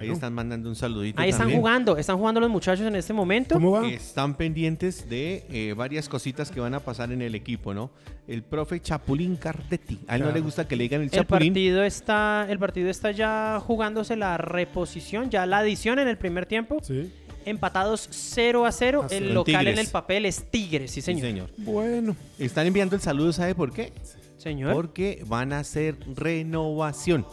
Ahí 0.00 0.08
están 0.08 0.32
mandando 0.32 0.68
un 0.68 0.74
saludito. 0.74 1.20
Ahí 1.20 1.28
están 1.28 1.42
también. 1.42 1.60
jugando, 1.60 1.96
están 1.98 2.16
jugando 2.16 2.40
los 2.40 2.48
muchachos 2.48 2.86
en 2.86 2.96
este 2.96 3.12
momento. 3.12 3.56
¿Cómo 3.56 3.72
va? 3.72 3.86
Están 3.88 4.36
pendientes 4.36 5.08
de 5.08 5.44
eh, 5.50 5.74
varias 5.76 6.08
cositas 6.08 6.50
que 6.50 6.60
van 6.60 6.74
a 6.74 6.80
pasar 6.80 7.12
en 7.12 7.20
el 7.20 7.34
equipo, 7.34 7.74
¿no? 7.74 7.90
El 8.26 8.42
profe 8.42 8.80
Chapulín 8.80 9.36
Cardetti. 9.36 10.00
A 10.06 10.16
él 10.16 10.22
no 10.22 10.32
le 10.32 10.40
gusta 10.40 10.66
que 10.66 10.76
le 10.76 10.84
digan 10.84 11.02
el 11.02 11.06
El 11.08 11.10
Chapulín. 11.10 11.52
partido 11.52 11.82
está 11.82 12.46
el 12.48 12.58
partido 12.58 12.88
está 12.88 13.10
ya 13.10 13.60
jugándose 13.60 14.16
la 14.16 14.38
reposición, 14.38 15.28
ya 15.28 15.44
la 15.44 15.58
adición 15.58 15.98
en 15.98 16.08
el 16.08 16.16
primer 16.16 16.46
tiempo. 16.46 16.78
Sí. 16.82 17.12
Empatados 17.46 18.08
0 18.10 18.64
a 18.66 18.72
0. 18.72 19.02
A 19.02 19.08
cero. 19.08 19.18
El 19.24 19.26
Con 19.26 19.34
local 19.34 19.68
en 19.68 19.78
el 19.78 19.88
papel 19.88 20.26
es 20.26 20.44
Tigres, 20.50 20.90
sí, 20.90 21.00
Sí, 21.00 21.06
señor. 21.06 21.22
señor. 21.22 21.50
Bueno. 21.58 22.16
Están 22.38 22.66
enviando 22.66 22.94
el 22.96 23.02
saludo, 23.02 23.32
¿sabe 23.32 23.54
por 23.54 23.72
qué? 23.72 23.92
Señor. 24.38 24.72
Porque 24.74 25.22
van 25.26 25.52
a 25.52 25.60
hacer 25.60 25.96
renovación. 26.16 27.24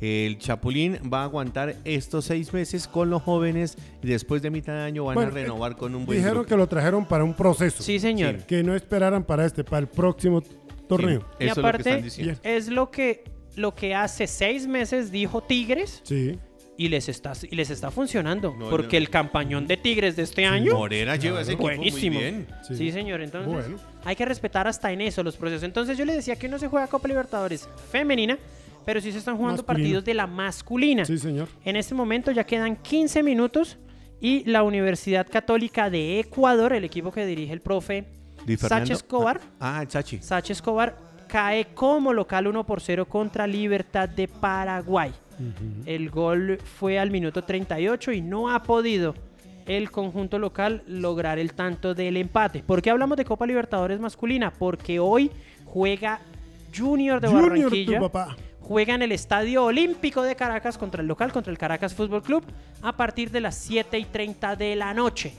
El 0.00 0.38
Chapulín 0.38 0.98
va 1.12 1.22
a 1.22 1.24
aguantar 1.24 1.74
estos 1.84 2.26
seis 2.26 2.52
meses 2.52 2.86
con 2.86 3.10
los 3.10 3.20
jóvenes 3.22 3.76
y 4.00 4.06
después 4.06 4.42
de 4.42 4.50
mitad 4.50 4.74
de 4.74 4.82
año 4.82 5.04
van 5.04 5.14
Bueno, 5.16 5.30
a 5.32 5.34
renovar 5.34 5.76
con 5.76 5.94
un 5.96 6.06
buen 6.06 6.18
Dijeron 6.18 6.36
grupo. 6.38 6.48
que 6.50 6.56
lo 6.56 6.68
trajeron 6.68 7.04
para 7.04 7.24
un 7.24 7.34
proceso. 7.34 7.82
Sí, 7.82 7.98
señor. 7.98 8.36
Sí. 8.38 8.44
Que 8.46 8.62
no 8.62 8.76
esperaran 8.76 9.24
para 9.24 9.44
este, 9.44 9.64
para 9.64 9.80
el 9.80 9.88
próximo 9.88 10.40
torneo. 10.88 11.20
Sí, 11.20 11.26
Y 11.40 11.44
eso 11.46 11.50
es 11.52 11.56
lo 11.56 11.62
que 11.62 11.68
aparte, 11.68 11.90
están 11.90 12.02
diciendo. 12.04 12.40
es 12.44 12.68
lo 12.68 12.90
que, 12.92 13.24
lo 13.56 13.74
que 13.74 13.94
hace 13.96 14.28
seis 14.28 14.68
meses 14.68 15.10
dijo 15.10 15.42
Tigres 15.42 16.00
Sí. 16.04 16.38
Y 16.78 16.88
les 16.88 17.08
está, 17.10 17.32
y 17.50 17.54
les 17.56 17.68
está 17.68 17.90
funcionando. 17.90 18.54
No, 18.58 18.70
porque 18.70 18.96
no. 18.98 19.04
el 19.04 19.10
campañón 19.10 19.66
de 19.66 19.76
Tigres 19.76 20.16
de 20.16 20.22
este 20.22 20.46
año, 20.46 20.74
Morera 20.74 21.16
lleva 21.16 21.42
ese 21.42 21.50
equipo 21.52 21.64
buenísimo. 21.64 22.14
muy 22.14 22.22
bien. 22.30 22.46
Sí. 22.66 22.76
Sí. 22.76 22.92
señor. 22.92 23.20
Entonces, 23.20 23.52
Bueno. 23.52 23.78
hay 24.04 24.16
que 24.16 24.24
respetar 24.24 24.66
hasta 24.66 24.90
en 24.92 25.00
eso 25.02 25.22
los 25.22 25.36
procesos. 25.36 25.64
Entonces, 25.64 25.98
yo 25.98 26.04
le 26.06 26.14
decía 26.14 26.36
que 26.36 26.48
no 26.48 26.58
se 26.58 26.68
juega 26.68 26.86
Copa 26.86 27.06
Libertadores 27.08 27.68
femenina, 27.90 28.38
pero 28.86 29.00
sí 29.00 29.12
se 29.12 29.18
están 29.18 29.36
jugando 29.36 29.66
partidos 29.66 30.04
de 30.04 30.14
la 30.14 30.26
masculina. 30.26 31.04
Sí, 31.04 31.18
señor. 31.18 31.48
En 31.64 31.76
este 31.76 31.94
momento 31.94 32.30
ya 32.30 32.44
quedan 32.44 32.76
15 32.76 33.22
minutos 33.22 33.76
y 34.20 34.44
la 34.48 34.62
Universidad 34.62 35.26
Católica 35.28 35.90
de 35.90 36.20
Ecuador, 36.20 36.72
el 36.72 36.84
equipo 36.84 37.10
que 37.12 37.26
dirige 37.26 37.52
el 37.52 37.60
profe. 37.60 38.04
Sánchez 38.56 38.98
Escobar, 38.98 39.40
Ah, 39.60 39.80
el 39.82 39.90
Sachi. 39.90 40.20
Sánchez 40.22 40.58
Escobar 40.58 40.96
cae 41.28 41.66
como 41.74 42.12
local 42.12 42.46
1 42.46 42.64
por 42.66 42.80
0 42.80 43.04
contra 43.06 43.46
Libertad 43.46 44.08
de 44.08 44.26
Paraguay. 44.26 45.12
El 45.86 46.10
gol 46.10 46.58
fue 46.58 46.98
al 46.98 47.12
minuto 47.12 47.44
38 47.44 48.10
y 48.10 48.20
no 48.20 48.50
ha 48.50 48.62
podido 48.64 49.14
el 49.66 49.90
conjunto 49.90 50.38
local 50.38 50.82
lograr 50.88 51.38
el 51.38 51.52
tanto 51.52 51.94
del 51.94 52.16
empate. 52.16 52.64
¿Por 52.66 52.82
qué 52.82 52.90
hablamos 52.90 53.16
de 53.16 53.24
Copa 53.24 53.46
Libertadores 53.46 54.00
masculina? 54.00 54.52
Porque 54.52 54.98
hoy 54.98 55.30
juega 55.66 56.20
Junior 56.76 57.20
de 57.20 57.28
Junior, 57.28 57.50
Barranquilla. 57.50 58.00
papá. 58.00 58.36
Juega 58.60 58.94
en 58.94 59.02
el 59.02 59.12
Estadio 59.12 59.64
Olímpico 59.64 60.22
de 60.22 60.34
Caracas 60.34 60.76
contra 60.76 61.02
el 61.02 61.06
local, 61.06 61.32
contra 61.32 61.50
el 61.50 61.58
Caracas 61.58 61.94
Fútbol 61.94 62.22
Club, 62.22 62.44
a 62.82 62.96
partir 62.96 63.30
de 63.30 63.40
las 63.40 63.56
7 63.56 63.98
y 63.98 64.04
30 64.04 64.56
de 64.56 64.74
la 64.76 64.92
noche. 64.92 65.32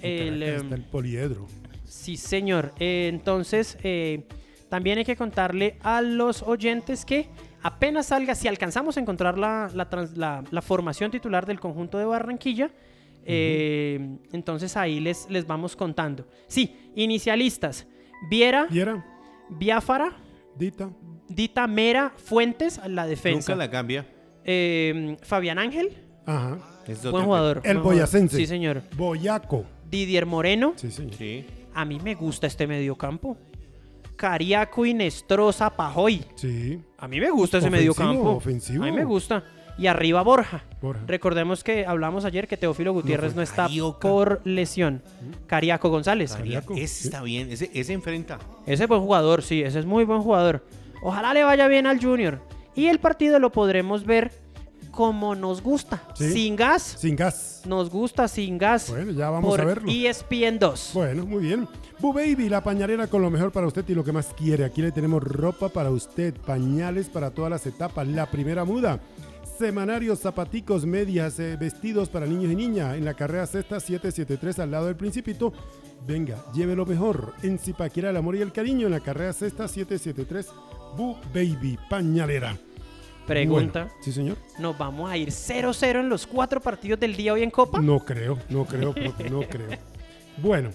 El, 0.00 0.42
em, 0.42 0.72
el 0.72 0.82
poliedro. 0.84 1.46
Sí, 1.84 2.16
señor. 2.16 2.72
Eh, 2.78 3.10
entonces, 3.12 3.76
eh, 3.82 4.22
también 4.70 4.96
hay 4.98 5.04
que 5.04 5.16
contarle 5.16 5.76
a 5.82 6.00
los 6.00 6.42
oyentes 6.42 7.04
que 7.04 7.28
apenas 7.62 8.06
salga, 8.06 8.34
si 8.34 8.48
alcanzamos 8.48 8.96
a 8.96 9.00
encontrar 9.00 9.36
la, 9.38 9.68
la 9.74 9.90
trans- 9.90 10.16
la- 10.16 10.42
la 10.50 10.62
formación 10.62 11.10
titular 11.10 11.44
del 11.44 11.60
conjunto 11.60 11.98
de 11.98 12.06
Barranquilla, 12.06 12.70
Eh, 13.26 14.16
entonces 14.32 14.76
ahí 14.78 14.98
les, 14.98 15.28
les 15.28 15.46
vamos 15.46 15.76
contando. 15.76 16.26
Sí, 16.46 16.74
inicialistas. 16.96 17.86
Viera, 18.30 18.66
Viera, 18.70 19.04
Biafara, 19.50 20.16
Dita, 20.56 20.90
Dita 21.28 21.66
Mera, 21.66 22.12
Fuentes 22.16 22.78
a 22.78 22.88
la 22.88 23.06
defensa. 23.06 23.52
Nunca 23.52 23.64
la 23.64 23.70
cambia. 23.70 24.06
Eh, 24.42 25.16
Fabián 25.22 25.58
Ángel, 25.58 25.98
ajá. 26.24 26.58
Es 26.86 27.02
buen 27.08 27.24
jugador. 27.26 27.58
El 27.58 27.62
buen 27.62 27.82
jugador. 27.82 27.92
boyacense. 27.92 28.36
Sí, 28.38 28.46
señor. 28.46 28.82
Boyaco. 28.96 29.64
Didier 29.88 30.24
Moreno. 30.24 30.72
Sí, 30.76 30.90
señor. 30.90 31.14
Sí. 31.14 31.44
A 31.74 31.84
mí 31.84 32.00
me 32.02 32.14
gusta 32.14 32.46
este 32.46 32.66
mediocampo. 32.66 33.36
Cariaco 34.20 34.84
y 34.84 34.92
Nestroza 34.92 35.70
Pajoy. 35.70 36.22
Sí. 36.34 36.78
A 36.98 37.08
mí 37.08 37.18
me 37.20 37.30
gusta 37.30 37.56
ese 37.56 37.68
Ofensivo, 37.68 37.94
mediocampo. 37.94 38.30
ofensivo. 38.32 38.82
A 38.84 38.86
mí 38.86 38.92
me 38.92 39.04
gusta. 39.04 39.42
Y 39.78 39.86
arriba 39.86 40.20
Borja. 40.20 40.62
Borja. 40.82 41.00
Recordemos 41.06 41.64
que 41.64 41.86
hablamos 41.86 42.26
ayer 42.26 42.46
que 42.46 42.58
Teófilo 42.58 42.92
Gutiérrez 42.92 43.34
no, 43.34 43.40
está 43.40 43.62
Carioca. 43.64 44.00
por 44.06 44.42
lesión. 44.44 45.02
Cariaco 45.46 45.88
González. 45.88 46.34
Cariaco. 46.34 46.74
Ese 46.74 47.08
está 47.08 47.22
bien. 47.22 47.50
Ese, 47.50 47.70
ese 47.72 47.94
enfrenta. 47.94 48.38
Ese 48.66 48.82
es 48.82 48.88
buen 48.90 49.00
jugador, 49.00 49.40
sí, 49.42 49.62
ese 49.62 49.78
es 49.78 49.86
muy 49.86 50.04
buen 50.04 50.20
jugador. 50.20 50.66
Ojalá 51.02 51.32
le 51.32 51.42
vaya 51.42 51.66
bien 51.66 51.86
al 51.86 51.98
Junior. 51.98 52.42
Y 52.74 52.88
el 52.88 52.98
partido 52.98 53.38
lo 53.38 53.50
podremos 53.52 54.04
ver 54.04 54.32
como 55.00 55.34
nos 55.34 55.62
gusta. 55.62 56.02
Sí. 56.12 56.30
Sin 56.30 56.56
gas. 56.56 56.96
Sin 56.98 57.16
gas. 57.16 57.62
Nos 57.64 57.88
gusta 57.88 58.28
sin 58.28 58.58
gas. 58.58 58.90
Bueno, 58.90 59.12
ya 59.12 59.30
vamos 59.30 59.48
por 59.48 59.58
a 59.62 59.64
verlo. 59.64 59.90
ESPN 59.90 60.58
2. 60.58 60.90
Bueno, 60.92 61.24
muy 61.24 61.42
bien. 61.42 61.66
Bu 62.00 62.12
Baby, 62.12 62.50
la 62.50 62.62
pañalera 62.62 63.06
con 63.06 63.22
lo 63.22 63.30
mejor 63.30 63.50
para 63.50 63.66
usted 63.66 63.82
y 63.88 63.94
lo 63.94 64.04
que 64.04 64.12
más 64.12 64.26
quiere. 64.36 64.62
Aquí 64.62 64.82
le 64.82 64.92
tenemos 64.92 65.24
ropa 65.24 65.70
para 65.70 65.90
usted, 65.90 66.34
pañales 66.44 67.08
para 67.08 67.30
todas 67.30 67.50
las 67.50 67.64
etapas. 67.64 68.06
La 68.08 68.30
primera 68.30 68.66
muda. 68.66 69.00
Semanarios, 69.58 70.18
zapaticos, 70.18 70.84
medias, 70.84 71.40
eh, 71.40 71.56
vestidos 71.58 72.10
para 72.10 72.26
niños 72.26 72.52
y 72.52 72.56
niñas. 72.56 72.94
En 72.94 73.06
la 73.06 73.14
carrera 73.14 73.46
sexta 73.46 73.80
773 73.80 74.58
al 74.58 74.70
lado 74.70 74.84
del 74.84 74.96
Principito. 74.96 75.54
Venga, 76.06 76.44
lleve 76.52 76.76
lo 76.76 76.84
mejor. 76.84 77.32
En 77.42 77.58
Zipaquira 77.58 78.10
el 78.10 78.18
amor 78.18 78.36
y 78.36 78.42
el 78.42 78.52
cariño. 78.52 78.84
En 78.84 78.92
la 78.92 79.00
carrera 79.00 79.32
sexta 79.32 79.66
773. 79.66 80.48
Bu 80.94 81.16
Baby, 81.32 81.78
pañalera. 81.88 82.54
Pregunta. 83.26 83.84
Bueno, 83.84 83.96
sí, 84.02 84.12
señor. 84.12 84.36
¿Nos 84.58 84.76
vamos 84.76 85.10
a 85.10 85.16
ir 85.16 85.28
0-0 85.28 86.00
en 86.00 86.08
los 86.08 86.26
cuatro 86.26 86.60
partidos 86.60 86.98
del 87.00 87.16
día 87.16 87.32
hoy 87.32 87.42
en 87.42 87.50
Copa? 87.50 87.80
No 87.80 88.00
creo, 88.00 88.38
no 88.48 88.64
creo, 88.64 88.94
no 89.30 89.42
creo. 89.42 89.68
Bueno, 90.38 90.70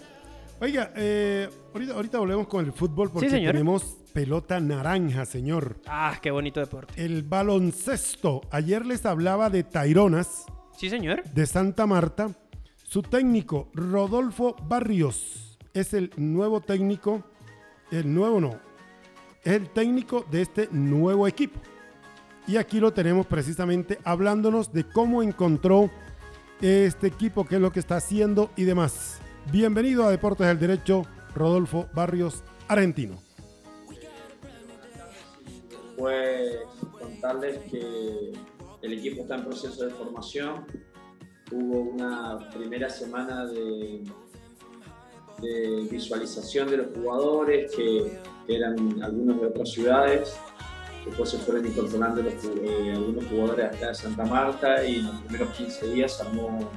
oiga, 0.59 0.91
eh, 0.95 1.49
ahorita, 1.73 1.93
ahorita 1.93 2.19
volvemos 2.19 2.47
con 2.47 2.63
el 2.65 2.71
fútbol 2.71 3.11
porque 3.11 3.29
tenemos 3.29 3.97
pelota 4.13 4.59
naranja, 4.59 5.25
señor. 5.25 5.77
Ah, 5.87 6.17
qué 6.21 6.31
bonito 6.31 6.59
deporte. 6.59 6.93
El 7.03 7.23
baloncesto. 7.23 8.41
Ayer 8.51 8.85
les 8.85 9.05
hablaba 9.05 9.49
de 9.49 9.63
Taironas, 9.63 10.45
Sí, 10.77 10.89
señor. 10.89 11.23
de 11.23 11.45
Santa 11.45 11.85
Marta. 11.85 12.29
Su 12.83 13.01
técnico, 13.01 13.69
Rodolfo 13.73 14.55
Barrios, 14.63 15.57
es 15.73 15.93
el 15.93 16.11
nuevo 16.15 16.61
técnico, 16.61 17.23
el 17.91 18.13
nuevo 18.13 18.39
no, 18.39 18.51
es 19.43 19.53
el 19.53 19.69
técnico 19.69 20.25
de 20.31 20.43
este 20.43 20.69
nuevo 20.71 21.27
equipo. 21.27 21.59
Y 22.47 22.57
aquí 22.57 22.79
lo 22.79 22.93
tenemos 22.93 23.25
precisamente 23.25 23.99
hablándonos 24.03 24.71
de 24.71 24.83
cómo 24.83 25.23
encontró 25.23 25.89
este 26.61 27.07
equipo, 27.07 27.45
qué 27.45 27.55
es 27.55 27.61
lo 27.61 27.71
que 27.71 27.79
está 27.79 27.97
haciendo 27.97 28.51
y 28.55 28.65
demás. 28.65 29.19
Bienvenido 29.51 30.05
a 30.05 30.11
Deportes 30.11 30.45
del 30.45 30.59
Derecho, 30.59 31.03
Rodolfo 31.33 31.87
Barrios, 31.93 32.43
argentino. 32.67 33.15
Pues 35.97 36.57
contarles 36.99 37.57
que 37.71 38.33
el 38.83 38.93
equipo 38.93 39.23
está 39.23 39.35
en 39.35 39.45
proceso 39.45 39.85
de 39.85 39.89
formación. 39.91 40.67
Hubo 41.51 41.79
una 41.79 42.37
primera 42.53 42.89
semana 42.89 43.47
de, 43.47 44.03
visualización 45.89 46.69
de 46.69 46.77
los 46.77 46.87
jugadores 46.95 47.75
que 47.75 48.19
eran 48.47 49.01
algunos 49.01 49.41
de 49.41 49.47
otras 49.47 49.71
ciudades. 49.71 50.39
Después 51.05 51.29
se 51.29 51.37
fueron 51.37 51.65
incorporando 51.65 52.21
los 52.21 52.33
eh, 52.33 52.93
algunos 52.93 53.25
jugadores 53.25 53.79
de 53.79 53.95
Santa 53.95 54.25
Marta 54.25 54.83
y 54.83 54.99
en 54.99 55.05
los 55.07 55.21
primeros 55.21 55.55
15 55.55 55.87
días 55.87 56.17
se 56.17 56.23
armó, 56.23 56.69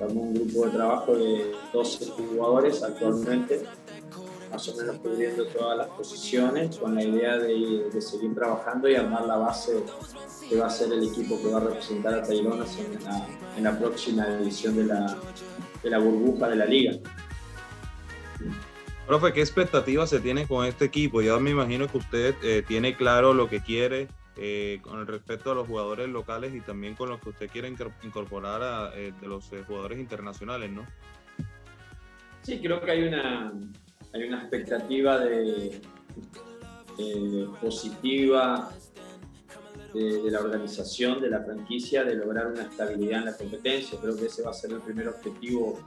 un 0.00 0.34
grupo 0.34 0.66
de 0.66 0.72
trabajo 0.72 1.16
de 1.16 1.52
12 1.72 2.10
jugadores 2.10 2.82
actualmente 2.82 3.62
más 4.50 4.68
o 4.68 4.76
menos 4.76 4.96
cubriendo 4.98 5.46
todas 5.46 5.78
las 5.78 5.86
posiciones 5.88 6.76
con 6.76 6.94
la 6.94 7.02
idea 7.02 7.38
de, 7.38 7.88
de 7.92 8.00
seguir 8.00 8.34
trabajando 8.34 8.88
y 8.88 8.94
armar 8.94 9.24
la 9.24 9.36
base 9.36 9.82
que 10.48 10.56
va 10.56 10.66
a 10.66 10.70
ser 10.70 10.92
el 10.92 11.04
equipo 11.08 11.40
que 11.40 11.48
va 11.48 11.58
a 11.58 11.60
representar 11.60 12.14
a 12.14 12.22
Taironas 12.22 12.76
en 12.78 13.02
la, 13.04 13.26
en 13.56 13.64
la 13.64 13.78
próxima 13.78 14.26
edición 14.28 14.76
de 14.76 14.84
la, 14.84 15.16
de 15.82 15.90
la 15.90 15.98
burbuja 15.98 16.48
de 16.48 16.56
la 16.56 16.66
liga. 16.66 16.92
Profe, 19.06 19.34
¿qué 19.34 19.40
expectativas 19.40 20.08
se 20.08 20.20
tienen 20.20 20.46
con 20.46 20.64
este 20.64 20.86
equipo? 20.86 21.20
Ya 21.20 21.38
me 21.38 21.50
imagino 21.50 21.86
que 21.88 21.98
usted 21.98 22.34
eh, 22.42 22.64
tiene 22.66 22.96
claro 22.96 23.34
lo 23.34 23.50
que 23.50 23.60
quiere 23.60 24.08
eh, 24.36 24.80
con 24.82 25.06
respecto 25.06 25.52
a 25.52 25.54
los 25.54 25.68
jugadores 25.68 26.08
locales 26.08 26.54
y 26.54 26.60
también 26.62 26.94
con 26.94 27.10
lo 27.10 27.20
que 27.20 27.28
usted 27.28 27.50
quiere 27.50 27.70
incor- 27.70 27.92
incorporar 28.02 28.62
a, 28.62 28.92
eh, 28.96 29.12
de 29.20 29.28
los 29.28 29.52
eh, 29.52 29.62
jugadores 29.66 29.98
internacionales, 29.98 30.70
¿no? 30.72 30.86
Sí, 32.42 32.60
creo 32.60 32.80
que 32.80 32.90
hay 32.90 33.06
una, 33.06 33.52
hay 34.14 34.22
una 34.24 34.40
expectativa 34.40 35.18
de, 35.18 35.80
positiva 37.60 38.70
de, 39.92 40.22
de 40.22 40.30
la 40.30 40.40
organización, 40.40 41.20
de 41.20 41.28
la 41.28 41.42
franquicia, 41.42 42.04
de 42.04 42.16
lograr 42.16 42.46
una 42.46 42.62
estabilidad 42.62 43.20
en 43.20 43.24
la 43.26 43.36
competencia. 43.36 43.98
Creo 44.00 44.16
que 44.16 44.26
ese 44.26 44.42
va 44.42 44.50
a 44.50 44.54
ser 44.54 44.72
el 44.72 44.80
primer 44.80 45.08
objetivo 45.08 45.78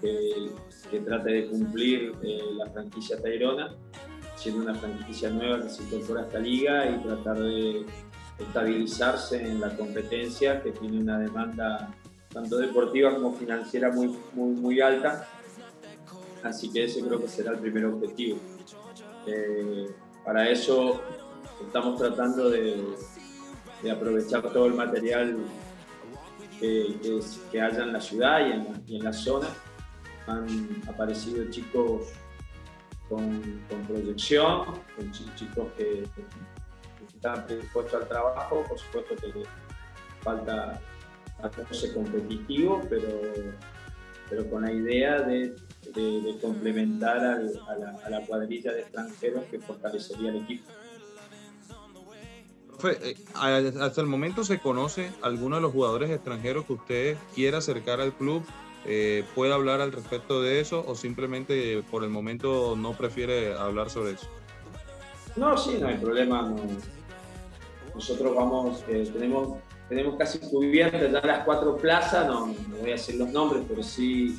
que, 0.00 0.50
trate 1.00 1.30
de 1.30 1.46
cumplir 1.48 2.14
eh, 2.22 2.40
la 2.56 2.66
franquicia 2.70 3.20
Tairona, 3.20 3.74
siendo 4.36 4.62
una 4.62 4.74
franquicia 4.74 5.30
nueva 5.30 5.62
que 5.62 5.68
se 5.68 5.82
incorpora 5.82 6.22
a 6.22 6.24
esta 6.26 6.38
liga 6.38 6.90
y 6.90 6.98
tratar 7.02 7.38
de 7.38 7.86
estabilizarse 8.38 9.42
en 9.42 9.60
la 9.60 9.74
competencia 9.76 10.62
que 10.62 10.72
tiene 10.72 10.98
una 10.98 11.18
demanda 11.18 11.94
tanto 12.32 12.58
deportiva 12.58 13.14
como 13.14 13.32
financiera 13.32 13.90
muy, 13.90 14.14
muy, 14.34 14.54
muy 14.54 14.80
alta. 14.80 15.26
Así 16.42 16.70
que 16.70 16.84
ese 16.84 17.02
creo 17.02 17.20
que 17.20 17.28
será 17.28 17.52
el 17.52 17.58
primer 17.58 17.86
objetivo. 17.86 18.38
Eh, 19.26 19.86
para 20.24 20.48
eso 20.50 21.00
estamos 21.64 21.98
tratando 21.98 22.50
de, 22.50 22.84
aprovechar 23.90 24.42
todo 24.52 24.66
el 24.66 24.74
material 24.74 25.36
que, 26.58 26.96
que, 27.52 27.60
haya 27.60 27.84
en 27.84 27.92
la 27.92 28.00
ciudad 28.00 28.40
y 28.46 28.52
en 28.52 28.66
y 28.86 28.96
en 28.96 29.04
la 29.04 29.12
zona. 29.12 29.48
Han 30.26 30.82
aparecido 30.88 31.44
chicos 31.50 32.08
con, 33.08 33.42
proyección, 33.86 34.64
con 34.96 35.12
chi- 35.12 35.30
chicos 35.36 35.68
que, 35.76 36.04
que 36.14 36.24
están 37.14 37.46
predispuestos 37.46 38.02
al 38.02 38.08
trabajo, 38.08 38.64
por 38.68 38.78
supuesto 38.78 39.14
que 39.16 39.44
falta 40.22 40.80
hacerse 41.42 41.94
competitivo, 41.94 42.82
pero, 42.90 43.08
pero 44.28 44.50
con 44.50 44.62
la 44.62 44.72
idea 44.72 45.20
de, 45.20 45.54
complementar 46.42 47.18
a, 47.18 47.38
la, 47.76 47.96
a 48.04 48.10
la 48.10 48.20
cuadrilla 48.26 48.72
de 48.72 48.80
extranjeros 48.80 49.44
que 49.44 49.60
fortalecería 49.60 50.30
el 50.30 50.36
equipo. 50.38 50.64
Eh, 52.84 53.16
hasta 53.34 54.00
el 54.00 54.06
momento 54.06 54.44
se 54.44 54.58
conoce 54.58 55.10
alguno 55.22 55.56
de 55.56 55.62
los 55.62 55.72
jugadores 55.72 56.10
extranjeros 56.10 56.66
que 56.66 56.72
usted 56.74 57.16
quiera 57.34 57.58
acercar 57.58 58.00
al 58.00 58.12
club. 58.12 58.44
Eh, 58.88 59.24
¿Puede 59.34 59.52
hablar 59.52 59.80
al 59.80 59.90
respecto 59.90 60.40
de 60.40 60.60
eso 60.60 60.84
o 60.86 60.94
simplemente 60.94 61.82
por 61.90 62.04
el 62.04 62.10
momento 62.10 62.76
no 62.76 62.92
prefiere 62.92 63.52
hablar 63.54 63.90
sobre 63.90 64.12
eso? 64.12 64.28
No, 65.34 65.56
sí, 65.58 65.76
no 65.80 65.88
hay 65.88 65.96
problema. 65.96 66.42
no. 66.42 66.56
Nosotros 67.94 68.36
vamos, 68.36 68.84
eh, 68.88 69.08
tenemos, 69.12 69.56
tenemos 69.88 70.16
casi 70.16 70.38
cubiertas 70.38 71.10
ya 71.10 71.20
las 71.20 71.44
cuatro 71.44 71.76
plazas, 71.76 72.26
no, 72.26 72.54
voy 72.78 72.90
a 72.90 72.92
decir 72.92 73.16
los 73.16 73.30
nombres, 73.30 73.64
pero 73.66 73.82
sí 73.82 74.38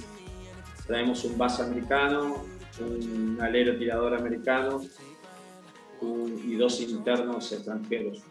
traemos 0.86 1.26
un 1.26 1.38
base 1.38 1.64
americano, 1.64 2.46
un 2.80 3.38
alero 3.42 3.76
tirador 3.78 4.14
americano 4.14 4.82
y 6.46 6.56
dos 6.56 6.80
internos 6.82 7.52
extranjeros, 7.52 8.22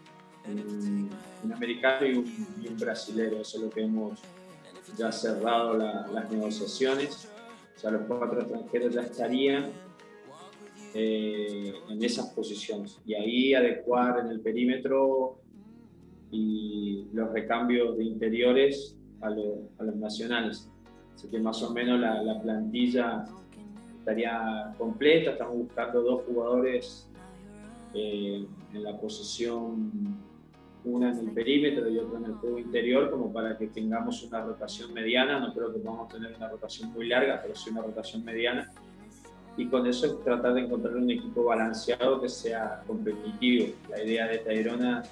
un, 0.47 1.09
un 1.43 1.53
americano 1.53 2.07
y 2.07 2.13
un, 2.15 2.47
y 2.63 2.67
un 2.69 2.77
brasilero. 2.77 3.41
Eso 3.41 3.57
es 3.57 3.63
lo 3.65 3.69
que 3.69 3.81
hemos 3.81 4.21
ya 4.97 5.11
cerrado 5.11 5.73
la- 5.73 6.07
las 6.07 6.31
negociaciones. 6.31 7.29
O 7.75 7.79
sea, 7.79 7.91
los 7.91 8.01
cuatro 8.07 8.41
extranjeros 8.41 8.93
ya 8.93 9.01
estarían 9.01 9.65
eh, 10.93 11.73
en 11.89 12.03
esas 12.03 12.27
posiciones 12.31 12.97
y 13.05 13.13
ahí 13.13 13.53
adecuar 13.53 14.19
en 14.19 14.27
el 14.27 14.39
perímetro 14.39 15.37
y 16.31 17.05
los 17.13 17.31
recambios 17.31 17.97
de 17.97 18.03
interiores 18.05 18.97
a, 19.21 19.29
lo- 19.29 19.69
a 19.77 19.83
los 19.83 19.95
nacionales. 19.95 20.69
Así 21.13 21.27
que 21.27 21.39
más 21.39 21.61
o 21.63 21.71
menos 21.73 21.99
la, 21.99 22.21
la 22.23 22.39
plantilla 22.41 23.25
estaría 23.99 24.73
completa, 24.77 25.31
estamos 25.31 25.57
buscando 25.57 26.01
dos 26.01 26.21
jugadores 26.25 27.07
eh, 27.93 28.45
en 28.73 28.83
la 28.83 28.97
posición 28.99 29.91
una 30.93 31.11
en 31.11 31.19
el 31.19 31.31
perímetro 31.31 31.89
y 31.89 31.97
otra 31.97 32.19
en 32.19 32.25
el 32.25 32.33
juego 32.33 32.59
interior, 32.59 33.09
como 33.09 33.31
para 33.31 33.57
que 33.57 33.67
tengamos 33.67 34.23
una 34.23 34.41
rotación 34.41 34.93
mediana. 34.93 35.39
No 35.39 35.53
creo 35.53 35.73
que 35.73 35.79
podamos 35.79 36.09
tener 36.09 36.35
una 36.35 36.49
rotación 36.49 36.91
muy 36.93 37.07
larga, 37.07 37.39
pero 37.41 37.55
sí 37.55 37.69
una 37.69 37.81
rotación 37.81 38.23
mediana. 38.23 38.71
Y 39.57 39.67
con 39.67 39.87
eso 39.87 40.17
tratar 40.17 40.53
de 40.53 40.61
encontrar 40.61 40.95
un 40.95 41.09
equipo 41.09 41.43
balanceado 41.43 42.21
que 42.21 42.29
sea 42.29 42.83
competitivo. 42.85 43.73
La 43.89 44.03
idea 44.03 44.27
de 44.27 44.37
Tairona 44.39 45.03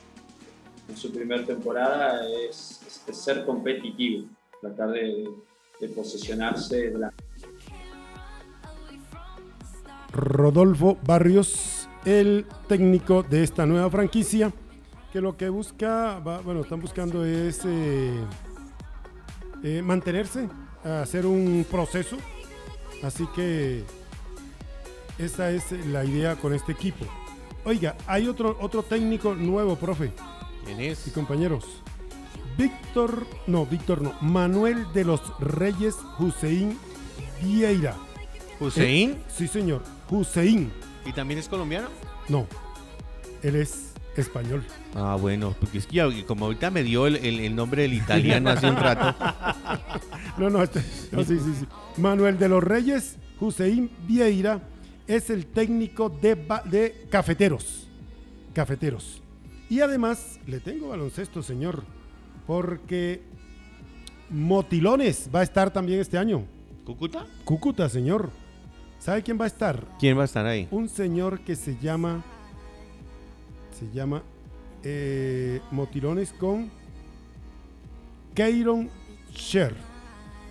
en 0.88 0.98
su 0.98 1.12
primera 1.12 1.44
temporada 1.44 2.22
es, 2.48 3.04
es 3.08 3.18
ser 3.18 3.44
competitivo, 3.46 4.28
tratar 4.62 4.92
de, 4.92 5.28
de 5.80 5.90
posicionarse 5.90 6.90
blanco. 6.90 7.16
Rodolfo 10.14 10.98
Barrios, 11.06 11.90
el 12.06 12.46
técnico 12.68 13.24
de 13.24 13.44
esta 13.44 13.66
nueva 13.66 13.90
franquicia, 13.90 14.54
que 15.16 15.22
lo 15.22 15.38
que 15.38 15.48
busca, 15.48 16.20
va- 16.20 16.42
bueno, 16.42 16.60
están 16.60 16.82
buscando 16.82 17.24
es 17.24 17.62
eh, 17.64 18.20
eh, 19.64 19.82
mantenerse, 19.82 20.50
hacer 20.84 21.26
un 21.26 21.66
proceso. 21.72 22.18
Así 23.02 23.26
que 23.34 23.86
esa 25.18 25.52
es 25.52 25.72
la 25.88 26.04
idea 26.04 26.36
con 26.36 26.54
este 26.54 26.74
equipo. 26.74 27.06
Oiga, 27.64 27.96
hay 28.08 28.28
otro, 28.28 28.58
otro 28.60 28.84
técnico 28.84 29.34
nuevo, 29.36 29.78
profe 29.78 30.12
¿Quién 30.66 30.82
y 30.82 30.88
es? 30.88 31.10
compañeros. 31.14 31.64
Víctor, 32.58 33.26
no, 33.48 33.66
Víctor 33.66 34.02
no, 34.02 34.16
Manuel 34.20 34.86
de 34.94 35.06
los 35.06 35.22
Reyes 35.40 35.96
Hussein 36.20 36.78
Vieira. 37.42 37.96
Hussein. 38.60 39.24
Sí, 39.34 39.48
señor, 39.48 39.82
Hussein. 40.10 40.74
¿Y 41.06 41.14
también 41.14 41.40
es 41.40 41.48
colombiano? 41.48 41.88
No, 42.28 42.48
él 43.44 43.56
es 43.56 43.94
español. 44.22 44.64
Ah, 44.94 45.18
bueno, 45.20 45.56
porque 45.60 45.78
es 45.80 45.88
que 45.88 45.96
ya- 45.98 46.08
como 46.26 46.46
ahorita 46.46 46.72
me 46.72 46.84
dio 46.84 47.08
el, 47.08 47.16
el- 47.18 47.40
el 47.42 47.56
nombre 47.56 47.84
del 47.84 47.94
italiano 47.94 48.50
hace 48.50 48.70
un 48.70 48.76
rato. 48.78 49.16
No, 50.38 50.50
no, 50.50 50.62
este- 50.62 50.84
no, 51.14 51.24
sí, 51.24 51.38
sí, 51.40 51.54
sí. 51.62 51.66
Manuel 52.02 52.38
de 52.38 52.50
los 52.50 52.62
Reyes 52.62 53.16
Hussein 53.40 53.90
Vieira 54.06 54.60
es 55.08 55.30
el 55.30 55.46
técnico 55.46 56.10
de, 56.10 56.36
de 56.66 57.08
cafeteros. 57.10 57.88
Cafeteros. 58.54 59.22
Y 59.70 59.80
además, 59.80 60.40
le 60.46 60.60
tengo 60.60 60.90
baloncesto, 60.90 61.42
señor, 61.42 61.84
porque 62.46 63.22
Motilones 64.30 65.30
va 65.34 65.40
a 65.42 65.44
estar 65.44 65.72
también 65.72 66.00
este 66.02 66.18
año. 66.18 66.44
¿Cúcuta? 66.84 67.26
Cúcuta, 67.46 67.88
señor. 67.90 68.30
¿Sabe 69.00 69.24
quién 69.24 69.40
va 69.40 69.46
a 69.46 69.48
estar? 69.48 69.86
¿Quién 70.00 70.18
va 70.18 70.24
a 70.24 70.26
estar 70.26 70.46
ahí? 70.46 70.68
Un 70.72 70.90
señor 70.90 71.40
que 71.42 71.56
se 71.56 71.78
llama. 71.78 72.24
Se 73.78 73.90
llama. 73.94 74.24
eh, 74.84 75.60
Motilones 75.72 76.32
con. 76.34 76.70
Keiron 78.34 78.90
Sher. 79.34 79.76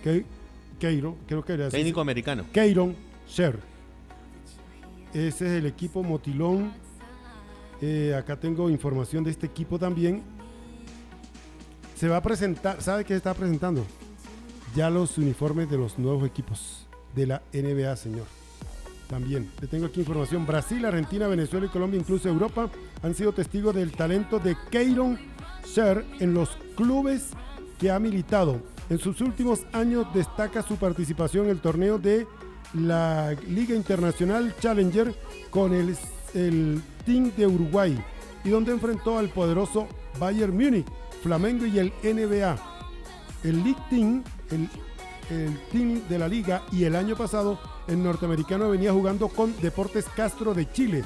Ke- 0.03 0.25
Keiro, 0.79 1.17
creo 1.27 1.45
que 1.45 1.53
era 1.55 1.67
así. 1.69 1.77
Técnico 1.77 2.01
americano. 2.01 2.45
Keiron 2.53 2.95
Sher. 3.29 3.59
Ese 5.13 5.47
es 5.47 5.53
el 5.53 5.67
equipo 5.67 6.03
Motilón. 6.03 6.73
Eh, 7.81 8.15
acá 8.19 8.39
tengo 8.39 8.69
información 8.71 9.23
de 9.25 9.31
este 9.31 9.47
equipo 9.47 9.79
también. 9.79 10.23
Se 11.97 12.09
va 12.09 12.17
a 12.19 12.23
presentar, 12.23 12.83
¿sabe 12.83 13.05
qué 13.05 13.15
se 13.15 13.19
está 13.19 13.35
presentando? 13.35 13.85
Ya 14.75 14.91
los 14.91 15.17
uniformes 15.19 15.71
de 15.71 15.79
los 15.79 15.99
nuevos 15.99 16.27
equipos 16.27 16.87
de 17.15 17.27
la 17.27 17.43
NBA, 17.53 17.95
señor. 17.97 18.27
También, 19.09 19.51
le 19.61 19.67
tengo 19.67 19.87
aquí 19.87 20.01
información. 20.01 20.47
Brasil, 20.47 20.85
Argentina, 20.85 21.29
Venezuela 21.29 21.67
y 21.67 21.69
Colombia, 21.69 22.01
incluso 22.01 22.29
Europa, 22.29 22.71
han 23.03 23.15
sido 23.15 23.33
testigos 23.33 23.75
del 23.75 23.93
talento 23.93 24.39
de 24.39 24.57
Keiron 24.71 25.19
Sher 25.65 26.05
en 26.21 26.35
los 26.35 26.51
clubes 26.77 27.31
que 27.79 27.91
ha 27.91 27.99
militado. 27.99 28.61
En 28.91 28.99
sus 28.99 29.21
últimos 29.21 29.61
años 29.73 30.07
destaca 30.15 30.63
su 30.63 30.77
participación 30.77 31.47
en 31.47 31.53
el 31.53 31.61
torneo 31.61 31.99
de 31.99 32.27
la 32.75 33.35
Liga 33.47 33.75
Internacional 33.75 34.55
Challenger 34.61 35.15
con 35.51 35.73
el, 35.75 35.97
el 36.35 36.83
Team 37.07 37.31
de 37.37 37.47
Uruguay 37.47 37.99
y 38.43 38.51
donde 38.51 38.73
enfrentó 38.73 39.19
al 39.19 39.29
poderoso 39.29 39.87
Bayern 40.19 40.55
Múnich, 40.55 40.87
Flamengo 41.23 41.67
y 41.67 41.79
el 41.79 41.93
NBA. 42.03 42.57
El 43.43 43.63
League 43.63 43.83
Team, 43.91 44.25
el, 44.51 44.69
el 45.31 45.59
team 45.71 46.03
de 46.09 46.19
la 46.19 46.29
liga 46.29 46.63
y 46.73 46.85
el 46.85 46.97
año 46.97 47.17
pasado 47.17 47.59
el 47.87 48.03
norteamericano 48.03 48.71
venía 48.71 48.93
jugando 48.93 49.29
con 49.29 49.55
Deportes 49.61 50.07
Castro 50.17 50.55
de 50.55 50.71
Chile. 50.71 51.05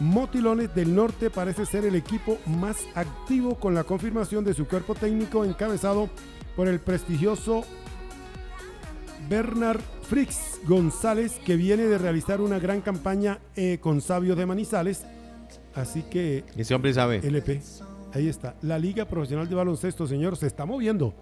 Motilones 0.00 0.74
del 0.74 0.94
Norte 0.94 1.30
parece 1.30 1.64
ser 1.64 1.86
el 1.86 1.94
equipo 1.94 2.38
más 2.46 2.84
activo 2.94 3.54
con 3.54 3.74
la 3.74 3.84
confirmación 3.84 4.44
de 4.44 4.52
su 4.52 4.66
cuerpo 4.66 4.94
técnico 4.94 5.44
encabezado 5.44 6.10
por 6.54 6.68
el 6.68 6.80
prestigioso 6.80 7.64
Bernard 9.28 9.80
Frix 10.02 10.60
González 10.66 11.40
que 11.44 11.56
viene 11.56 11.84
de 11.84 11.98
realizar 11.98 12.40
una 12.40 12.58
gran 12.58 12.80
campaña 12.80 13.40
eh, 13.56 13.78
con 13.80 14.00
Sabio 14.00 14.36
de 14.36 14.46
Manizales. 14.46 15.04
Así 15.74 16.02
que 16.02 16.44
Ese 16.56 16.74
hombre 16.74 16.92
sabe. 16.92 17.18
LP, 17.18 17.60
ahí 18.12 18.28
está. 18.28 18.54
La 18.62 18.78
Liga 18.78 19.06
Profesional 19.06 19.48
de 19.48 19.54
Baloncesto, 19.54 20.06
señor, 20.06 20.36
se 20.36 20.46
está 20.46 20.64
moviendo. 20.64 21.14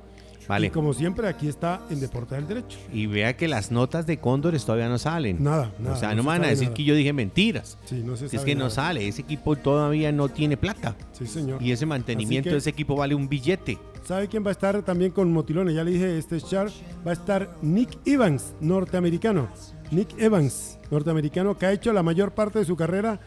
Vale. 0.48 0.66
Y 0.66 0.70
como 0.70 0.92
siempre, 0.92 1.26
aquí 1.28 1.48
está 1.48 1.80
en 1.90 2.00
Deportes 2.00 2.36
del 2.38 2.46
Derecho. 2.46 2.78
Y 2.92 3.06
vea 3.06 3.36
que 3.36 3.48
las 3.48 3.70
notas 3.70 4.06
de 4.06 4.18
Cóndores 4.18 4.64
todavía 4.64 4.88
no 4.88 4.98
salen. 4.98 5.42
Nada, 5.42 5.72
nada. 5.78 5.96
o 5.96 5.98
sea, 5.98 6.10
no 6.10 6.16
no, 6.16 6.22
se 6.22 6.26
me 6.26 6.32
van 6.32 6.44
a 6.44 6.48
decir 6.48 6.64
nada. 6.64 6.74
que 6.74 6.84
yo 6.84 6.94
dije 6.94 7.12
mentiras. 7.12 7.78
Sí, 7.86 8.02
no 8.04 8.16
se 8.16 8.26
es 8.26 8.32
sabe 8.32 8.44
que 8.44 8.54
no 8.54 8.68
sale. 8.70 9.08
Ese 9.08 9.22
equipo 9.22 9.56
todavía 9.56 10.12
no 10.12 10.28
tiene 10.28 10.56
plata. 10.56 10.96
Sí, 11.12 11.26
señor. 11.26 11.62
Y 11.62 11.72
ese 11.72 11.86
mantenimiento 11.86 12.48
que- 12.48 12.52
de 12.52 12.58
ese 12.58 12.70
equipo 12.70 12.94
vale 12.96 13.14
un 13.14 13.28
billete. 13.28 13.78
¿Sabe 14.04 14.28
quién 14.28 14.44
va 14.44 14.50
a 14.50 14.52
estar 14.52 14.82
también 14.82 15.12
con 15.12 15.32
Motilones? 15.32 15.74
Ya 15.74 15.82
le 15.82 15.92
dije, 15.92 16.18
este 16.18 16.38
char 16.40 16.68
va 17.06 17.10
a 17.12 17.14
estar 17.14 17.56
Nick 17.62 17.96
Evans, 18.04 18.52
norteamericano. 18.60 19.48
Nick 19.90 20.18
Evans, 20.18 20.78
norteamericano, 20.90 21.56
que 21.56 21.64
ha 21.66 21.72
hecho 21.72 21.90
la 21.92 22.02
mayor 22.02 22.32
parte 22.32 22.58
de 22.58 22.64
su 22.66 22.76
carrera 22.76 23.18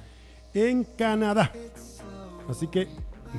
en 0.53 0.83
Canadá. 0.83 1.51
Así 2.47 2.67
que 2.67 2.87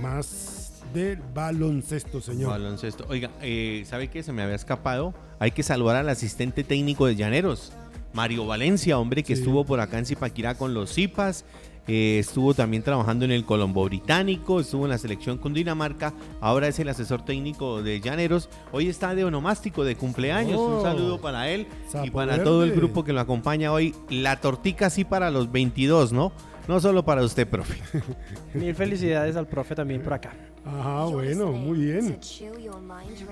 más 0.00 0.57
del 0.92 1.18
baloncesto, 1.34 2.20
señor. 2.20 2.50
Baloncesto. 2.50 3.04
Oiga, 3.08 3.30
eh, 3.42 3.84
¿sabe 3.86 4.08
qué? 4.08 4.22
Se 4.22 4.32
me 4.32 4.42
había 4.42 4.54
escapado. 4.56 5.14
Hay 5.38 5.50
que 5.52 5.62
saludar 5.62 5.96
al 5.96 6.08
asistente 6.08 6.64
técnico 6.64 7.06
de 7.06 7.16
Llaneros, 7.16 7.72
Mario 8.12 8.46
Valencia, 8.46 8.98
hombre 8.98 9.22
que 9.22 9.34
Sí. 9.36 9.42
estuvo 9.42 9.64
por 9.64 9.80
acá 9.80 9.98
en 9.98 10.06
Zipaquirá 10.06 10.54
con 10.56 10.74
los 10.74 10.92
Zipas. 10.92 11.44
eh, 11.90 12.18
estuvo 12.18 12.52
también 12.52 12.82
trabajando 12.82 13.24
en 13.24 13.30
el 13.30 13.46
Colombo 13.46 13.82
Británico, 13.86 14.60
estuvo 14.60 14.84
en 14.84 14.90
la 14.90 14.98
selección 14.98 15.38
con 15.38 15.54
Dinamarca, 15.54 16.12
ahora 16.42 16.68
es 16.68 16.78
el 16.80 16.90
asesor 16.90 17.24
técnico 17.24 17.82
de 17.82 18.02
Llaneros. 18.02 18.50
Hoy 18.72 18.88
está 18.90 19.14
de 19.14 19.24
onomástico 19.24 19.84
de 19.84 19.96
cumpleaños. 19.96 20.58
Oh. 20.58 20.76
Un 20.76 20.82
saludo 20.82 21.18
para 21.18 21.48
él 21.48 21.66
y 22.04 22.10
para 22.10 22.44
todo 22.44 22.64
el 22.64 22.72
grupo 22.72 23.04
que 23.04 23.14
lo 23.14 23.20
acompaña 23.20 23.72
hoy. 23.72 23.94
La 24.10 24.36
tortica 24.38 24.90
sí 24.90 25.06
para 25.06 25.30
los 25.30 25.50
22, 25.50 26.12
¿no? 26.12 26.30
No 26.68 26.78
solo 26.80 27.02
para 27.02 27.22
usted, 27.24 27.48
profe. 27.48 27.80
Mil 28.54 28.74
felicidades 28.74 29.36
al 29.36 29.46
profe 29.46 29.74
también 29.74 30.02
por 30.02 30.12
acá. 30.12 30.34
Ajá, 30.66 31.04
bueno, 31.06 31.50
muy 31.50 31.78
bien. 31.78 32.18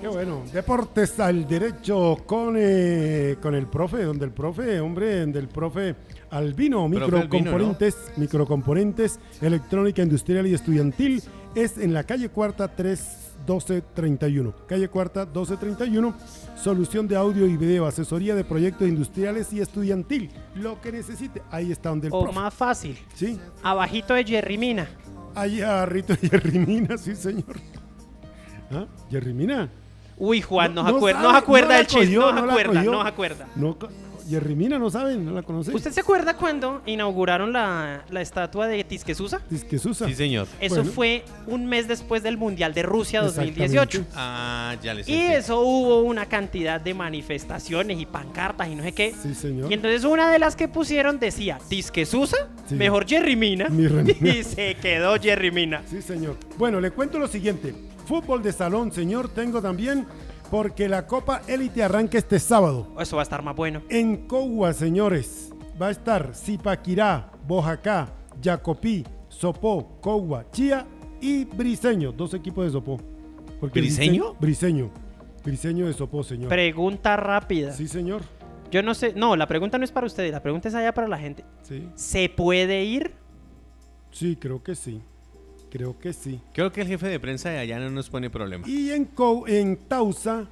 Qué 0.00 0.08
bueno. 0.08 0.42
Deportes 0.50 1.20
al 1.20 1.46
derecho 1.46 2.16
con, 2.24 2.56
eh, 2.58 3.36
con 3.42 3.54
el 3.54 3.66
profe, 3.66 4.04
donde 4.04 4.24
el 4.24 4.32
profe, 4.32 4.80
hombre, 4.80 5.26
del 5.26 5.48
profe 5.48 5.94
Albino, 6.30 6.88
microcomponentes, 6.88 7.96
microcomponentes, 8.16 9.20
electrónica 9.42 10.02
industrial 10.02 10.46
y 10.46 10.54
estudiantil, 10.54 11.22
es 11.54 11.76
en 11.76 11.92
la 11.92 12.04
calle 12.04 12.30
cuarta 12.30 12.68
31231. 13.46 14.54
Calle 14.66 14.88
cuarta 14.88 15.24
1231, 15.24 16.14
solución 16.56 17.06
de 17.08 17.16
audio 17.16 17.46
y 17.46 17.56
video, 17.56 17.86
asesoría 17.86 18.34
de 18.34 18.44
proyectos 18.44 18.88
industriales 18.88 19.52
y 19.52 19.60
estudiantil. 19.60 20.30
Lo 20.54 20.80
que 20.80 20.92
necesite, 20.92 21.42
ahí 21.50 21.70
está 21.72 21.90
donde 21.90 22.08
el 22.08 22.12
O 22.14 22.22
profe. 22.24 22.34
más 22.38 22.52
fácil, 22.54 22.98
Sí, 23.14 23.38
abajito 23.62 24.14
de 24.14 24.24
Jerry 24.24 24.58
Mina. 24.58 24.88
allá 25.34 25.86
Rito 25.86 26.14
Jerry 26.20 26.58
Mina, 26.58 26.98
sí 26.98 27.14
señor. 27.14 27.56
¿Ah? 28.70 28.86
Jerry 29.10 29.32
Mina. 29.32 29.70
Uy, 30.18 30.40
Juan, 30.40 30.74
no, 30.74 30.82
No- 30.82 30.96
acuerda, 30.96 31.20
sabe, 31.20 31.28
no 31.28 31.32
se 31.32 31.38
acuerda 31.44 31.66
no 31.66 31.72
la 31.72 31.76
del 31.78 31.86
chiste, 31.86 32.04
cogió, 32.06 32.20
no 32.20 32.26
se 32.28 32.34
no 32.40 32.46
la 32.46 32.52
acuerda, 32.52 32.72
cogió. 32.74 32.92
no 32.92 33.02
se 33.02 33.08
acuerda. 33.08 33.48
No, 33.54 33.78
co- 33.78 33.88
Yerrimina 34.28 34.78
no 34.78 34.90
saben, 34.90 35.24
no 35.24 35.32
la 35.32 35.42
conocen. 35.42 35.74
¿Usted 35.74 35.92
se 35.92 36.00
acuerda 36.00 36.36
cuando 36.36 36.82
inauguraron 36.86 37.52
la, 37.52 38.04
la 38.10 38.20
estatua 38.20 38.66
de 38.66 38.82
Tisquesusa? 38.84 39.40
Dice 39.48 39.66
que 39.66 39.78
Susa. 39.78 40.06
Sí, 40.06 40.14
señor. 40.14 40.46
Eso 40.60 40.76
Bueno. 40.76 40.90
fue 40.92 41.24
un 41.46 41.66
mes 41.66 41.86
después 41.88 42.22
del 42.22 42.36
Mundial 42.36 42.74
de 42.74 42.82
Rusia 42.82 43.20
Exactamente. 43.20 43.60
2018. 43.60 44.04
Ah, 44.14 44.74
ya 44.82 44.94
les 44.94 45.08
Y 45.08 45.14
eso 45.20 45.60
hubo 45.60 46.00
una 46.02 46.26
cantidad 46.26 46.80
de 46.80 46.94
manifestaciones 46.94 47.98
y 48.00 48.06
pancartas 48.06 48.68
y 48.68 48.74
no 48.74 48.82
sé 48.82 48.92
qué. 48.92 49.14
Sí, 49.22 49.34
señor. 49.34 49.70
Y 49.70 49.74
entonces 49.74 50.04
una 50.04 50.30
de 50.30 50.38
las 50.38 50.56
que 50.56 50.68
pusieron 50.68 51.18
decía, 51.18 51.58
Tisquesusa, 51.68 52.36
Sí. 52.68 52.74
mejor 52.74 53.06
Jerry 53.06 53.36
Mina. 53.36 53.68
Mi 53.68 53.86
Remina. 53.86 54.16
Y 54.36 54.42
se 54.42 54.74
quedó 54.76 55.16
Jerry 55.20 55.50
Mina. 55.50 55.82
Sí, 55.86 56.02
señor. 56.02 56.36
Bueno, 56.58 56.80
le 56.80 56.90
cuento 56.90 57.18
lo 57.18 57.28
siguiente. 57.28 57.74
Fútbol 58.06 58.42
de 58.42 58.52
salón, 58.52 58.92
señor, 58.92 59.28
tengo 59.28 59.60
también 59.60 60.06
porque 60.50 60.88
la 60.88 61.06
Copa 61.06 61.42
Élite 61.46 61.82
arranca 61.82 62.18
este 62.18 62.38
sábado. 62.38 62.94
Eso 62.98 63.16
va 63.16 63.22
a 63.22 63.24
estar 63.24 63.42
más 63.42 63.56
bueno. 63.56 63.82
En 63.88 64.26
Cogua, 64.26 64.72
señores, 64.72 65.52
va 65.80 65.88
a 65.88 65.90
estar 65.90 66.34
Zipaquirá, 66.34 67.30
Bojacá, 67.46 68.08
Jacopí, 68.42 69.04
Sopó, 69.28 69.98
Cogua, 70.00 70.50
Chía 70.50 70.86
y 71.20 71.44
Briseño, 71.44 72.12
dos 72.12 72.34
equipos 72.34 72.64
de 72.64 72.70
Sopó. 72.70 72.98
Porque 73.60 73.80
¿Briseño? 73.80 74.34
Briseño. 74.40 74.90
Briseño 75.44 75.86
de 75.86 75.92
Sopó, 75.92 76.22
señor. 76.22 76.48
Pregunta 76.48 77.16
rápida. 77.16 77.72
Sí, 77.72 77.88
señor. 77.88 78.22
Yo 78.70 78.82
no 78.82 78.94
sé. 78.94 79.12
No, 79.14 79.36
la 79.36 79.46
pregunta 79.46 79.78
no 79.78 79.84
es 79.84 79.92
para 79.92 80.06
ustedes. 80.06 80.32
La 80.32 80.42
pregunta 80.42 80.68
es 80.68 80.74
allá 80.74 80.92
para 80.92 81.08
la 81.08 81.18
gente. 81.18 81.44
Sí. 81.62 81.88
¿Se 81.94 82.28
puede 82.28 82.84
ir? 82.84 83.12
Sí, 84.10 84.36
creo 84.36 84.62
que 84.62 84.74
sí. 84.74 85.02
Creo 85.76 85.98
que 85.98 86.12
sí. 86.12 86.40
Creo 86.52 86.72
que 86.72 86.80
el 86.82 86.88
jefe 86.88 87.06
de 87.08 87.20
prensa 87.20 87.50
de 87.50 87.58
allá 87.58 87.78
no 87.78 87.90
nos 87.90 88.08
pone 88.10 88.30
problema. 88.30 88.66
Y 88.68 88.90
en, 88.90 89.04
Co- 89.04 89.46
en 89.46 89.76
Tausa, 89.88 90.46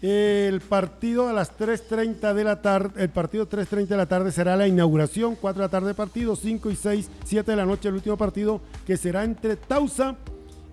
el 0.00 0.60
partido 0.60 1.28
a 1.28 1.32
las 1.32 1.56
3.30 1.56 2.34
de 2.34 2.44
la 2.44 2.60
tarde, 2.60 3.02
el 3.04 3.08
partido 3.10 3.48
3.30 3.48 3.86
de 3.86 3.96
la 3.96 4.06
tarde 4.06 4.32
será 4.32 4.56
la 4.56 4.66
inauguración, 4.66 5.36
4 5.40 5.60
de 5.62 5.66
la 5.66 5.70
tarde 5.70 5.94
partido, 5.94 6.34
5 6.34 6.70
y 6.70 6.76
6, 6.76 7.10
7 7.24 7.50
de 7.52 7.56
la 7.56 7.64
noche 7.66 7.88
el 7.88 7.94
último 7.94 8.16
partido, 8.16 8.60
que 8.84 8.96
será 8.96 9.22
entre 9.22 9.54
Tausa 9.56 10.16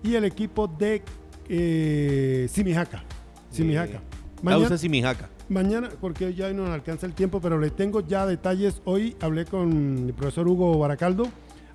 y 0.02 0.14
el 0.16 0.24
equipo 0.24 0.66
de 0.66 1.02
eh, 1.48 2.48
Simijaca. 2.50 3.04
Simijaca. 3.52 4.00
Mañana, 4.42 4.62
Causa 4.68 4.78
Simijaca. 4.78 5.28
mañana, 5.48 5.90
porque 6.00 6.34
ya 6.34 6.50
no 6.52 6.64
nos 6.64 6.70
alcanza 6.70 7.06
el 7.06 7.12
tiempo, 7.12 7.40
pero 7.40 7.58
le 7.60 7.70
tengo 7.70 8.00
ya 8.06 8.26
detalles. 8.26 8.80
Hoy 8.84 9.14
hablé 9.20 9.44
con 9.44 10.06
el 10.08 10.14
profesor 10.14 10.48
Hugo 10.48 10.78
Baracaldo, 10.78 11.28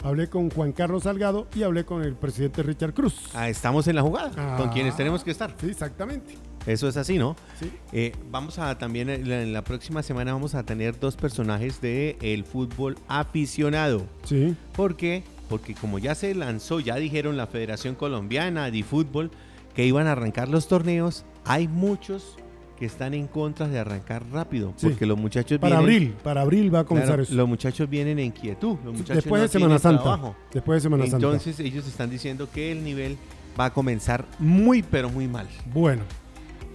hablé 0.06 0.28
con 0.30 0.50
Juan 0.50 0.72
Carlos 0.72 1.04
Salgado 1.04 1.48
y 1.56 1.64
hablé 1.64 1.84
con 1.84 2.02
el 2.04 2.14
presidente 2.16 2.64
Richard 2.64 2.94
Cruz. 2.94 3.30
Ah, 3.34 3.50
estamos 3.50 3.88
en 3.88 3.96
la 3.96 4.02
jugada, 4.02 4.30
con 4.58 4.70
Ah. 4.70 4.72
quienes 4.74 4.96
tenemos 4.96 5.24
que 5.24 5.32
estar. 5.32 5.54
Sí, 5.60 5.68
exactamente. 5.70 6.36
Eso 6.66 6.88
es 6.88 6.98
así, 6.98 7.18
¿no? 7.18 7.36
Sí. 7.60 7.72
Eh, 7.92 8.12
vamos 8.32 8.58
a 8.58 8.78
también, 8.78 9.10
en 9.10 9.30
la, 9.30 9.42
en 9.42 9.54
la 9.54 9.64
próxima 9.64 10.02
semana 10.02 10.34
vamos 10.34 10.56
a 10.56 10.64
tener 10.64 11.00
dos 11.00 11.16
personajes 11.16 11.80
del 11.82 12.16
el 12.22 12.44
fútbol 12.44 12.98
aficionado. 13.08 14.06
Sí. 14.24 14.56
¿Por 14.76 14.96
qué? 14.96 15.24
Porque 15.50 15.76
como 15.76 16.00
ya 16.00 16.16
se 16.16 16.34
lanzó, 16.34 16.80
ya 16.80 16.96
dijeron 16.96 17.38
la 17.38 17.46
Federación 17.48 17.94
Colombiana 17.96 18.72
de 18.72 18.82
Fútbol 18.84 19.30
que 19.76 19.86
iban 19.86 20.08
a 20.08 20.14
arrancar 20.14 20.50
los 20.50 20.68
torneos, 20.68 21.24
hay 21.44 21.68
muchos 21.68 22.38
que 22.78 22.86
están 22.86 23.14
en 23.14 23.28
contra 23.28 23.68
de 23.68 23.80
arrancar 23.80 24.24
rápido, 24.32 24.74
Sí. 24.76 24.88
porque 24.90 25.06
los 25.06 25.18
muchachos 25.18 25.60
Para 25.60 25.80
vienen, 25.80 25.96
abril, 25.96 26.16
para 26.24 26.42
abril 26.42 26.74
va 26.76 26.80
a 26.80 26.84
comenzar 26.84 27.10
Claro, 27.12 27.24
eso. 27.24 27.34
los 27.36 27.48
muchachos 27.48 27.90
vienen 27.90 28.20
en 28.20 28.32
quietud, 28.32 28.78
los 28.84 28.94
muchachos 28.94 29.16
Después 29.24 29.40
no 29.40 29.44
de 29.44 29.48
Semana 29.50 29.80
Santa. 29.80 30.02
trabajo. 30.04 30.36
Después 30.54 30.78
de 30.78 30.82
Semana 30.82 31.04
Santa. 31.08 31.26
Entonces 31.28 31.60
ellos 31.62 31.88
están 31.88 32.10
diciendo 32.10 32.50
que 32.54 32.72
el 32.72 32.84
nivel 32.84 33.18
va 33.60 33.66
a 33.66 33.74
comenzar 33.74 34.26
muy 34.40 34.84
pero 34.84 35.10
muy 35.10 35.28
mal. 35.28 35.48
Bueno, 35.74 36.04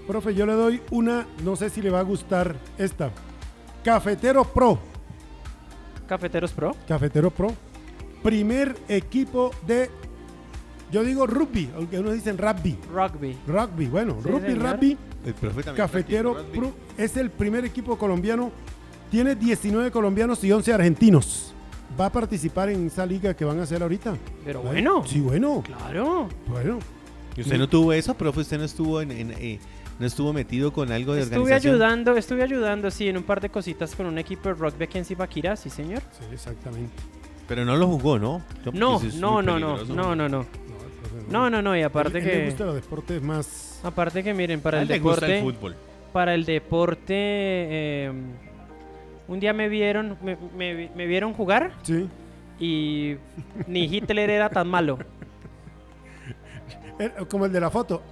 profe, 0.07 0.34
yo 0.34 0.46
le 0.46 0.55
doy 0.55 0.80
una, 0.90 1.26
no 1.44 1.55
sé 1.57 1.68
si 1.68 1.82
le 1.82 1.90
va 1.90 2.01
a 2.01 2.05
gustar 2.05 2.57
esta. 2.78 3.11
Cafetero 3.84 4.44
Pro. 4.44 4.78
Cafeteros 6.07 6.53
Pro. 6.53 6.74
Cafetero 6.88 7.30
Pro. 7.30 7.53
Primer 8.22 8.76
equipo 8.88 9.51
de, 9.66 9.90
yo 10.90 11.05
digo 11.05 11.26
rugby, 11.26 11.70
aunque 11.76 11.98
unos 12.01 12.14
dicen 12.14 12.36
rugby. 12.36 12.76
Rugby. 12.92 13.36
Rugby, 13.46 13.86
bueno, 13.86 14.16
Sí, 14.22 14.28
rugby, 14.28 14.46
señor. 14.53 14.72
rugby. 14.72 14.98
El 15.24 15.34
profe 15.34 15.62
también 15.62 15.86
Cafetero 15.86 16.44
Pro 16.52 16.72
es 16.96 17.16
el 17.16 17.30
primer 17.30 17.64
equipo 17.64 17.96
colombiano. 17.98 18.50
Tiene 19.10 19.34
19 19.34 19.90
colombianos 19.90 20.42
y 20.44 20.52
11 20.52 20.72
argentinos. 20.72 21.52
Va 22.00 22.06
a 22.06 22.12
participar 22.12 22.70
en 22.70 22.86
esa 22.86 23.04
liga 23.04 23.34
que 23.34 23.44
van 23.44 23.58
a 23.58 23.64
hacer 23.64 23.82
ahorita. 23.82 24.16
Pero 24.44 24.60
¿Eh? 24.60 24.66
bueno. 24.66 25.04
Sí, 25.06 25.20
bueno. 25.20 25.62
Claro. 25.66 26.28
Bueno. 26.46 26.78
¿Y 27.36 27.42
usted 27.42 27.58
no 27.58 27.68
tuvo 27.68 27.92
eso, 27.92 28.14
profe? 28.14 28.40
¿Usted 28.40 28.58
no 28.58 28.64
estuvo 28.64 29.00
en, 29.00 29.10
en, 29.10 29.30
eh, 29.32 29.58
no 29.98 30.06
estuvo 30.06 30.32
metido 30.32 30.72
con 30.72 30.90
algo 30.92 31.12
de 31.14 31.22
Estuve 31.22 31.38
organización? 31.40 31.74
ayudando, 31.74 32.16
estuve 32.16 32.42
ayudando, 32.42 32.90
sí, 32.90 33.08
en 33.08 33.16
un 33.16 33.22
par 33.24 33.40
de 33.40 33.50
cositas 33.50 33.94
con 33.94 34.06
un 34.06 34.18
equipo 34.18 34.48
de 34.48 34.54
rugby 34.54 34.84
aquí 34.84 34.98
en 34.98 35.04
Zipaquirá, 35.04 35.56
sí, 35.56 35.68
señor. 35.70 36.00
Sí, 36.18 36.24
exactamente. 36.32 36.92
Pero 37.46 37.64
no 37.64 37.76
lo 37.76 37.86
jugó, 37.88 38.18
¿no? 38.18 38.42
No, 38.72 39.00
no, 39.18 39.42
no, 39.42 39.58
no, 39.58 39.84
no, 39.84 40.16
no, 40.16 40.28
no. 40.28 40.46
No, 41.31 41.49
No, 41.51 41.62
no, 41.62 41.76
y 41.76 41.83
aparte 41.83 42.18
Él- 42.18 42.24
él 42.24 42.31
le 42.31 42.39
que... 42.41 42.45
gusta 42.51 42.64
los 42.66 42.74
deportes 42.74 43.22
más. 43.22 43.81
Aparte 43.83 44.22
que 44.22 44.35
miren, 44.35 44.61
para 44.61 44.78
A 44.78 44.83
el 44.83 44.89
le 44.89 44.99
gusta 44.99 45.26
deporte... 45.26 45.39
el 45.39 45.55
fútbol. 45.55 45.76
para 46.12 46.35
el 46.35 46.45
deporte, 46.45 47.05
eh, 47.14 48.12
un 49.28 49.39
día 49.41 49.53
me 49.53 49.68
vieron, 49.68 50.16
me, 50.22 50.37
me- 50.57 50.91
me 50.95 51.07
vieron 51.07 51.33
jugar 51.33 51.72
Sí. 51.83 52.09
y 52.59 53.14
ni 53.68 53.85
Hitler 53.85 54.28
era 54.28 54.49
tan 54.51 54.66
malo. 54.68 54.99
Él- 56.99 57.12
como 57.28 57.47
el 57.47 57.53
de 57.53 57.61
la 57.61 57.70
foto. 57.70 58.03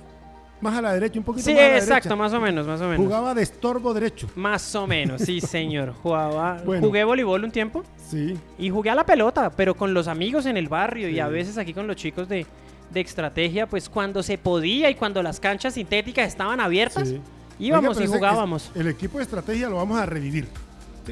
Más 0.60 0.76
a 0.76 0.82
la 0.82 0.92
derecha, 0.92 1.20
un 1.20 1.24
poquito 1.24 1.44
Sí, 1.44 1.52
más 1.54 1.62
a 1.62 1.68
la 1.68 1.74
exacto, 1.76 2.08
derecha. 2.08 2.16
más 2.16 2.32
o 2.32 2.40
menos, 2.40 2.66
más 2.66 2.80
o 2.80 2.84
menos. 2.88 2.96
Jugaba 2.98 3.32
de 3.32 3.42
estorbo 3.42 3.94
derecho. 3.94 4.28
Más 4.34 4.74
o 4.74 4.88
menos, 4.88 5.22
sí, 5.22 5.40
señor. 5.56 5.92
Jugaba, 6.02 6.60
Bueno. 6.64 6.84
jugué 6.84 7.04
voleibol 7.04 7.44
un 7.44 7.52
tiempo 7.52 7.84
Sí. 7.96 8.36
y 8.58 8.68
jugué 8.70 8.90
a 8.90 8.96
la 8.96 9.06
pelota, 9.06 9.50
pero 9.50 9.76
con 9.76 9.94
los 9.94 10.08
amigos 10.08 10.46
en 10.46 10.56
el 10.56 10.68
barrio 10.68 11.08
y 11.08 11.14
Sí. 11.14 11.20
a 11.20 11.28
veces 11.28 11.58
aquí 11.58 11.72
con 11.72 11.86
los 11.86 11.94
chicos 11.94 12.28
de, 12.28 12.44
de 12.90 13.00
estrategia, 13.00 13.66
pues 13.66 13.88
cuando 13.88 14.22
se 14.22 14.38
podía 14.38 14.90
y 14.90 14.94
cuando 14.94 15.22
las 15.22 15.40
canchas 15.40 15.74
sintéticas 15.74 16.26
estaban 16.28 16.60
abiertas, 16.60 17.08
sí. 17.08 17.20
íbamos 17.58 17.96
Oiga, 17.96 18.08
y 18.08 18.12
jugábamos. 18.16 18.70
el 18.74 18.88
equipo 18.88 19.18
de 19.18 19.24
estrategia 19.24 19.68
lo 19.68 19.76
vamos 19.76 19.98
a 19.98 20.06
revivir. 20.06 20.48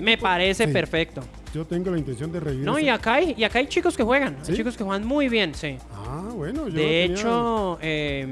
Me 0.00 0.18
parece 0.18 0.66
Sí. 0.66 0.72
perfecto. 0.72 1.22
Yo 1.54 1.64
tengo 1.64 1.90
la 1.90 1.98
intención 1.98 2.30
de 2.30 2.38
revivir. 2.40 2.66
No, 2.66 2.76
ese- 2.76 2.86
y 2.86 2.88
acá 2.90 3.14
hay, 3.14 3.34
y 3.36 3.44
acá 3.44 3.58
hay 3.60 3.66
chicos 3.66 3.96
que 3.96 4.02
juegan, 4.02 4.36
¿Sí? 4.42 4.52
hay 4.52 4.58
chicos 4.58 4.76
que 4.76 4.84
juegan 4.84 5.06
muy 5.06 5.28
bien, 5.28 5.54
sí. 5.54 5.78
Ah, 5.94 6.28
bueno. 6.34 6.68
yo 6.68 6.74
De 6.74 6.82
tenía- 6.82 7.04
hecho, 7.06 7.78
eh, 7.80 8.30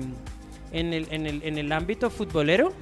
en, 0.73 0.93
el, 0.93 1.07
en, 1.11 1.27
el, 1.27 1.43
en 1.43 1.57
el 1.59 1.73
ámbito 1.73 2.11
futbolero, 2.11 2.73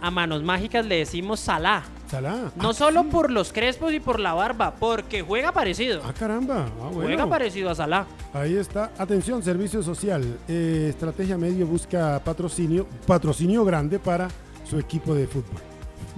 a 0.00 0.10
manos 0.12 0.42
mágicas 0.44 0.86
le 0.86 0.98
decimos 0.98 1.40
Salah. 1.40 1.82
Salah. 2.10 2.50
No 2.56 2.70
Ah, 2.70 2.74
solo 2.74 3.02
sí. 3.02 3.08
por 3.10 3.30
los 3.30 3.52
crespos 3.52 3.92
y 3.92 4.00
por 4.00 4.18
la 4.18 4.32
barba, 4.34 4.74
porque 4.78 5.22
juega 5.22 5.52
parecido. 5.52 6.00
Ah, 6.04 6.12
caramba. 6.18 6.66
Ah, 6.80 6.84
bueno. 6.92 7.02
Juega 7.02 7.26
parecido 7.28 7.70
a 7.70 7.74
Salah. 7.74 8.06
Ahí 8.32 8.56
está. 8.56 8.90
Atención, 8.98 9.42
servicio 9.42 9.82
social. 9.82 10.38
Eh, 10.48 10.86
Estrategia 10.90 11.36
Medio 11.36 11.66
busca 11.66 12.20
patrocinio, 12.24 12.86
patrocinio 13.06 13.64
grande 13.64 13.98
para 13.98 14.28
su 14.64 14.78
equipo 14.78 15.14
de 15.14 15.26
fútbol. 15.26 15.60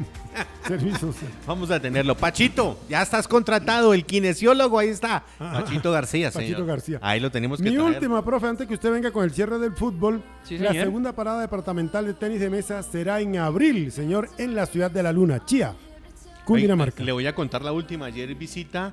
servicio 0.66 0.98
social. 0.98 1.30
Vamos 1.46 1.70
a 1.70 1.80
tenerlo. 1.80 2.16
Pachito, 2.16 2.78
ya 2.88 3.02
estás 3.02 3.26
contratado, 3.28 3.92
el 3.94 4.04
kinesiólogo, 4.04 4.78
ahí 4.78 4.88
está. 4.88 5.24
Ah, 5.38 5.60
Pachito 5.64 5.90
García, 5.92 6.30
señor. 6.30 6.48
Pachito 6.50 6.66
García. 6.66 6.98
Ahí 7.02 7.20
lo 7.20 7.30
tenemos 7.30 7.58
que 7.58 7.70
Mi 7.70 7.76
traer. 7.76 7.94
última, 7.94 8.24
profe, 8.24 8.46
antes 8.46 8.66
que 8.68 8.74
usted 8.74 8.90
venga 8.92 9.10
con 9.10 9.24
el 9.24 9.30
cierre 9.32 9.58
del 9.58 9.72
fútbol, 9.74 10.22
Sí, 10.44 10.58
la 10.58 10.70
señor. 10.70 10.84
segunda 10.86 11.12
parada 11.12 11.40
departamental 11.40 12.06
de 12.06 12.14
tenis 12.14 12.40
de 12.40 12.50
mesa 12.50 12.82
será 12.82 13.20
en 13.20 13.36
abril, 13.38 13.90
señor, 13.92 14.28
en 14.38 14.54
la 14.54 14.66
ciudad 14.66 14.90
de 14.90 15.02
la 15.02 15.12
Luna, 15.12 15.44
Chía, 15.44 15.74
Cundinamarca. 16.44 16.96
Oye, 16.98 17.06
Le 17.06 17.12
voy 17.12 17.26
a 17.26 17.34
contar 17.34 17.62
la 17.62 17.72
última. 17.72 18.06
Ayer 18.06 18.34
visita 18.34 18.92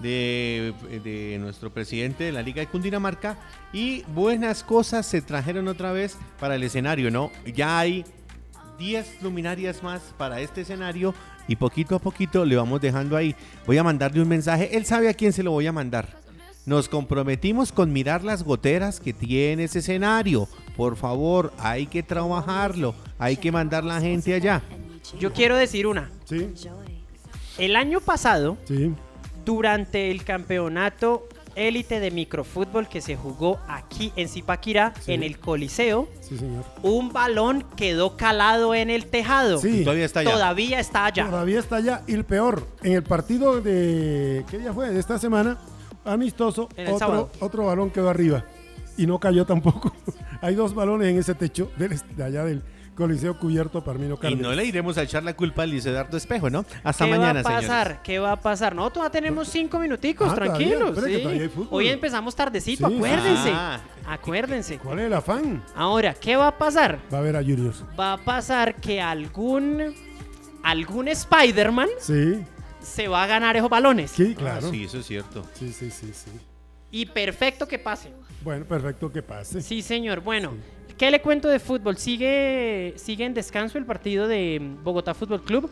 de, 0.00 0.74
de 1.04 1.38
nuestro 1.40 1.70
presidente 1.72 2.24
de 2.24 2.32
la 2.32 2.42
Liga 2.42 2.60
de 2.60 2.66
Cundinamarca 2.66 3.36
y 3.72 4.02
buenas 4.14 4.62
cosas 4.62 5.06
se 5.06 5.22
trajeron 5.22 5.68
otra 5.68 5.92
vez 5.92 6.16
para 6.38 6.54
el 6.56 6.62
escenario, 6.64 7.10
¿no? 7.10 7.30
Ya 7.54 7.78
hay 7.78 8.04
10 8.78 9.22
luminarias 9.22 9.82
más 9.82 10.02
para 10.16 10.40
este 10.40 10.62
escenario 10.62 11.14
y 11.48 11.56
poquito 11.56 11.94
a 11.96 11.98
poquito 11.98 12.44
le 12.44 12.56
vamos 12.56 12.80
dejando 12.80 13.16
ahí. 13.16 13.34
Voy 13.66 13.78
a 13.78 13.84
mandarle 13.84 14.20
un 14.22 14.28
mensaje. 14.28 14.76
Él 14.76 14.84
sabe 14.84 15.08
a 15.08 15.14
quién 15.14 15.32
se 15.32 15.42
lo 15.42 15.52
voy 15.52 15.66
a 15.66 15.72
mandar. 15.72 16.08
Nos 16.66 16.88
comprometimos 16.88 17.70
con 17.70 17.92
mirar 17.92 18.24
las 18.24 18.42
goteras 18.42 18.98
que 18.98 19.12
tiene 19.12 19.64
ese 19.64 19.78
escenario. 19.78 20.48
Por 20.76 20.96
favor, 20.96 21.52
hay 21.58 21.86
que 21.86 22.02
trabajarlo. 22.02 22.94
Hay 23.18 23.36
que 23.36 23.52
mandar 23.52 23.84
la 23.84 24.00
gente 24.00 24.34
allá. 24.34 24.62
Yo 25.20 25.32
quiero 25.32 25.56
decir 25.56 25.86
una. 25.86 26.10
Sí, 26.24 26.48
El 27.58 27.76
año 27.76 28.00
pasado, 28.00 28.58
sí. 28.66 28.92
durante 29.44 30.10
el 30.10 30.24
campeonato 30.24 31.28
élite 31.56 31.98
de 32.00 32.10
microfútbol 32.10 32.88
que 32.88 33.00
se 33.00 33.16
jugó 33.16 33.58
aquí 33.68 34.12
en 34.14 34.28
Zipaquirá, 34.28 34.92
Sí. 35.00 35.12
en 35.14 35.22
el 35.22 35.38
Coliseo, 35.38 36.08
Sí, 36.20 36.38
señor. 36.38 36.64
un 36.82 37.12
balón 37.12 37.64
quedó 37.76 38.16
calado 38.16 38.74
en 38.74 38.90
el 38.90 39.06
tejado. 39.06 39.58
Sí. 39.58 39.82
Todavía 39.82 40.04
está 40.04 40.20
allá. 40.20 40.30
Todavía 40.32 40.80
está 40.80 41.04
allá. 41.06 41.26
Todavía 41.26 41.58
está 41.58 41.76
allá. 41.76 42.02
Y 42.06 42.14
el 42.14 42.24
peor, 42.24 42.66
en 42.82 42.92
el 42.92 43.02
partido 43.02 43.60
de. 43.60 44.44
¿Qué 44.50 44.58
día 44.58 44.72
fue? 44.72 44.90
De 44.90 45.00
esta 45.00 45.18
semana, 45.18 45.58
amistoso, 46.04 46.68
otro, 46.92 47.30
otro 47.40 47.64
balón 47.66 47.90
quedó 47.90 48.10
arriba. 48.10 48.44
Y 48.98 49.06
no 49.06 49.18
cayó 49.18 49.44
tampoco. 49.44 49.92
Hay 50.40 50.54
dos 50.54 50.74
balones 50.74 51.08
en 51.08 51.18
ese 51.18 51.34
techo 51.34 51.70
de 51.76 52.22
allá 52.24 52.44
del 52.44 52.62
Coliseo 52.96 53.38
cubierto 53.38 53.84
Parmino 53.84 54.14
Y 54.14 54.18
Cárdenas. 54.18 54.42
no 54.42 54.52
le 54.54 54.64
iremos 54.64 54.96
a 54.98 55.02
echar 55.02 55.22
la 55.22 55.34
culpa 55.36 55.62
al 55.62 55.70
Licedardo 55.70 56.16
Espejo, 56.16 56.48
¿no? 56.50 56.64
Hasta 56.82 57.04
¿Qué 57.04 57.10
mañana, 57.10 57.42
va 57.42 57.50
a 57.50 57.60
pasar? 57.60 57.62
señores. 57.86 57.98
¿Qué 58.02 58.18
va 58.18 58.32
a 58.32 58.40
pasar? 58.40 58.74
No, 58.74 58.90
todavía 58.90 59.10
tenemos 59.12 59.48
cinco 59.48 59.78
minuticos, 59.78 60.32
Ah, 60.32 60.34
todavía, 60.34 60.78
tranquilos. 60.78 61.04
sí. 61.54 61.66
Hoy 61.70 61.88
empezamos 61.88 62.34
tardecito, 62.34 62.88
Sí, 62.88 62.94
acuérdense. 62.96 63.50
Ah. 63.52 63.80
Acuérdense. 64.08 64.78
¿Cuál 64.78 65.00
es 65.00 65.06
el 65.06 65.12
afán? 65.12 65.62
Ahora, 65.74 66.14
¿qué 66.14 66.36
va 66.36 66.48
a 66.48 66.56
pasar? 66.58 66.98
Va 67.12 67.18
a 67.18 67.20
haber 67.20 67.36
a 67.36 67.40
Juniors. 67.42 67.84
Va 67.98 68.14
a 68.14 68.18
pasar 68.18 68.76
que 68.76 69.00
algún 69.00 69.94
algún 70.62 71.06
Spider-Man 71.08 71.88
Sí, 72.00 72.42
se 72.80 73.08
va 73.08 73.24
a 73.24 73.26
ganar 73.26 73.56
esos 73.56 73.68
balones. 73.70 74.10
sí, 74.10 74.34
claro. 74.34 74.66
Ah, 74.66 74.70
sí, 74.70 74.84
eso 74.84 74.98
es 74.98 75.06
cierto. 75.06 75.44
Sí, 75.54 75.72
sí, 75.72 75.90
sí, 75.90 76.10
sí. 76.12 76.30
Y 76.90 77.06
perfecto 77.06 77.66
que 77.68 77.78
pase. 77.78 78.10
Bueno, 78.42 78.64
perfecto 78.64 79.12
que 79.12 79.22
pase. 79.22 79.60
Sí, 79.60 79.82
señor. 79.82 80.20
Bueno, 80.20 80.52
¿qué 80.96 81.10
le 81.10 81.20
cuento 81.20 81.48
de 81.48 81.58
fútbol? 81.58 81.96
Sigue, 81.96 82.94
sigue 82.96 83.24
en 83.24 83.34
descanso 83.34 83.78
el 83.78 83.84
partido 83.84 84.28
de 84.28 84.60
Bogotá 84.82 85.14
Fútbol 85.14 85.42
Club. 85.42 85.70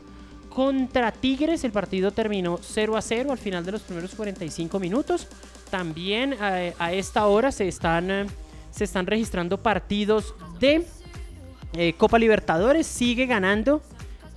Contra 0.49 1.11
Tigres 1.11 1.65
el 1.65 1.73
partido 1.73 2.13
terminó 2.13 2.59
0 2.63 2.97
a 2.97 3.03
0 3.03 3.33
al 3.33 3.39
final 3.39 3.65
de 3.65 3.73
los 3.73 3.83
primeros 3.83 4.15
45 4.15 4.79
minutos. 4.79 5.27
También 5.71 6.37
eh, 6.41 6.75
a 6.79 6.93
esta 6.93 7.27
hora 7.27 7.51
se 7.51 7.67
están, 7.67 8.11
eh, 8.11 8.27
se 8.71 8.85
están 8.85 9.07
registrando 9.07 9.59
partidos 9.59 10.35
de 10.61 10.87
eh, 11.73 11.95
Copa 11.95 12.19
Libertadores. 12.19 12.87
Sigue 12.87 13.27
ganando 13.27 13.83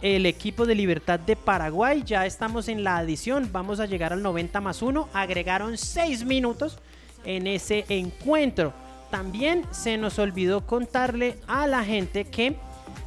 el 0.01 0.25
equipo 0.25 0.65
de 0.65 0.73
Libertad 0.73 1.19
de 1.19 1.35
Paraguay. 1.35 2.01
Ya 2.03 2.25
estamos 2.25 2.67
en 2.67 2.83
la 2.83 2.97
adición. 2.97 3.49
Vamos 3.51 3.79
a 3.79 3.85
llegar 3.85 4.13
al 4.13 4.23
90 4.23 4.59
más 4.61 4.81
1. 4.81 5.09
Agregaron 5.13 5.77
6 5.77 6.25
minutos 6.25 6.79
en 7.25 7.45
ese 7.45 7.85
encuentro. 7.89 8.73
También 9.11 9.63
se 9.71 9.97
nos 9.97 10.19
olvidó 10.19 10.65
contarle 10.65 11.37
a 11.47 11.65
la 11.67 11.83
gente 11.83 12.25
que 12.25 12.57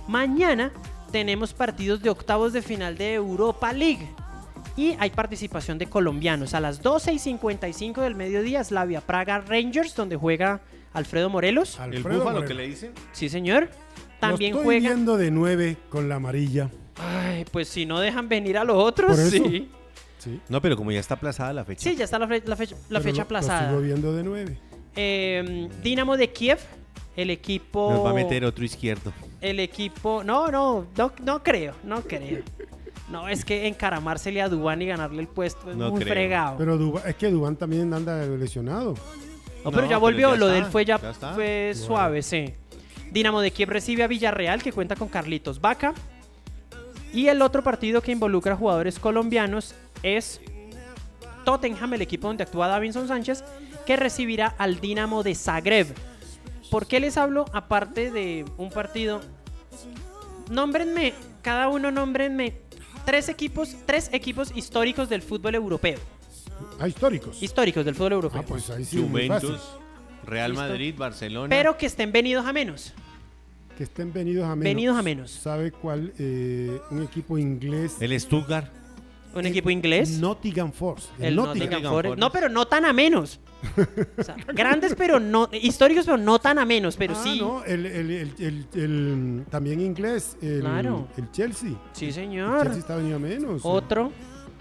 mañana 0.09 0.73
tenemos 1.13 1.53
partidos 1.53 2.03
de 2.03 2.11
octavos 2.11 2.53
de 2.53 2.63
final 2.63 2.97
de 2.97 3.15
Europa 3.15 3.73
League. 3.73 4.09
Y 4.77 4.97
hay 4.99 5.11
participación 5.11 5.77
de 5.79 5.87
colombianos. 5.87 6.55
A 6.55 6.61
las 6.61 6.81
12 6.83 7.13
y 7.13 7.19
55 7.19 8.01
del 8.01 8.15
mediodía, 8.15 8.63
Slavia 8.65 9.01
Praga 9.01 9.41
Rangers, 9.41 9.95
donde 9.95 10.17
juega 10.17 10.61
Alfredo 10.93 11.29
Morelos. 11.29 11.77
¿El 11.77 11.97
Alfredo 11.97 12.21
búfalo 12.21 12.45
que 12.47 12.55
le 12.55 12.67
dicen? 12.69 12.93
Sí, 13.13 13.29
señor. 13.29 13.69
También 14.21 14.53
Lo 14.53 14.59
estoy 14.61 14.77
juega. 14.81 14.95
viendo 14.95 15.17
de 15.17 15.31
9 15.31 15.77
con 15.89 16.09
la 16.09 16.17
amarilla. 16.17 16.71
Ay, 16.97 17.45
pues 17.51 17.69
si 17.69 17.85
no 17.87 17.99
dejan 18.01 18.29
venir 18.29 18.57
a 18.59 18.65
los 18.65 18.77
otros, 18.77 19.11
Por 19.17 19.21
eso. 19.21 19.31
sí. 19.45 19.71
Sí. 20.19 20.39
No, 20.51 20.61
pero 20.61 20.77
como 20.77 20.93
ya 20.93 21.01
está 21.01 21.15
aplazada 21.15 21.53
la 21.55 21.65
fecha. 21.65 21.83
Sí, 21.89 21.97
ya 21.97 22.05
está 22.05 22.19
la, 22.19 22.29
fe- 22.29 22.43
la 22.45 22.55
fecha, 22.55 22.77
la 22.91 23.01
Pero 23.01 23.03
fecha 23.03 23.13
lo- 23.13 23.17
Lo 23.17 23.23
aplazada. 23.23 23.69
sigo 23.71 23.81
viendo 23.81 24.13
de 24.15 24.23
9. 24.23 24.59
Eh, 24.97 25.69
Dinamo 25.83 26.17
de 26.17 26.31
Kiev, 26.33 26.59
el 27.17 27.31
equipo. 27.31 27.93
Nos 27.93 28.05
va 28.05 28.11
a 28.11 28.15
meter 28.15 28.45
otro 28.45 28.65
izquierdo. 28.65 29.13
El 29.41 29.61
equipo. 29.61 30.23
No, 30.25 30.49
no, 30.51 30.87
no, 30.97 31.13
no 31.23 31.43
creo, 31.43 31.75
no 31.85 32.03
creo. 32.03 32.43
No, 33.11 33.29
es 33.29 33.45
que 33.45 33.67
encaramársele 33.67 34.41
a 34.41 34.49
Dubán 34.49 34.83
y 34.83 34.87
ganarle 34.87 35.21
el 35.23 35.29
puesto 35.29 35.71
es 35.71 35.77
No 35.77 35.91
muy 35.91 36.01
creo. 36.03 36.13
fregado. 36.15 36.57
Pero 36.59 36.77
Dubán- 36.79 37.03
es 37.09 37.15
que 37.17 37.29
Dubán 37.31 37.57
también 37.57 37.93
anda 37.93 38.25
lesionado. 38.27 38.95
no, 39.65 39.71
pero 39.71 39.83
No, 39.83 39.83
ya 39.83 39.89
pero 39.89 40.01
volvió, 40.01 40.31
ya 40.35 40.37
lo 40.39 40.47
de 40.47 40.55
está, 40.59 40.67
él 40.67 40.73
fue 40.73 40.85
ya, 40.85 40.99
fue 41.35 41.73
suave, 41.75 42.23
sí. 42.23 42.55
Dinamo 43.11 43.41
de 43.41 43.51
Kiev 43.51 43.69
recibe 43.71 44.05
a 44.05 44.07
Villarreal, 44.07 44.63
que 44.63 44.73
cuenta 44.73 44.95
con 44.95 45.09
Carlitos 45.09 45.61
Vaca. 45.61 45.93
Y 47.13 47.27
el 47.27 47.43
otro 47.43 47.65
partido 47.65 48.01
que 48.01 48.13
involucra 48.13 48.55
jugadores 48.55 49.01
colombianos 49.01 49.75
es 50.05 50.41
Tottenham, 51.45 51.95
el 51.95 52.03
equipo 52.03 52.29
donde 52.29 52.45
actúa 52.45 52.69
Davinson 52.69 53.09
Sánchez, 53.09 53.43
que 53.91 53.97
recibirá 53.97 54.55
al 54.57 54.81
Dinamo 54.81 55.25
de 55.25 55.35
Zagreb. 55.35 55.89
¿Por 56.71 56.87
qué 56.87 57.01
les 57.01 57.17
hablo 57.17 57.47
aparte 57.53 58.13
de 58.13 58.45
un 58.57 58.71
partido? 58.71 59.21
Nómbrenme, 60.49 61.13
cada 61.43 61.67
uno 61.69 61.91
nómbrenme 61.91 62.55
tres 63.05 63.29
equipos, 63.29 63.75
tres 63.87 64.09
equipos 64.13 64.53
históricos 64.55 65.09
del 65.09 65.23
fútbol 65.23 65.57
europeo. 65.57 65.99
Ah, 66.79 66.87
históricos. 66.87 67.43
Históricos 67.43 67.85
del 67.85 67.97
fútbol 67.97 68.13
europeo. 68.13 68.41
Ah, 68.41 68.45
pues 68.47 68.71
ahí 68.71 68.85
sí. 68.85 69.03
Juventus, 69.03 69.61
Real 70.25 70.53
Listo. 70.53 70.69
Madrid, 70.69 70.95
Barcelona. 70.97 71.49
pero 71.49 71.77
que 71.77 71.87
estén 71.87 72.13
venidos 72.13 72.47
a 72.47 72.53
menos. 72.53 72.95
Que 73.77 73.83
estén 73.83 74.13
venidos 74.13 74.45
a 74.45 74.55
menos. 74.55 74.63
Venidos 74.63 74.97
a 74.97 75.03
menos. 75.03 75.33
¿Sabe 75.33 75.73
cuál? 75.73 76.13
Eh, 76.17 76.81
un 76.93 77.03
equipo 77.03 77.39
inglés. 77.39 77.97
el 77.99 78.21
Stuttgart. 78.21 78.71
Un 79.35 79.47
equipo 79.47 79.69
inglés. 79.69 80.11
Nottingham 80.21 80.71
Force. 80.71 81.09
el 81.19 81.35
Nottingham 81.35 81.59
Nottingham 81.59 81.83
Forest. 81.83 82.07
Forest. 82.07 82.21
No, 82.21 82.31
pero 82.31 82.49
no 82.49 82.69
tan 82.69 82.85
a 82.85 82.93
menos. 82.93 83.41
O 84.19 84.23
sea, 84.23 84.37
grandes, 84.55 84.95
pero 84.97 85.21
no. 85.21 85.49
Históricos, 85.53 86.05
pero 86.07 86.17
no 86.17 86.39
tan 86.39 86.59
a 86.59 86.65
menos. 86.65 86.97
Pero 86.97 87.15
Ah, 87.17 87.21
sí. 87.23 87.39
no, 87.41 87.63
el, 87.65 87.87
el- 87.87 88.11
el- 88.11 88.35
el- 88.39 88.67
el- 88.75 89.45
también 89.51 89.81
inglés. 89.81 90.37
El, 90.43 90.61
Claro. 90.61 91.09
el 91.17 91.31
Chelsea. 91.31 91.71
Sí, 91.93 92.07
El 92.07 92.13
señor. 92.15 92.63
Chelsea 92.63 92.81
está 92.81 92.97
venido 92.97 93.17
a 93.17 93.21
menos. 93.21 93.61
Otro. 93.65 94.13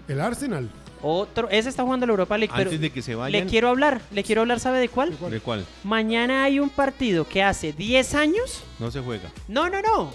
El 0.08 0.20
Arsenal. 0.20 0.70
Otro. 1.02 1.48
Ese 1.48 1.68
está 1.70 1.82
jugando 1.82 2.04
la 2.06 2.12
Europa 2.12 2.36
League. 2.36 2.52
Pero 2.54 2.68
Antes 2.68 2.80
de 2.80 2.90
que 2.90 3.00
se 3.00 3.12
le 3.12 3.16
vayan. 3.16 3.48
quiero 3.48 3.68
hablar. 3.68 4.02
Le 4.12 4.22
quiero 4.22 4.42
hablar, 4.42 4.60
¿sabe 4.60 4.78
de 4.80 4.88
cuál? 4.90 5.16
¿De 5.30 5.40
cuál? 5.40 5.64
Mañana 5.82 6.44
hay 6.44 6.60
un 6.60 6.68
partido 6.68 7.26
que 7.26 7.42
hace 7.42 7.72
10 7.72 8.14
años. 8.14 8.62
No 8.78 8.90
se 8.90 9.00
juega. 9.00 9.30
No, 9.48 9.70
no, 9.70 9.80
no. 9.80 10.12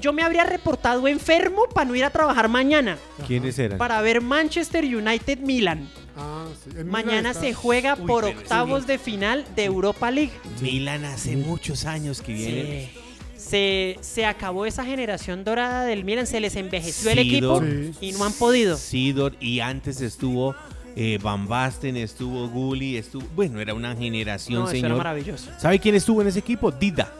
Yo, 0.00 0.12
me 0.12 0.22
habría 0.22 0.44
reportado 0.44 1.06
enfermo 1.08 1.62
para 1.72 1.86
no 1.88 1.94
ir 1.94 2.04
a 2.04 2.10
trabajar 2.10 2.48
mañana. 2.48 2.98
¿Quiénes 3.26 3.58
eran? 3.58 3.78
Para 3.78 4.00
ver 4.02 4.20
Manchester 4.20 4.84
United 4.84 5.38
Milan. 5.38 5.88
Ah, 6.16 6.46
sí. 6.62 6.84
Mañana 6.84 7.30
está- 7.30 7.40
se 7.40 7.54
juega 7.54 7.96
Uy, 7.98 8.06
por 8.06 8.24
octavos 8.24 8.86
de 8.86 8.98
final 8.98 9.44
de 9.56 9.64
Europa 9.64 10.10
League. 10.10 10.32
Milan 10.60 11.04
hace 11.04 11.36
muchos 11.36 11.84
años 11.86 12.20
que 12.20 12.32
viene. 12.34 12.90
Sí. 12.92 13.00
Se, 13.36 13.96
se 14.00 14.24
acabó 14.26 14.64
esa 14.64 14.84
generación 14.84 15.44
dorada 15.44 15.84
del 15.84 16.04
Milan, 16.04 16.26
se 16.26 16.40
les 16.40 16.56
envejeció 16.56 17.10
el 17.10 17.18
equipo 17.18 17.60
Sí. 17.60 17.92
y 18.00 18.12
no 18.12 18.24
han 18.24 18.32
podido. 18.32 18.76
Sidor 18.76 19.34
y 19.40 19.60
antes 19.60 20.00
estuvo 20.00 20.54
eh, 20.96 21.18
Van 21.20 21.46
Basten, 21.48 21.96
estuvo 21.96 22.48
Gulli, 22.48 22.96
estuvo... 22.96 23.26
Bueno, 23.34 23.60
era 23.60 23.74
una 23.74 23.96
generación, 23.96 24.60
No, 24.60 24.64
eso 24.66 24.76
era 24.76 24.82
señor. 24.88 24.96
maravilloso. 24.98 25.50
¿Sabe 25.58 25.78
quién 25.80 25.94
estuvo 25.96 26.22
en 26.22 26.28
ese 26.28 26.38
equipo? 26.38 26.70
Dida. 26.70 27.12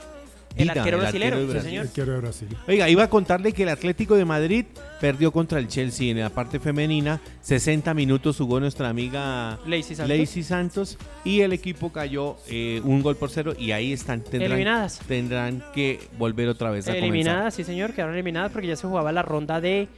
El 0.56 0.68
Dida, 0.68 0.72
arquero 0.72 0.98
brasilero, 0.98 1.38
de 1.38 1.46
Brasil. 1.46 1.78
El 1.78 1.88
quiero 1.88 2.12
de 2.12 2.18
Brasil. 2.20 2.48
Oiga, 2.68 2.88
iba 2.88 3.02
a 3.02 3.10
contarle 3.10 3.52
que 3.52 3.64
el 3.64 3.70
Atlético 3.70 4.14
de 4.14 4.24
Madrid 4.24 4.66
perdió 5.00 5.32
contra 5.32 5.58
el 5.58 5.66
Chelsea 5.66 6.12
en 6.12 6.20
la 6.20 6.30
parte 6.30 6.60
femenina. 6.60 7.20
60 7.40 7.92
minutos 7.92 8.36
jugó 8.38 8.60
nuestra 8.60 8.88
amiga 8.88 9.58
Lacey 9.66 9.96
Santos. 9.96 10.16
Lacey 10.16 10.42
Santos 10.44 10.98
y 11.24 11.40
el 11.40 11.52
equipo 11.52 11.90
cayó 11.90 12.36
eh, 12.48 12.80
un 12.84 13.02
gol 13.02 13.16
por 13.16 13.30
cero 13.30 13.54
y 13.58 13.72
ahí 13.72 13.92
están. 13.92 14.20
Tendrán, 14.20 14.52
Eliminadas. 14.52 15.00
Tendrán 15.00 15.64
que 15.74 15.98
volver 16.18 16.48
otra 16.48 16.70
vez 16.70 16.86
a 16.86 16.92
comenzar. 16.92 17.04
Eliminadas, 17.04 17.54
sí 17.54 17.64
señor, 17.64 17.92
quedaron 17.92 18.14
eliminadas 18.14 18.52
porque 18.52 18.68
ya 18.68 18.76
se 18.76 18.86
jugaba 18.86 19.10
la 19.10 19.22
ronda 19.22 19.60
de, 19.60 19.88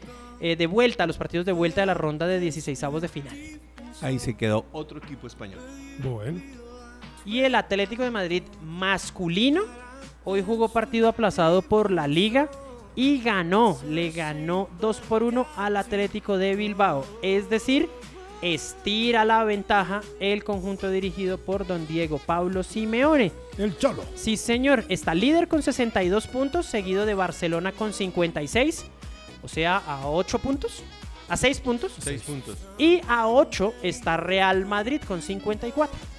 eh, 0.40 0.56
de 0.56 0.66
vuelta, 0.66 1.06
los 1.06 1.18
partidos 1.18 1.44
de 1.44 1.52
vuelta 1.52 1.82
de 1.82 1.86
la 1.86 1.94
ronda 1.94 2.26
de 2.26 2.40
16 2.40 2.82
avos 2.82 3.02
de 3.02 3.08
final. 3.08 3.36
Ahí 4.00 4.18
se 4.18 4.34
quedó 4.34 4.64
otro 4.72 4.98
equipo 4.98 5.26
español. 5.26 5.60
Bueno. 5.98 6.40
Y 7.26 7.40
el 7.40 7.54
Atlético 7.54 8.04
de 8.04 8.10
Madrid 8.10 8.42
masculino 8.62 9.62
hoy 10.26 10.42
jugó 10.42 10.68
partido 10.68 11.08
aplazado 11.08 11.62
por 11.62 11.90
la 11.90 12.06
liga 12.06 12.50
y 12.94 13.20
ganó, 13.22 13.78
le 13.88 14.10
ganó 14.10 14.68
2 14.80 15.00
por 15.08 15.22
1 15.22 15.46
al 15.56 15.76
Atlético 15.76 16.36
de 16.36 16.56
Bilbao. 16.56 17.06
Es 17.22 17.48
decir, 17.48 17.88
estira 18.42 19.24
la 19.24 19.44
ventaja 19.44 20.02
el 20.18 20.44
conjunto 20.44 20.90
dirigido 20.90 21.38
por 21.38 21.66
don 21.66 21.86
Diego 21.86 22.18
Pablo 22.18 22.62
Simeone. 22.62 23.32
El 23.56 23.78
Cholo. 23.78 24.02
Sí, 24.16 24.36
señor, 24.36 24.84
está 24.88 25.14
líder 25.14 25.46
con 25.46 25.62
62 25.62 26.26
puntos, 26.26 26.66
seguido 26.66 27.06
de 27.06 27.14
Barcelona 27.14 27.72
con 27.72 27.92
56, 27.92 28.84
o 29.42 29.48
sea, 29.48 29.76
a 29.76 30.08
8 30.08 30.38
puntos, 30.40 30.82
a 31.28 31.36
6 31.36 31.60
puntos. 31.60 31.92
Seis 32.00 32.22
puntos. 32.22 32.56
Y 32.78 33.00
a 33.08 33.28
8 33.28 33.74
está 33.82 34.16
Real 34.16 34.66
Madrid 34.66 35.00
con 35.06 35.22
54. 35.22 36.15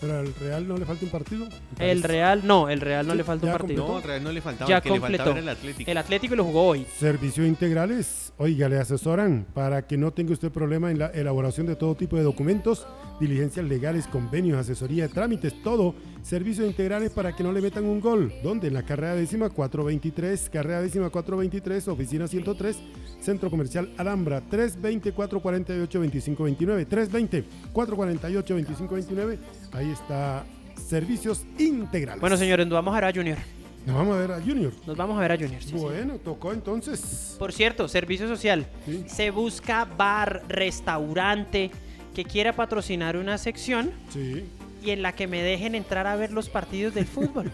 Pero 0.00 0.18
al 0.18 0.34
Real 0.34 0.66
no 0.66 0.76
le 0.78 0.86
falta 0.86 1.04
un 1.04 1.10
partido. 1.10 1.46
El 1.78 2.02
Real, 2.02 2.40
no, 2.44 2.68
el 2.70 2.80
Real 2.80 3.06
no 3.06 3.12
Sí, 3.12 3.18
le 3.18 3.24
falta 3.24 3.46
un 3.46 3.52
partido. 3.52 3.86
No, 3.86 3.96
en 3.98 4.02
realidad 4.02 4.24
no 4.24 4.32
le 4.32 4.40
faltaba. 4.40 4.68
Ya 4.68 4.76
el 4.78 4.82
que 4.82 4.90
le 4.90 4.98
completó. 4.98 5.24
faltaba 5.24 5.38
era 5.40 5.52
el 5.52 5.58
Atlético. 5.58 5.90
El 5.90 5.98
Atlético 5.98 6.36
lo 6.36 6.44
jugó 6.44 6.66
hoy. 6.68 6.86
Servicios 6.98 7.46
integrales, 7.46 8.32
oiga, 8.38 8.68
le 8.68 8.78
asesoran 8.78 9.46
para 9.52 9.86
que 9.86 9.98
no 9.98 10.12
tenga 10.12 10.32
usted 10.32 10.50
problema 10.50 10.90
en 10.90 10.98
la 10.98 11.08
elaboración 11.08 11.66
de 11.66 11.76
todo 11.76 11.94
tipo 11.94 12.16
de 12.16 12.22
documentos, 12.22 12.86
diligencias 13.20 13.66
legales, 13.66 14.06
convenios, 14.06 14.58
asesoría, 14.58 15.08
trámites, 15.08 15.62
todo. 15.62 15.94
Servicios 16.22 16.66
integrales 16.66 17.10
para 17.10 17.34
que 17.34 17.42
no 17.42 17.52
le 17.52 17.60
metan 17.60 17.84
un 17.84 18.00
gol. 18.00 18.32
¿Dónde? 18.42 18.68
En 18.68 18.74
la 18.74 18.82
carrera 18.82 19.14
décima 19.14 19.48
423, 19.50 20.50
carrera 20.50 20.80
décima 20.82 21.10
423, 21.10 21.88
oficina 21.88 22.28
103, 22.28 22.76
Centro 23.20 23.50
Comercial 23.50 23.92
Alhambra, 23.96 24.42
320-448-2529, 24.50 27.44
320-448-2529. 27.74 29.38
Ahí 29.72 29.90
está 29.90 30.44
Servicios 30.76 31.44
integrales. 31.58 32.20
Bueno, 32.20 32.36
señores, 32.36 32.66
nos 32.66 32.74
vamos 32.74 32.92
a 32.92 32.96
ver 33.00 33.04
a 33.04 33.12
Junior. 33.12 33.38
Nos 33.86 33.96
vamos 33.96 34.16
a 34.16 34.20
ver 34.20 34.32
a 34.32 34.40
Junior. 34.40 34.72
Nos 34.86 34.96
vamos 34.96 35.16
a 35.16 35.20
ver 35.20 35.32
a 35.32 35.36
Junior. 35.36 35.62
sí, 35.62 35.68
sí. 35.70 35.74
Bueno, 35.76 36.18
tocó 36.18 36.52
entonces. 36.52 37.36
Por 37.38 37.52
cierto, 37.52 37.86
servicio 37.88 38.26
social. 38.28 38.66
Sí. 38.84 39.04
Se 39.06 39.30
busca 39.30 39.84
bar, 39.84 40.42
restaurante 40.48 41.70
que 42.14 42.24
quiera 42.24 42.54
patrocinar 42.54 43.16
una 43.16 43.38
sección 43.38 43.90
Sí. 44.12 44.44
Y 44.82 44.90
en 44.90 45.02
la 45.02 45.12
que 45.12 45.26
me 45.26 45.42
dejen 45.42 45.74
entrar 45.74 46.06
a 46.06 46.16
ver 46.16 46.32
los 46.32 46.48
partidos 46.48 46.94
del 46.94 47.06
fútbol. 47.06 47.50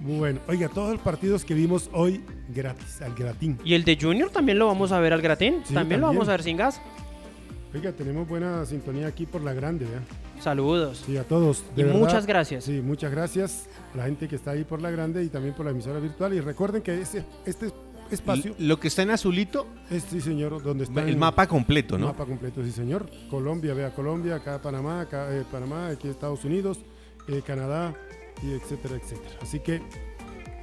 Bueno, 0.00 0.40
oiga, 0.48 0.68
todos 0.68 0.92
los 0.92 1.00
partidos 1.00 1.44
que 1.46 1.54
vimos 1.54 1.88
hoy 1.92 2.22
gratis, 2.54 3.00
al 3.00 3.14
gratín. 3.14 3.58
y 3.64 3.72
el 3.72 3.84
de 3.84 3.96
Junior 3.98 4.30
también 4.30 4.58
lo 4.58 4.66
vamos 4.66 4.92
a 4.92 5.00
ver 5.00 5.14
al 5.14 5.22
gratín. 5.22 5.62
Sí, 5.64 5.72
también, 5.72 6.00
lo 6.02 6.08
vamos 6.08 6.28
a 6.28 6.32
ver 6.32 6.42
sin 6.42 6.58
gas. 6.58 6.80
Oiga, 7.72 7.90
tenemos 7.92 8.28
buena 8.28 8.64
sintonía 8.66 9.06
aquí 9.06 9.24
por 9.24 9.42
la 9.42 9.54
grande, 9.54 9.86
¿verdad? 9.86 10.02
Saludos. 10.40 11.02
Sí, 11.06 11.16
a 11.16 11.24
todos. 11.24 11.64
de 11.74 11.82
y 11.82 11.84
verdad. 11.86 12.00
muchas 12.00 12.26
gracias. 12.26 12.64
Sí, 12.64 12.82
muchas 12.82 13.10
gracias 13.10 13.66
a 13.94 13.96
la 13.96 14.04
gente 14.04 14.28
que 14.28 14.36
está 14.36 14.50
ahí 14.50 14.64
por 14.64 14.82
la 14.82 14.90
grande 14.90 15.24
y 15.24 15.28
también 15.28 15.54
por 15.54 15.64
la 15.64 15.72
emisora 15.72 15.98
virtual. 16.00 16.34
Y 16.34 16.40
recuerden 16.40 16.82
que 16.82 17.00
ese, 17.00 17.24
este 17.46 17.70
espacio 18.10 18.54
Lo 18.58 18.78
que 18.78 18.88
está 18.88 19.02
en 19.02 19.10
azulito, 19.10 19.66
es, 19.90 20.04
sí, 20.04 20.20
señor, 20.20 20.62
donde 20.62 20.84
está 20.84 21.02
el 21.02 21.16
mapa 21.16 21.46
completo, 21.46 21.98
¿no? 21.98 22.06
mapa 22.08 22.24
completo, 22.26 22.62
sí, 22.64 22.70
señor. 22.72 23.08
Colombia, 23.30 23.74
vea 23.74 23.94
Colombia, 23.94 24.36
acá 24.36 24.60
Panamá, 24.60 25.02
acá 25.02 25.34
eh, 25.34 25.44
Panamá, 25.50 25.88
aquí 25.88 26.08
Estados 26.08 26.44
Unidos, 26.44 26.78
eh, 27.28 27.42
Canadá, 27.46 27.94
y 28.42 28.52
etcétera, 28.52 28.96
etcétera. 28.96 29.36
Así 29.40 29.60
que 29.60 29.80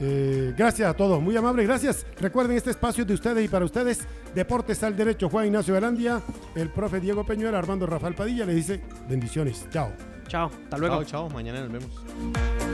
Eh, 0.04 0.56
gracias 0.58 0.90
a 0.90 0.96
todos, 0.96 1.22
muy 1.22 1.38
amable, 1.38 1.64
gracias. 1.64 2.08
Recuerden 2.20 2.58
este 2.58 2.72
espacio 2.72 3.06
de 3.06 3.14
ustedes 3.14 3.46
y 3.46 3.48
para 3.48 3.66
ustedes, 3.66 4.00
Deportes 4.34 4.82
al 4.82 4.96
Derecho, 4.98 5.30
Juan 5.30 5.46
Ignacio 5.46 5.76
Velandia, 5.76 6.24
el 6.56 6.70
profe 6.70 7.00
Diego 7.00 7.24
Peñuel, 7.24 7.54
Armando 7.54 7.86
Rafael 7.86 8.16
Padilla, 8.16 8.44
le 8.46 8.56
dice 8.56 8.82
bendiciones, 9.08 9.68
chao. 9.70 9.92
Chao, 10.28 10.50
hasta 10.64 10.78
luego. 10.80 11.04
Chao, 11.04 11.28
chao, 11.28 11.30
mañana 11.30 11.60
nos 11.62 11.72
vemos. 11.72 12.71